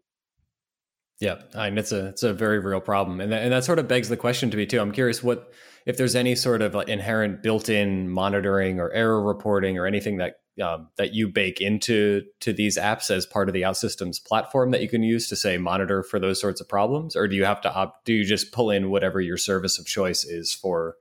Yeah, 1.21 1.43
I 1.55 1.69
mean 1.69 1.79
it's 1.79 1.93
a 1.93 2.07
it's 2.09 2.23
a 2.23 2.33
very 2.33 2.59
real 2.59 2.81
problem, 2.81 3.21
and 3.21 3.31
that, 3.31 3.43
and 3.43 3.53
that 3.53 3.65
sort 3.65 3.79
of 3.79 3.87
begs 3.87 4.09
the 4.09 4.17
question 4.17 4.51
to 4.51 4.57
me 4.57 4.65
too. 4.65 4.81
I'm 4.81 4.91
curious 4.91 5.23
what 5.23 5.53
if 5.85 5.99
there's 5.99 6.17
any 6.17 6.35
sort 6.35 6.63
of 6.63 6.75
like 6.75 6.89
inherent 6.89 7.43
built-in 7.43 8.09
monitoring 8.09 8.81
or 8.81 8.91
error 8.93 9.23
reporting 9.23 9.79
or 9.79 9.87
anything 9.87 10.17
that 10.17 10.37
um, 10.63 10.89
that 10.97 11.13
you 11.13 11.29
bake 11.29 11.61
into 11.61 12.23
to 12.41 12.55
these 12.55 12.79
apps 12.79 13.11
as 13.11 13.27
part 13.27 13.49
of 13.49 13.53
the 13.53 13.63
OutSystems 13.63 14.25
platform 14.25 14.71
that 14.71 14.81
you 14.81 14.89
can 14.89 15.03
use 15.03 15.29
to 15.29 15.37
say 15.37 15.59
monitor 15.59 16.03
for 16.03 16.19
those 16.19 16.41
sorts 16.41 16.61
of 16.61 16.69
problems, 16.69 17.15
or 17.15 17.29
do 17.29 17.37
you 17.37 17.45
have 17.45 17.61
to 17.63 17.73
opt? 17.73 18.07
Do 18.07 18.15
you 18.15 18.25
just 18.25 18.51
pull 18.51 18.71
in 18.71 18.91
whatever 18.91 19.21
your 19.21 19.37
service 19.37 19.79
of 19.79 19.85
choice 19.85 20.25
is 20.25 20.55
for 20.55 20.97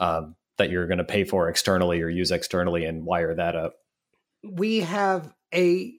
um, 0.00 0.36
that 0.58 0.70
you're 0.70 0.86
going 0.86 0.98
to 0.98 1.04
pay 1.04 1.24
for 1.24 1.48
externally 1.48 2.02
or 2.02 2.10
use 2.10 2.30
externally 2.30 2.84
and 2.84 3.06
wire 3.06 3.34
that 3.34 3.56
up? 3.56 3.76
We 4.42 4.80
have 4.80 5.32
a 5.54 5.94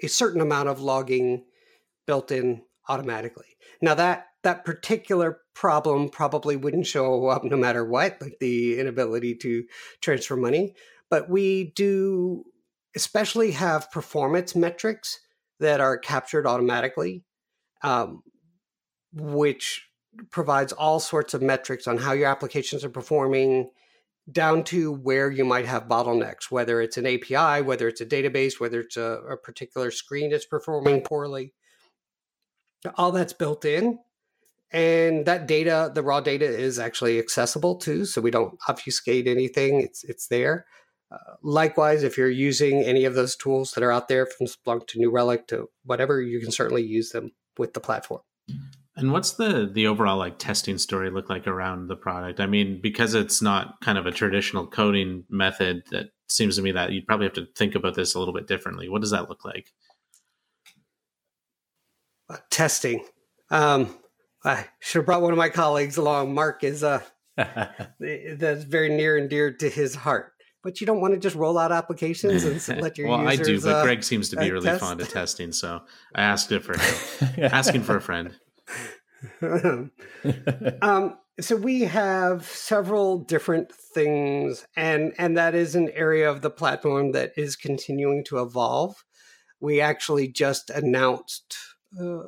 a 0.00 0.08
certain 0.08 0.40
amount 0.40 0.68
of 0.68 0.80
logging 0.80 1.44
built 2.06 2.32
in 2.32 2.62
automatically. 2.92 3.56
Now 3.80 3.94
that 3.94 4.26
that 4.42 4.64
particular 4.64 5.38
problem 5.54 6.08
probably 6.08 6.56
wouldn't 6.56 6.86
show 6.86 7.26
up 7.26 7.44
no 7.44 7.56
matter 7.56 7.84
what, 7.84 8.20
like 8.20 8.36
the 8.40 8.78
inability 8.78 9.36
to 9.36 9.64
transfer 10.00 10.36
money. 10.36 10.74
But 11.10 11.28
we 11.30 11.72
do 11.76 12.44
especially 12.94 13.52
have 13.52 13.90
performance 13.90 14.54
metrics 14.54 15.20
that 15.60 15.80
are 15.80 15.96
captured 15.96 16.46
automatically, 16.46 17.24
um, 17.82 18.22
which 19.12 19.88
provides 20.30 20.72
all 20.72 21.00
sorts 21.00 21.34
of 21.34 21.42
metrics 21.42 21.86
on 21.86 21.98
how 21.98 22.12
your 22.12 22.28
applications 22.28 22.84
are 22.84 22.90
performing 22.90 23.70
down 24.30 24.62
to 24.62 24.92
where 24.92 25.30
you 25.30 25.44
might 25.44 25.66
have 25.66 25.88
bottlenecks, 25.88 26.50
whether 26.50 26.80
it's 26.80 26.96
an 26.96 27.06
API, 27.06 27.62
whether 27.62 27.88
it's 27.88 28.00
a 28.00 28.06
database, 28.06 28.60
whether 28.60 28.80
it's 28.80 28.96
a, 28.96 29.20
a 29.30 29.36
particular 29.36 29.90
screen 29.90 30.30
that's 30.30 30.46
performing 30.46 31.00
poorly. 31.00 31.54
All 32.96 33.12
that's 33.12 33.32
built 33.32 33.64
in 33.64 33.98
and 34.72 35.26
that 35.26 35.46
data 35.46 35.90
the 35.94 36.02
raw 36.02 36.20
data 36.20 36.46
is 36.46 36.78
actually 36.78 37.18
accessible 37.18 37.76
too 37.76 38.04
so 38.04 38.20
we 38.20 38.30
don't 38.30 38.58
obfuscate 38.68 39.26
anything 39.26 39.80
it's 39.80 40.02
it's 40.04 40.28
there. 40.28 40.66
Uh, 41.10 41.34
likewise 41.42 42.02
if 42.02 42.16
you're 42.16 42.30
using 42.30 42.82
any 42.82 43.04
of 43.04 43.14
those 43.14 43.36
tools 43.36 43.72
that 43.72 43.84
are 43.84 43.92
out 43.92 44.08
there 44.08 44.26
from 44.26 44.46
splunk 44.46 44.86
to 44.86 44.98
new 44.98 45.10
relic 45.10 45.46
to 45.46 45.68
whatever 45.84 46.22
you 46.22 46.40
can 46.40 46.50
certainly 46.50 46.82
use 46.82 47.10
them 47.10 47.30
with 47.58 47.74
the 47.74 47.80
platform. 47.80 48.22
And 48.96 49.12
what's 49.12 49.32
the 49.32 49.70
the 49.70 49.86
overall 49.86 50.16
like 50.16 50.38
testing 50.38 50.78
story 50.78 51.10
look 51.10 51.28
like 51.28 51.46
around 51.46 51.88
the 51.88 51.96
product? 51.96 52.40
I 52.40 52.46
mean 52.46 52.80
because 52.82 53.14
it's 53.14 53.42
not 53.42 53.80
kind 53.82 53.98
of 53.98 54.06
a 54.06 54.10
traditional 54.10 54.66
coding 54.66 55.24
method 55.28 55.82
that 55.90 56.06
seems 56.28 56.56
to 56.56 56.62
me 56.62 56.72
that 56.72 56.92
you'd 56.92 57.06
probably 57.06 57.26
have 57.26 57.34
to 57.34 57.46
think 57.56 57.74
about 57.74 57.94
this 57.94 58.14
a 58.14 58.18
little 58.18 58.32
bit 58.32 58.48
differently. 58.48 58.88
What 58.88 59.02
does 59.02 59.10
that 59.10 59.28
look 59.28 59.44
like 59.44 59.66
uh, 62.32 62.36
testing 62.50 63.04
um, 63.52 63.94
I 64.44 64.66
should 64.80 65.00
have 65.00 65.06
brought 65.06 65.22
one 65.22 65.32
of 65.32 65.38
my 65.38 65.50
colleagues 65.50 65.98
along. 65.98 66.34
Mark 66.34 66.64
is 66.64 66.82
uh, 66.82 67.00
that's 67.36 68.64
very 68.64 68.88
near 68.88 69.16
and 69.16 69.30
dear 69.30 69.52
to 69.52 69.68
his 69.68 69.94
heart. 69.94 70.32
But 70.64 70.80
you 70.80 70.86
don't 70.86 71.00
want 71.00 71.14
to 71.14 71.20
just 71.20 71.34
roll 71.36 71.58
out 71.58 71.72
applications 71.72 72.44
and 72.44 72.80
let 72.82 72.96
your 72.96 73.08
well, 73.08 73.22
users. 73.22 73.40
I 73.40 73.42
do, 73.42 73.60
but 73.60 73.74
uh, 73.76 73.82
Greg 73.82 74.04
seems 74.04 74.28
to 74.30 74.36
be 74.36 74.48
uh, 74.48 74.52
really 74.52 74.66
test. 74.66 74.80
fond 74.80 75.00
of 75.00 75.08
testing, 75.12 75.52
so 75.52 75.82
I 76.14 76.22
asked 76.22 76.50
it 76.50 76.60
for 76.60 76.78
him. 76.78 77.50
Asking 77.52 77.82
for 77.82 77.96
a 77.96 78.00
friend. 78.00 78.34
um, 80.82 81.18
so 81.40 81.56
we 81.56 81.82
have 81.82 82.44
several 82.46 83.18
different 83.18 83.72
things, 83.72 84.64
and 84.76 85.12
and 85.18 85.36
that 85.36 85.54
is 85.54 85.74
an 85.74 85.90
area 85.90 86.30
of 86.30 86.42
the 86.42 86.50
platform 86.50 87.12
that 87.12 87.32
is 87.36 87.56
continuing 87.56 88.24
to 88.24 88.40
evolve. 88.40 89.04
We 89.60 89.80
actually 89.80 90.28
just 90.28 90.70
announced. 90.70 91.56
Uh, 92.00 92.22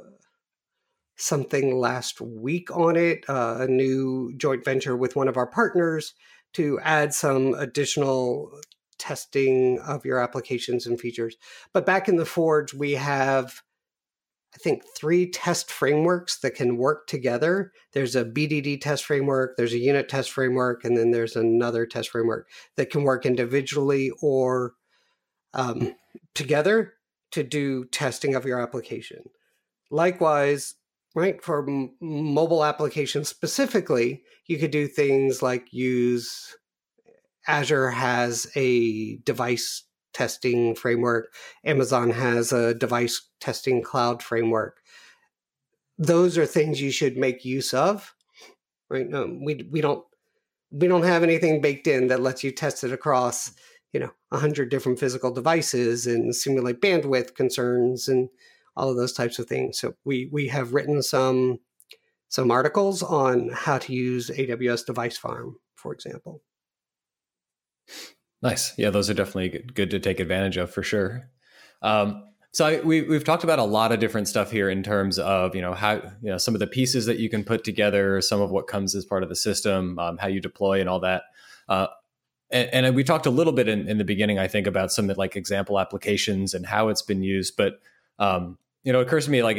something 1.17 1.77
last 1.77 2.21
week 2.21 2.71
on 2.77 2.97
it, 2.97 3.25
uh, 3.29 3.59
a 3.61 3.67
new 3.69 4.33
joint 4.37 4.65
venture 4.65 4.97
with 4.97 5.17
one 5.17 5.29
of 5.29 5.37
our 5.37 5.47
partners 5.47 6.15
to 6.53 6.79
add 6.81 7.15
some 7.15 7.55
additional 7.55 8.51
testing 8.99 9.79
of 9.81 10.05
your 10.05 10.19
applications 10.19 10.87
and 10.87 11.01
features. 11.01 11.37
But 11.73 11.87
back 11.87 12.09
in 12.09 12.17
the 12.17 12.27
Forge, 12.27 12.75
we 12.75 12.93
have, 12.93 13.63
I 14.55 14.59
think, 14.59 14.83
three 14.97 15.31
test 15.31 15.71
frameworks 15.71 16.39
that 16.41 16.55
can 16.55 16.77
work 16.77 17.07
together. 17.07 17.73
There's 17.93 18.17
a 18.17 18.25
BDD 18.25 18.81
test 18.81 19.05
framework, 19.05 19.57
there's 19.57 19.73
a 19.73 19.79
unit 19.79 20.09
test 20.09 20.31
framework, 20.31 20.85
and 20.85 20.97
then 20.97 21.11
there's 21.11 21.37
another 21.37 21.87
test 21.87 22.11
framework 22.11 22.49
that 22.77 22.91
can 22.91 23.03
work 23.03 23.27
individually 23.27 24.11
or 24.21 24.75
um, 25.55 25.95
together 26.35 26.95
to 27.33 27.43
do 27.43 27.85
testing 27.87 28.35
of 28.35 28.45
your 28.45 28.61
application. 28.61 29.25
Likewise, 29.91 30.75
right 31.15 31.43
for 31.43 31.69
m- 31.69 31.95
mobile 32.01 32.65
applications 32.65 33.29
specifically 33.29 34.23
you 34.47 34.59
could 34.59 34.73
do 34.73 34.89
things 34.89 35.43
like 35.43 35.73
use 35.73 36.57
azure 37.47 37.91
has 37.91 38.51
a 38.57 39.17
device 39.19 39.85
testing 40.13 40.75
framework 40.75 41.33
amazon 41.65 42.11
has 42.11 42.53
a 42.53 42.75
device 42.75 43.29
testing 43.41 43.83
cloud 43.83 44.23
framework. 44.23 44.79
Those 45.97 46.37
are 46.37 46.47
things 46.47 46.81
you 46.81 46.91
should 46.91 47.17
make 47.17 47.45
use 47.45 47.73
of 47.73 48.15
right? 48.89 49.13
Um, 49.13 49.45
we 49.45 49.69
we 49.71 49.81
don't 49.81 50.05
we 50.71 50.89
don't 50.89 51.03
have 51.03 51.23
anything 51.23 51.61
baked 51.61 51.87
in 51.87 52.09
that 52.09 52.21
lets 52.21 52.43
you 52.43 52.51
test 52.51 52.85
it 52.85 52.93
across 52.93 53.53
you 53.93 54.01
know 54.01 54.11
100 54.31 54.69
different 54.71 54.99
physical 54.99 55.31
devices 55.31 56.07
and 56.07 56.35
simulate 56.35 56.81
bandwidth 56.81 57.35
concerns 57.35 58.09
and 58.09 58.29
all 58.77 58.91
of 58.91 58.97
those 58.97 59.13
types 59.13 59.39
of 59.39 59.47
things. 59.47 59.79
So 59.79 59.95
we 60.05 60.29
we 60.33 60.49
have 60.49 60.75
written 60.75 61.03
some 61.03 61.61
some 62.29 62.51
articles 62.51 63.03
on 63.03 63.51
how 63.51 63.79
to 63.79 63.93
use 63.93 64.31
AWS 64.31 64.87
Device 64.87 65.17
Farm, 65.17 65.57
for 65.77 65.93
example. 65.93 66.43
Nice. 68.43 68.77
Yeah, 68.77 68.91
those 68.91 69.09
are 69.09 69.15
definitely 69.15 69.65
good 69.75 69.91
to 69.91 70.01
take 70.01 70.21
advantage 70.21 70.57
of 70.57 70.71
for 70.71 70.83
sure. 70.83 71.31
Um, 71.81 72.25
so 72.53 72.67
I, 72.67 72.81
we, 72.81 73.03
we've 73.03 73.25
talked 73.25 73.43
about 73.43 73.59
a 73.59 73.65
lot 73.65 73.91
of 73.91 73.99
different 73.99 74.29
stuff 74.29 74.51
here 74.51 74.71
in 74.71 74.83
terms 74.83 75.19
of 75.19 75.55
you 75.57 75.61
know 75.61 75.75
how 75.75 75.95
you 75.95 76.31
know 76.31 76.39
some 76.39 76.55
of 76.55 76.61
the 76.61 76.67
pieces 76.67 77.07
that 77.07 77.19
you 77.19 77.29
can 77.29 77.43
put 77.43 77.65
together, 77.65 78.21
some 78.21 78.41
of 78.41 78.51
what 78.51 78.69
comes 78.69 78.95
as 78.95 79.05
part 79.05 79.23
of 79.23 79.29
the 79.29 79.37
system, 79.37 79.99
um, 79.99 80.19
how 80.19 80.29
you 80.29 80.41
deploy, 80.41 80.81
and 80.81 80.89
all 80.89 81.01
that. 81.01 81.25
Uh, 81.69 81.89
and, 82.51 82.87
and, 82.87 82.95
we 82.95 83.03
talked 83.03 83.27
a 83.27 83.31
little 83.31 83.53
bit 83.53 83.69
in, 83.69 83.89
in, 83.89 83.99
the 83.99 84.05
beginning, 84.05 84.39
I 84.39 84.47
think, 84.47 84.67
about 84.67 84.93
some 84.93 85.09
like 85.09 85.35
example 85.35 85.81
applications 85.81 86.55
and 86.55 86.67
how 86.67 86.89
it's 86.89 87.03
been 87.03 87.23
used. 87.23 87.57
But 87.57 87.81
um, 88.19 88.59
you 88.85 88.93
know, 88.93 89.01
it 89.01 89.07
occurs 89.07 89.25
to 89.25 89.31
me 89.31 89.43
like 89.43 89.59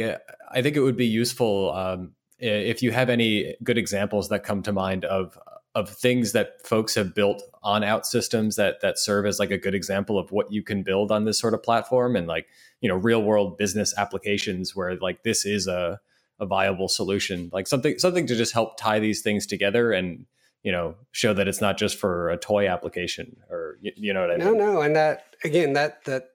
I 0.50 0.62
think 0.62 0.76
it 0.76 0.80
would 0.80 0.96
be 0.96 1.06
useful 1.06 1.72
um, 1.74 2.12
if 2.38 2.82
you 2.82 2.92
have 2.92 3.10
any 3.10 3.56
good 3.62 3.76
examples 3.76 4.28
that 4.30 4.44
come 4.44 4.62
to 4.62 4.72
mind 4.72 5.04
of 5.04 5.38
of 5.74 5.90
things 5.90 6.32
that 6.32 6.66
folks 6.66 6.94
have 6.94 7.14
built 7.14 7.42
on 7.62 7.82
OutSystems 7.82 8.56
that 8.56 8.80
that 8.80 8.98
serve 8.98 9.26
as 9.26 9.38
like 9.38 9.50
a 9.50 9.58
good 9.58 9.74
example 9.74 10.18
of 10.18 10.32
what 10.32 10.50
you 10.50 10.62
can 10.62 10.82
build 10.82 11.12
on 11.12 11.24
this 11.24 11.38
sort 11.38 11.52
of 11.52 11.62
platform 11.62 12.16
and 12.16 12.26
like 12.26 12.46
you 12.80 12.88
know 12.88 12.96
real 12.96 13.22
world 13.22 13.58
business 13.58 13.92
applications 13.98 14.74
where 14.74 14.96
like 14.96 15.22
this 15.22 15.44
is 15.44 15.66
a 15.66 16.00
a 16.38 16.46
viable 16.46 16.88
solution 16.88 17.50
like 17.52 17.66
something 17.66 17.98
something 17.98 18.26
to 18.26 18.36
just 18.36 18.52
help 18.52 18.78
tie 18.78 18.98
these 18.98 19.22
things 19.22 19.46
together 19.46 19.92
and 19.92 20.26
you 20.62 20.72
know 20.72 20.94
show 21.12 21.34
that 21.34 21.48
it's 21.48 21.60
not 21.60 21.76
just 21.76 21.98
for 21.98 22.30
a 22.30 22.36
toy 22.36 22.68
application 22.68 23.36
or 23.50 23.78
you, 23.80 23.92
you 23.96 24.12
know 24.14 24.20
what 24.20 24.30
I 24.30 24.36
no, 24.36 24.44
mean? 24.46 24.58
No, 24.58 24.72
no, 24.74 24.80
and 24.82 24.96
that 24.96 25.24
again 25.44 25.74
that 25.74 26.04
that 26.04 26.30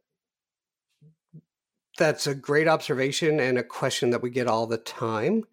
that's 1.98 2.28
a 2.28 2.36
great 2.36 2.68
observation 2.68 3.40
and 3.40 3.58
a 3.58 3.64
question 3.64 4.12
that 4.12 4.22
we 4.22 4.30
get 4.30 4.48
all 4.48 4.68
the 4.68 4.78
time. 4.78 5.44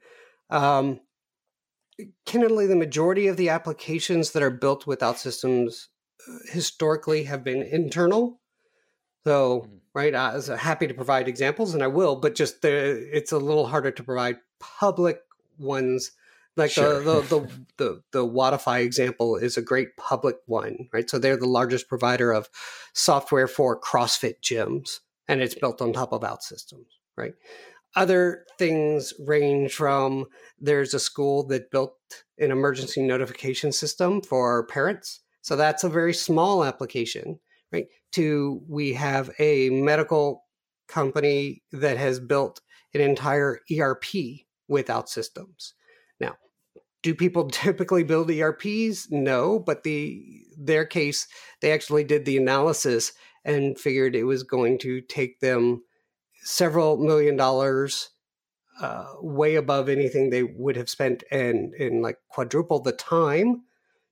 Um, 0.51 1.01
candidly, 2.25 2.67
the 2.67 2.77
majority 2.77 3.27
of 3.27 3.37
the 3.37 3.49
applications 3.49 4.33
that 4.33 4.43
are 4.43 4.51
built 4.51 4.87
with 4.87 5.01
OutSystems 5.01 5.87
uh, 6.29 6.39
historically 6.51 7.25
have 7.25 7.45
been 7.45 7.63
internal. 7.63 8.41
So, 9.25 9.61
mm-hmm. 9.61 9.77
right, 9.95 10.15
I 10.15 10.35
was 10.35 10.47
happy 10.47 10.87
to 10.87 10.95
provide 10.95 11.29
examples, 11.29 11.75
and 11.75 11.83
I 11.83 11.89
will, 11.89 12.17
but 12.17 12.35
just 12.35 12.63
the, 12.63 12.71
it's 13.13 13.33
a 13.33 13.39
little 13.39 13.67
harder 13.67 13.91
to 13.91 14.03
provide 14.03 14.39
public 14.59 15.21
ones. 15.59 16.13
Like 16.57 16.73
sure. 16.73 17.05
the, 17.05 17.21
the, 17.21 17.41
the 17.41 17.51
the 17.77 18.03
the 18.11 18.27
Wodify 18.27 18.83
example 18.83 19.37
is 19.37 19.57
a 19.57 19.63
great 19.63 19.97
public 19.97 20.39
one, 20.47 20.89
right? 20.93 21.09
So 21.09 21.17
they're 21.17 21.37
the 21.37 21.47
largest 21.47 21.89
provider 21.89 22.33
of 22.33 22.49
software 22.95 23.47
for 23.47 23.81
CrossFit 23.81 24.41
gyms 24.43 24.99
and 25.29 25.43
it's 25.43 25.55
built 25.55 25.81
on 25.83 25.93
top 25.93 26.13
of 26.13 26.23
OutSystems, 26.23 26.87
right? 27.17 27.35
Other 27.95 28.45
things 28.59 29.13
range 29.27 29.75
from 29.75 30.27
there's 30.59 30.95
a 30.95 31.01
school 31.01 31.47
that 31.49 31.71
built 31.71 31.97
an 32.39 32.51
emergency 32.51 33.03
notification 33.03 33.73
system 33.73 34.21
for 34.21 34.67
parents. 34.67 35.21
So 35.43 35.57
that's 35.57 35.85
a 35.85 35.89
very 35.89 36.15
small 36.15 36.65
application, 36.65 37.39
right? 37.73 37.87
To 38.13 38.61
we 38.69 38.93
have 38.95 39.31
a 39.39 39.71
medical 39.71 40.45
company 40.89 41.63
that 41.73 41.97
has 41.99 42.21
built 42.21 42.61
an 42.95 43.01
entire 43.01 43.61
ERP 43.71 44.05
with 44.69 44.89
OutSystems. 44.89 45.73
Now, 46.21 46.37
do 47.03 47.15
people 47.15 47.49
typically 47.51 48.05
build 48.05 48.31
ERPs? 48.31 49.11
No, 49.11 49.59
but 49.59 49.83
the 49.83 50.23
their 50.57 50.85
case, 50.85 51.27
they 51.61 51.73
actually 51.73 52.05
did 52.05 52.25
the 52.25 52.37
analysis 52.37 53.13
and 53.45 53.79
figured 53.79 54.15
it 54.15 54.25
was 54.25 54.43
going 54.43 54.79
to 54.79 55.01
take 55.01 55.41
them 55.41 55.83
several 56.43 56.97
million 56.97 57.37
dollars 57.37 58.11
uh, 58.81 59.07
way 59.21 59.57
above 59.57 59.89
anything 59.89 60.31
they 60.31 60.43
would 60.43 60.77
have 60.77 60.89
spent 60.89 61.25
and 61.31 61.75
and 61.75 62.03
like 62.03 62.19
quadruple 62.29 62.81
the 62.81 62.93
time 62.93 63.63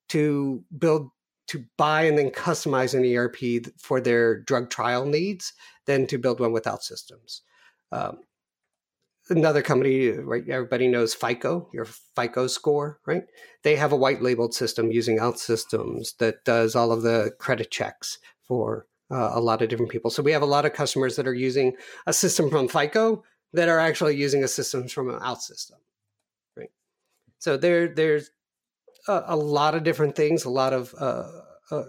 to 0.09 0.65
build 0.77 1.11
to 1.49 1.65
buy 1.77 2.03
and 2.03 2.19
then 2.19 2.31
customize 2.31 2.95
an 2.95 3.05
ERP 3.17 3.73
for 3.79 4.01
their 4.01 4.41
drug 4.41 4.69
trial 4.69 5.07
needs 5.07 5.53
than 5.87 6.07
to 6.09 6.19
build 6.19 6.41
one 6.41 6.53
with 6.53 6.65
OutSystems. 6.65 7.43
Um, 7.93 8.19
another 9.31 9.63
company, 9.63 10.11
right? 10.11 10.49
Everybody 10.49 10.89
knows 10.89 11.15
FICO, 11.15 11.69
your 11.73 11.85
FICO 11.85 12.49
score, 12.49 12.99
right? 13.07 13.25
They 13.63 13.77
have 13.77 13.93
a 13.93 13.97
white 13.97 14.23
labeled 14.23 14.55
system 14.55 14.91
using 14.91 15.19
OutSystems 15.19 16.17
that 16.19 16.45
does 16.45 16.75
all 16.75 16.93
of 16.93 17.03
the 17.03 17.33
credit 17.39 17.71
checks 17.71 18.19
for 18.43 18.87
uh, 19.11 19.31
a 19.35 19.41
lot 19.41 19.63
of 19.63 19.69
different 19.69 19.91
people. 19.91 20.11
So 20.11 20.23
we 20.23 20.33
have 20.33 20.43
a 20.43 20.47
lot 20.47 20.65
of 20.65 20.73
customers 20.73 21.17
that 21.17 21.27
are 21.27 21.35
using 21.35 21.77
a 22.07 22.13
system 22.13 22.51
from 22.51 22.69
FICO 22.69 23.23
that 23.53 23.69
are 23.69 23.79
actually 23.79 24.17
using 24.17 24.45
a 24.45 24.49
system 24.49 24.89
from 24.89 25.09
an 25.09 25.19
out 25.23 25.43
system, 25.43 25.79
right? 26.57 26.71
So 27.39 27.57
there, 27.57 27.89
there's 27.89 28.31
a, 29.09 29.23
a 29.29 29.37
lot 29.37 29.75
of 29.75 29.85
different 29.85 30.17
things, 30.17 30.45
a 30.45 30.51
lot 30.51 30.73
of 30.73 30.95
uh, 30.99 31.31
uh, 31.71 31.83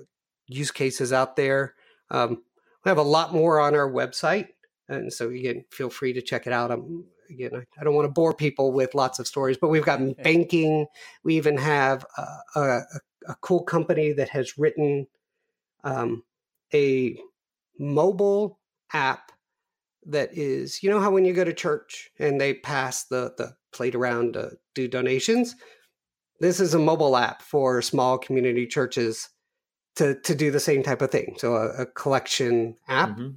use 0.47 0.71
cases 0.71 1.11
out 1.11 1.35
there. 1.35 1.73
Um, 2.11 2.43
we 2.85 2.89
have 2.89 2.97
a 2.97 3.03
lot 3.03 3.33
more 3.33 3.59
on 3.59 3.75
our 3.75 3.89
website. 3.89 4.47
And 4.87 5.11
so 5.11 5.29
again, 5.29 5.65
feel 5.71 5.89
free 5.89 6.13
to 6.13 6.21
check 6.21 6.47
it 6.47 6.53
out. 6.53 6.71
I'm, 6.71 7.05
again, 7.29 7.51
I, 7.53 7.63
I 7.79 7.83
don't 7.83 7.95
want 7.95 8.05
to 8.05 8.13
bore 8.13 8.33
people 8.33 8.71
with 8.71 8.95
lots 8.95 9.19
of 9.19 9.27
stories, 9.27 9.57
but 9.57 9.69
we've 9.69 9.83
got 9.83 9.99
banking. 10.23 10.85
We 11.23 11.35
even 11.35 11.57
have 11.57 12.05
a, 12.17 12.59
a, 12.59 12.81
a 13.27 13.35
cool 13.41 13.63
company 13.63 14.13
that 14.13 14.29
has 14.29 14.57
written 14.57 15.07
um, 15.83 16.23
a 16.73 17.17
mobile 17.79 18.59
app 18.93 19.31
that 20.05 20.29
is, 20.37 20.81
you 20.81 20.89
know, 20.89 20.99
how 20.99 21.11
when 21.11 21.25
you 21.25 21.33
go 21.33 21.43
to 21.43 21.53
church 21.53 22.09
and 22.19 22.39
they 22.39 22.53
pass 22.53 23.05
the 23.05 23.33
the 23.37 23.55
plate 23.73 23.95
around 23.95 24.33
to 24.33 24.51
do 24.73 24.87
donations, 24.87 25.55
this 26.39 26.59
is 26.59 26.73
a 26.73 26.79
mobile 26.79 27.17
app 27.17 27.41
for 27.41 27.81
small 27.81 28.17
community 28.17 28.65
churches 28.65 29.29
to 29.95 30.19
to 30.21 30.35
do 30.35 30.51
the 30.51 30.59
same 30.59 30.83
type 30.83 31.01
of 31.01 31.11
thing. 31.11 31.35
So 31.37 31.55
a, 31.55 31.81
a 31.81 31.85
collection 31.85 32.77
app. 32.87 33.09
Mm-hmm. 33.09 33.29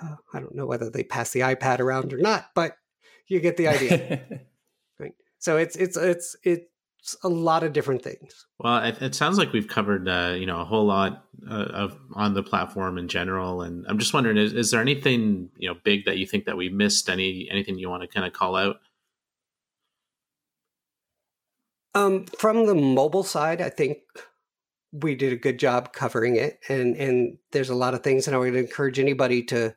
Uh, 0.00 0.16
I 0.32 0.40
don't 0.40 0.54
know 0.54 0.66
whether 0.66 0.90
they 0.90 1.02
pass 1.02 1.32
the 1.32 1.40
iPad 1.40 1.80
around 1.80 2.12
or 2.12 2.18
not, 2.18 2.46
but 2.54 2.76
you 3.26 3.40
get 3.40 3.56
the 3.56 3.68
idea. 3.68 4.22
right. 4.98 5.14
So 5.38 5.56
it's 5.56 5.76
it's 5.76 5.96
it's 5.96 6.36
it's 6.44 6.64
a 7.22 7.28
lot 7.28 7.62
of 7.62 7.72
different 7.72 8.02
things. 8.02 8.46
Well, 8.58 8.82
it, 8.84 9.00
it 9.00 9.14
sounds 9.14 9.38
like 9.38 9.52
we've 9.52 9.68
covered 9.68 10.08
uh, 10.08 10.34
you 10.38 10.46
know 10.46 10.60
a 10.60 10.64
whole 10.64 10.86
lot 10.86 11.24
uh, 11.48 11.54
of 11.54 11.98
on 12.14 12.34
the 12.34 12.42
platform 12.42 12.98
in 12.98 13.08
general, 13.08 13.62
and 13.62 13.84
I'm 13.88 13.98
just 13.98 14.14
wondering 14.14 14.36
is, 14.36 14.52
is 14.52 14.70
there 14.70 14.80
anything 14.80 15.50
you 15.56 15.68
know 15.68 15.76
big 15.84 16.04
that 16.06 16.18
you 16.18 16.26
think 16.26 16.46
that 16.46 16.56
we 16.56 16.68
missed? 16.68 17.08
Any 17.08 17.48
anything 17.50 17.78
you 17.78 17.88
want 17.90 18.02
to 18.02 18.08
kind 18.08 18.26
of 18.26 18.32
call 18.32 18.56
out? 18.56 18.76
Um, 21.94 22.26
from 22.38 22.66
the 22.66 22.74
mobile 22.74 23.24
side, 23.24 23.60
I 23.60 23.70
think 23.70 23.98
we 24.92 25.14
did 25.14 25.32
a 25.32 25.36
good 25.36 25.58
job 25.58 25.92
covering 25.92 26.36
it, 26.36 26.60
and 26.68 26.96
and 26.96 27.38
there's 27.52 27.70
a 27.70 27.74
lot 27.74 27.94
of 27.94 28.02
things, 28.02 28.26
and 28.26 28.34
I 28.34 28.38
would 28.38 28.54
encourage 28.54 28.98
anybody 28.98 29.42
to 29.44 29.74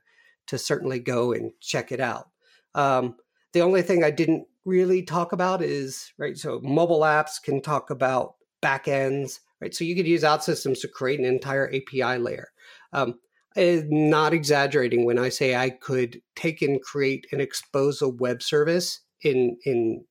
to 0.47 0.57
certainly 0.57 0.99
go 0.99 1.31
and 1.33 1.51
check 1.59 1.91
it 1.91 1.99
out. 1.99 2.29
Um, 2.75 3.15
the 3.53 3.61
only 3.61 3.81
thing 3.81 4.03
I 4.03 4.11
didn't 4.11 4.47
really 4.65 5.03
talk 5.03 5.31
about 5.31 5.61
is 5.61 6.11
right. 6.17 6.37
So 6.37 6.59
mobile 6.61 7.01
apps 7.01 7.41
can 7.41 7.61
talk 7.61 7.89
about 7.89 8.35
backends, 8.61 9.39
right? 9.59 9.73
So 9.73 9.83
you 9.83 9.95
could 9.95 10.07
use 10.07 10.23
OutSystems 10.23 10.81
to 10.81 10.87
create 10.87 11.19
an 11.19 11.25
entire 11.25 11.67
API 11.67 12.17
layer. 12.17 12.49
Um, 12.93 13.15
not 13.55 14.33
exaggerating 14.33 15.05
when 15.05 15.19
I 15.19 15.29
say 15.29 15.55
I 15.55 15.71
could 15.71 16.21
take 16.35 16.61
and 16.61 16.81
create 16.81 17.27
and 17.31 17.41
expose 17.41 18.01
a 18.01 18.07
web 18.07 18.41
service 18.41 19.01
in 19.21 19.57
in 19.65 20.05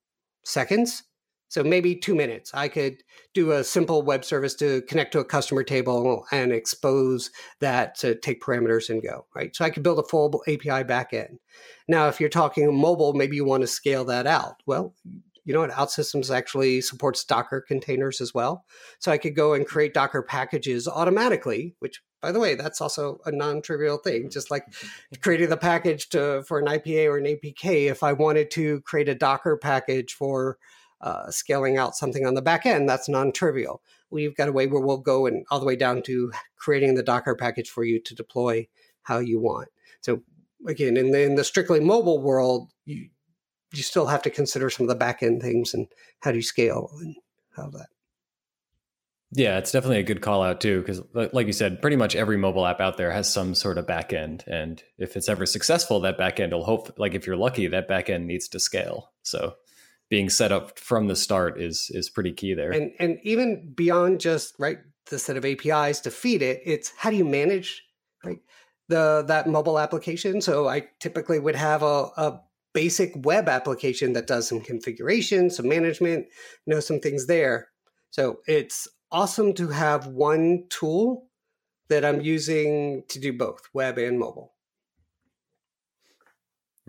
seconds 0.44 1.04
so 1.50 1.64
maybe 1.64 1.96
two 1.96 2.14
minutes. 2.14 2.52
I 2.54 2.68
could 2.68 3.02
do 3.34 3.50
a 3.50 3.64
simple 3.64 4.02
web 4.02 4.24
service 4.24 4.54
to 4.54 4.82
connect 4.82 5.10
to 5.12 5.18
a 5.18 5.24
customer 5.24 5.64
table 5.64 6.24
and 6.30 6.52
expose 6.52 7.32
that 7.58 7.96
to 7.96 8.14
take 8.14 8.40
parameters 8.40 8.88
and 8.88 9.02
go, 9.02 9.26
right? 9.34 9.54
So 9.54 9.64
I 9.64 9.70
could 9.70 9.82
build 9.82 9.98
a 9.98 10.04
full 10.04 10.42
API 10.46 10.84
backend. 10.84 11.38
Now, 11.88 12.06
if 12.06 12.20
you're 12.20 12.28
talking 12.28 12.72
mobile, 12.72 13.14
maybe 13.14 13.34
you 13.34 13.44
want 13.44 13.62
to 13.62 13.66
scale 13.66 14.04
that 14.04 14.28
out. 14.28 14.62
Well, 14.64 14.94
you 15.44 15.52
know 15.52 15.60
what? 15.60 15.72
OutSystems 15.72 16.32
actually 16.32 16.80
supports 16.82 17.24
Docker 17.24 17.60
containers 17.60 18.20
as 18.20 18.32
well. 18.32 18.64
So 19.00 19.10
I 19.10 19.18
could 19.18 19.34
go 19.34 19.54
and 19.54 19.66
create 19.66 19.92
Docker 19.92 20.22
packages 20.22 20.86
automatically, 20.86 21.74
which 21.80 22.00
by 22.22 22.30
the 22.30 22.38
way, 22.38 22.54
that's 22.54 22.80
also 22.80 23.18
a 23.26 23.32
non-trivial 23.32 23.98
thing. 23.98 24.30
Just 24.30 24.52
like 24.52 24.66
creating 25.20 25.48
the 25.48 25.56
package 25.56 26.10
to 26.10 26.44
for 26.46 26.60
an 26.60 26.66
IPA 26.66 27.06
or 27.06 27.18
an 27.18 27.24
APK, 27.24 27.90
if 27.90 28.04
I 28.04 28.12
wanted 28.12 28.52
to 28.52 28.82
create 28.82 29.08
a 29.08 29.16
Docker 29.16 29.56
package 29.56 30.14
for 30.14 30.58
uh, 31.00 31.30
scaling 31.30 31.78
out 31.78 31.96
something 31.96 32.26
on 32.26 32.34
the 32.34 32.42
back 32.42 32.66
end, 32.66 32.88
that's 32.88 33.08
non-trivial. 33.08 33.82
We've 34.10 34.36
got 34.36 34.48
a 34.48 34.52
way 34.52 34.66
where 34.66 34.82
we'll 34.82 34.98
go 34.98 35.26
and 35.26 35.46
all 35.50 35.60
the 35.60 35.66
way 35.66 35.76
down 35.76 36.02
to 36.02 36.32
creating 36.56 36.94
the 36.94 37.02
Docker 37.02 37.34
package 37.34 37.70
for 37.70 37.84
you 37.84 38.00
to 38.00 38.14
deploy 38.14 38.68
how 39.02 39.18
you 39.18 39.40
want. 39.40 39.68
So 40.00 40.22
again, 40.66 40.96
in 40.96 41.12
the, 41.12 41.22
in 41.22 41.36
the 41.36 41.44
strictly 41.44 41.80
mobile 41.80 42.20
world, 42.20 42.70
you 42.84 43.08
you 43.72 43.84
still 43.84 44.06
have 44.06 44.22
to 44.22 44.30
consider 44.30 44.68
some 44.68 44.84
of 44.84 44.88
the 44.88 44.96
back 44.96 45.22
end 45.22 45.40
things 45.40 45.74
and 45.74 45.86
how 46.20 46.32
do 46.32 46.38
you 46.38 46.42
scale 46.42 46.90
and 47.00 47.14
how 47.56 47.68
that. 47.70 47.86
Yeah, 49.32 49.58
it's 49.58 49.70
definitely 49.70 50.00
a 50.00 50.02
good 50.02 50.22
call 50.22 50.42
out 50.42 50.60
too, 50.60 50.80
because 50.80 51.00
like 51.14 51.46
you 51.46 51.52
said, 51.52 51.80
pretty 51.80 51.94
much 51.94 52.16
every 52.16 52.36
mobile 52.36 52.66
app 52.66 52.80
out 52.80 52.96
there 52.96 53.12
has 53.12 53.32
some 53.32 53.54
sort 53.54 53.78
of 53.78 53.86
backend, 53.86 54.44
and 54.48 54.82
if 54.98 55.16
it's 55.16 55.28
ever 55.28 55.46
successful, 55.46 56.00
that 56.00 56.18
backend 56.18 56.50
will 56.50 56.64
hope, 56.64 56.98
like 56.98 57.14
if 57.14 57.28
you're 57.28 57.36
lucky, 57.36 57.68
that 57.68 57.88
backend 57.88 58.24
needs 58.24 58.48
to 58.48 58.58
scale. 58.58 59.12
So 59.22 59.54
being 60.10 60.28
set 60.28 60.52
up 60.52 60.78
from 60.78 61.06
the 61.06 61.16
start 61.16 61.58
is 61.58 61.90
is 61.94 62.10
pretty 62.10 62.32
key 62.32 62.52
there. 62.52 62.70
And 62.72 62.92
and 62.98 63.18
even 63.22 63.72
beyond 63.74 64.20
just 64.20 64.54
right 64.58 64.78
the 65.06 65.18
set 65.18 65.36
of 65.36 65.44
APIs 65.44 66.00
to 66.00 66.10
feed 66.10 66.42
it, 66.42 66.60
it's 66.64 66.92
how 66.96 67.10
do 67.10 67.16
you 67.16 67.24
manage 67.24 67.84
right 68.24 68.40
the 68.88 69.24
that 69.28 69.48
mobile 69.48 69.78
application. 69.78 70.42
So 70.42 70.68
I 70.68 70.88
typically 70.98 71.38
would 71.38 71.56
have 71.56 71.82
a, 71.82 72.10
a 72.16 72.40
basic 72.74 73.12
web 73.24 73.48
application 73.48 74.12
that 74.12 74.26
does 74.26 74.48
some 74.48 74.60
configuration, 74.60 75.48
some 75.48 75.68
management, 75.68 76.26
know 76.66 76.80
some 76.80 77.00
things 77.00 77.26
there. 77.26 77.68
So 78.10 78.40
it's 78.46 78.88
awesome 79.10 79.54
to 79.54 79.68
have 79.68 80.06
one 80.06 80.64
tool 80.68 81.28
that 81.88 82.04
I'm 82.04 82.20
using 82.20 83.04
to 83.08 83.18
do 83.18 83.32
both 83.32 83.62
web 83.72 83.98
and 83.98 84.18
mobile. 84.18 84.54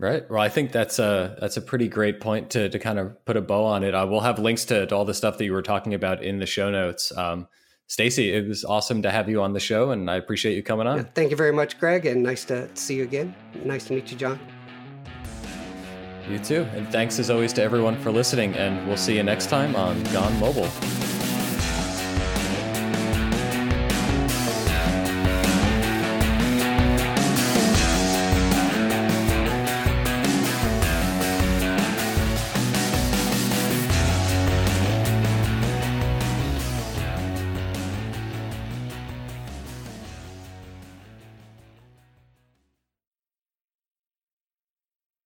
Right. 0.02 0.28
Well, 0.28 0.40
I 0.40 0.48
think 0.48 0.72
that's 0.72 0.98
a 0.98 1.36
that's 1.40 1.56
a 1.56 1.60
pretty 1.60 1.86
great 1.86 2.18
point 2.18 2.50
to 2.50 2.68
to 2.68 2.78
kind 2.80 2.98
of 2.98 3.24
put 3.24 3.36
a 3.36 3.40
bow 3.40 3.64
on 3.64 3.84
it. 3.84 3.94
Uh, 3.94 4.04
we'll 4.04 4.20
have 4.20 4.40
links 4.40 4.64
to, 4.64 4.84
to, 4.84 4.96
all 4.96 5.04
the 5.04 5.14
stuff 5.14 5.38
that 5.38 5.44
you 5.44 5.52
were 5.52 5.62
talking 5.62 5.94
about 5.94 6.24
in 6.24 6.40
the 6.40 6.46
show 6.46 6.72
notes. 6.72 7.16
Um, 7.16 7.46
Stacey, 7.86 8.32
it 8.32 8.48
was 8.48 8.64
awesome 8.64 9.02
to 9.02 9.12
have 9.12 9.28
you 9.28 9.40
on 9.40 9.52
the 9.52 9.60
show, 9.60 9.92
and 9.92 10.10
I 10.10 10.16
appreciate 10.16 10.56
you 10.56 10.62
coming 10.64 10.88
on. 10.88 10.96
Yeah, 10.96 11.04
thank 11.14 11.30
you 11.30 11.36
very 11.36 11.52
much, 11.52 11.78
Greg, 11.78 12.04
and 12.06 12.20
nice 12.20 12.44
to 12.46 12.68
see 12.74 12.96
you 12.96 13.04
again. 13.04 13.32
Nice 13.64 13.84
to 13.86 13.92
meet 13.92 14.10
you, 14.10 14.16
John. 14.16 14.40
You 16.28 16.40
too, 16.40 16.66
and 16.74 16.90
thanks 16.90 17.20
as 17.20 17.30
always 17.30 17.52
to 17.52 17.62
everyone 17.62 17.96
for 18.00 18.10
listening. 18.10 18.54
And 18.54 18.84
we'll 18.88 18.96
see 18.96 19.16
you 19.16 19.22
next 19.22 19.50
time 19.50 19.76
on 19.76 20.02
Gone 20.04 20.36
Mobile. 20.40 21.11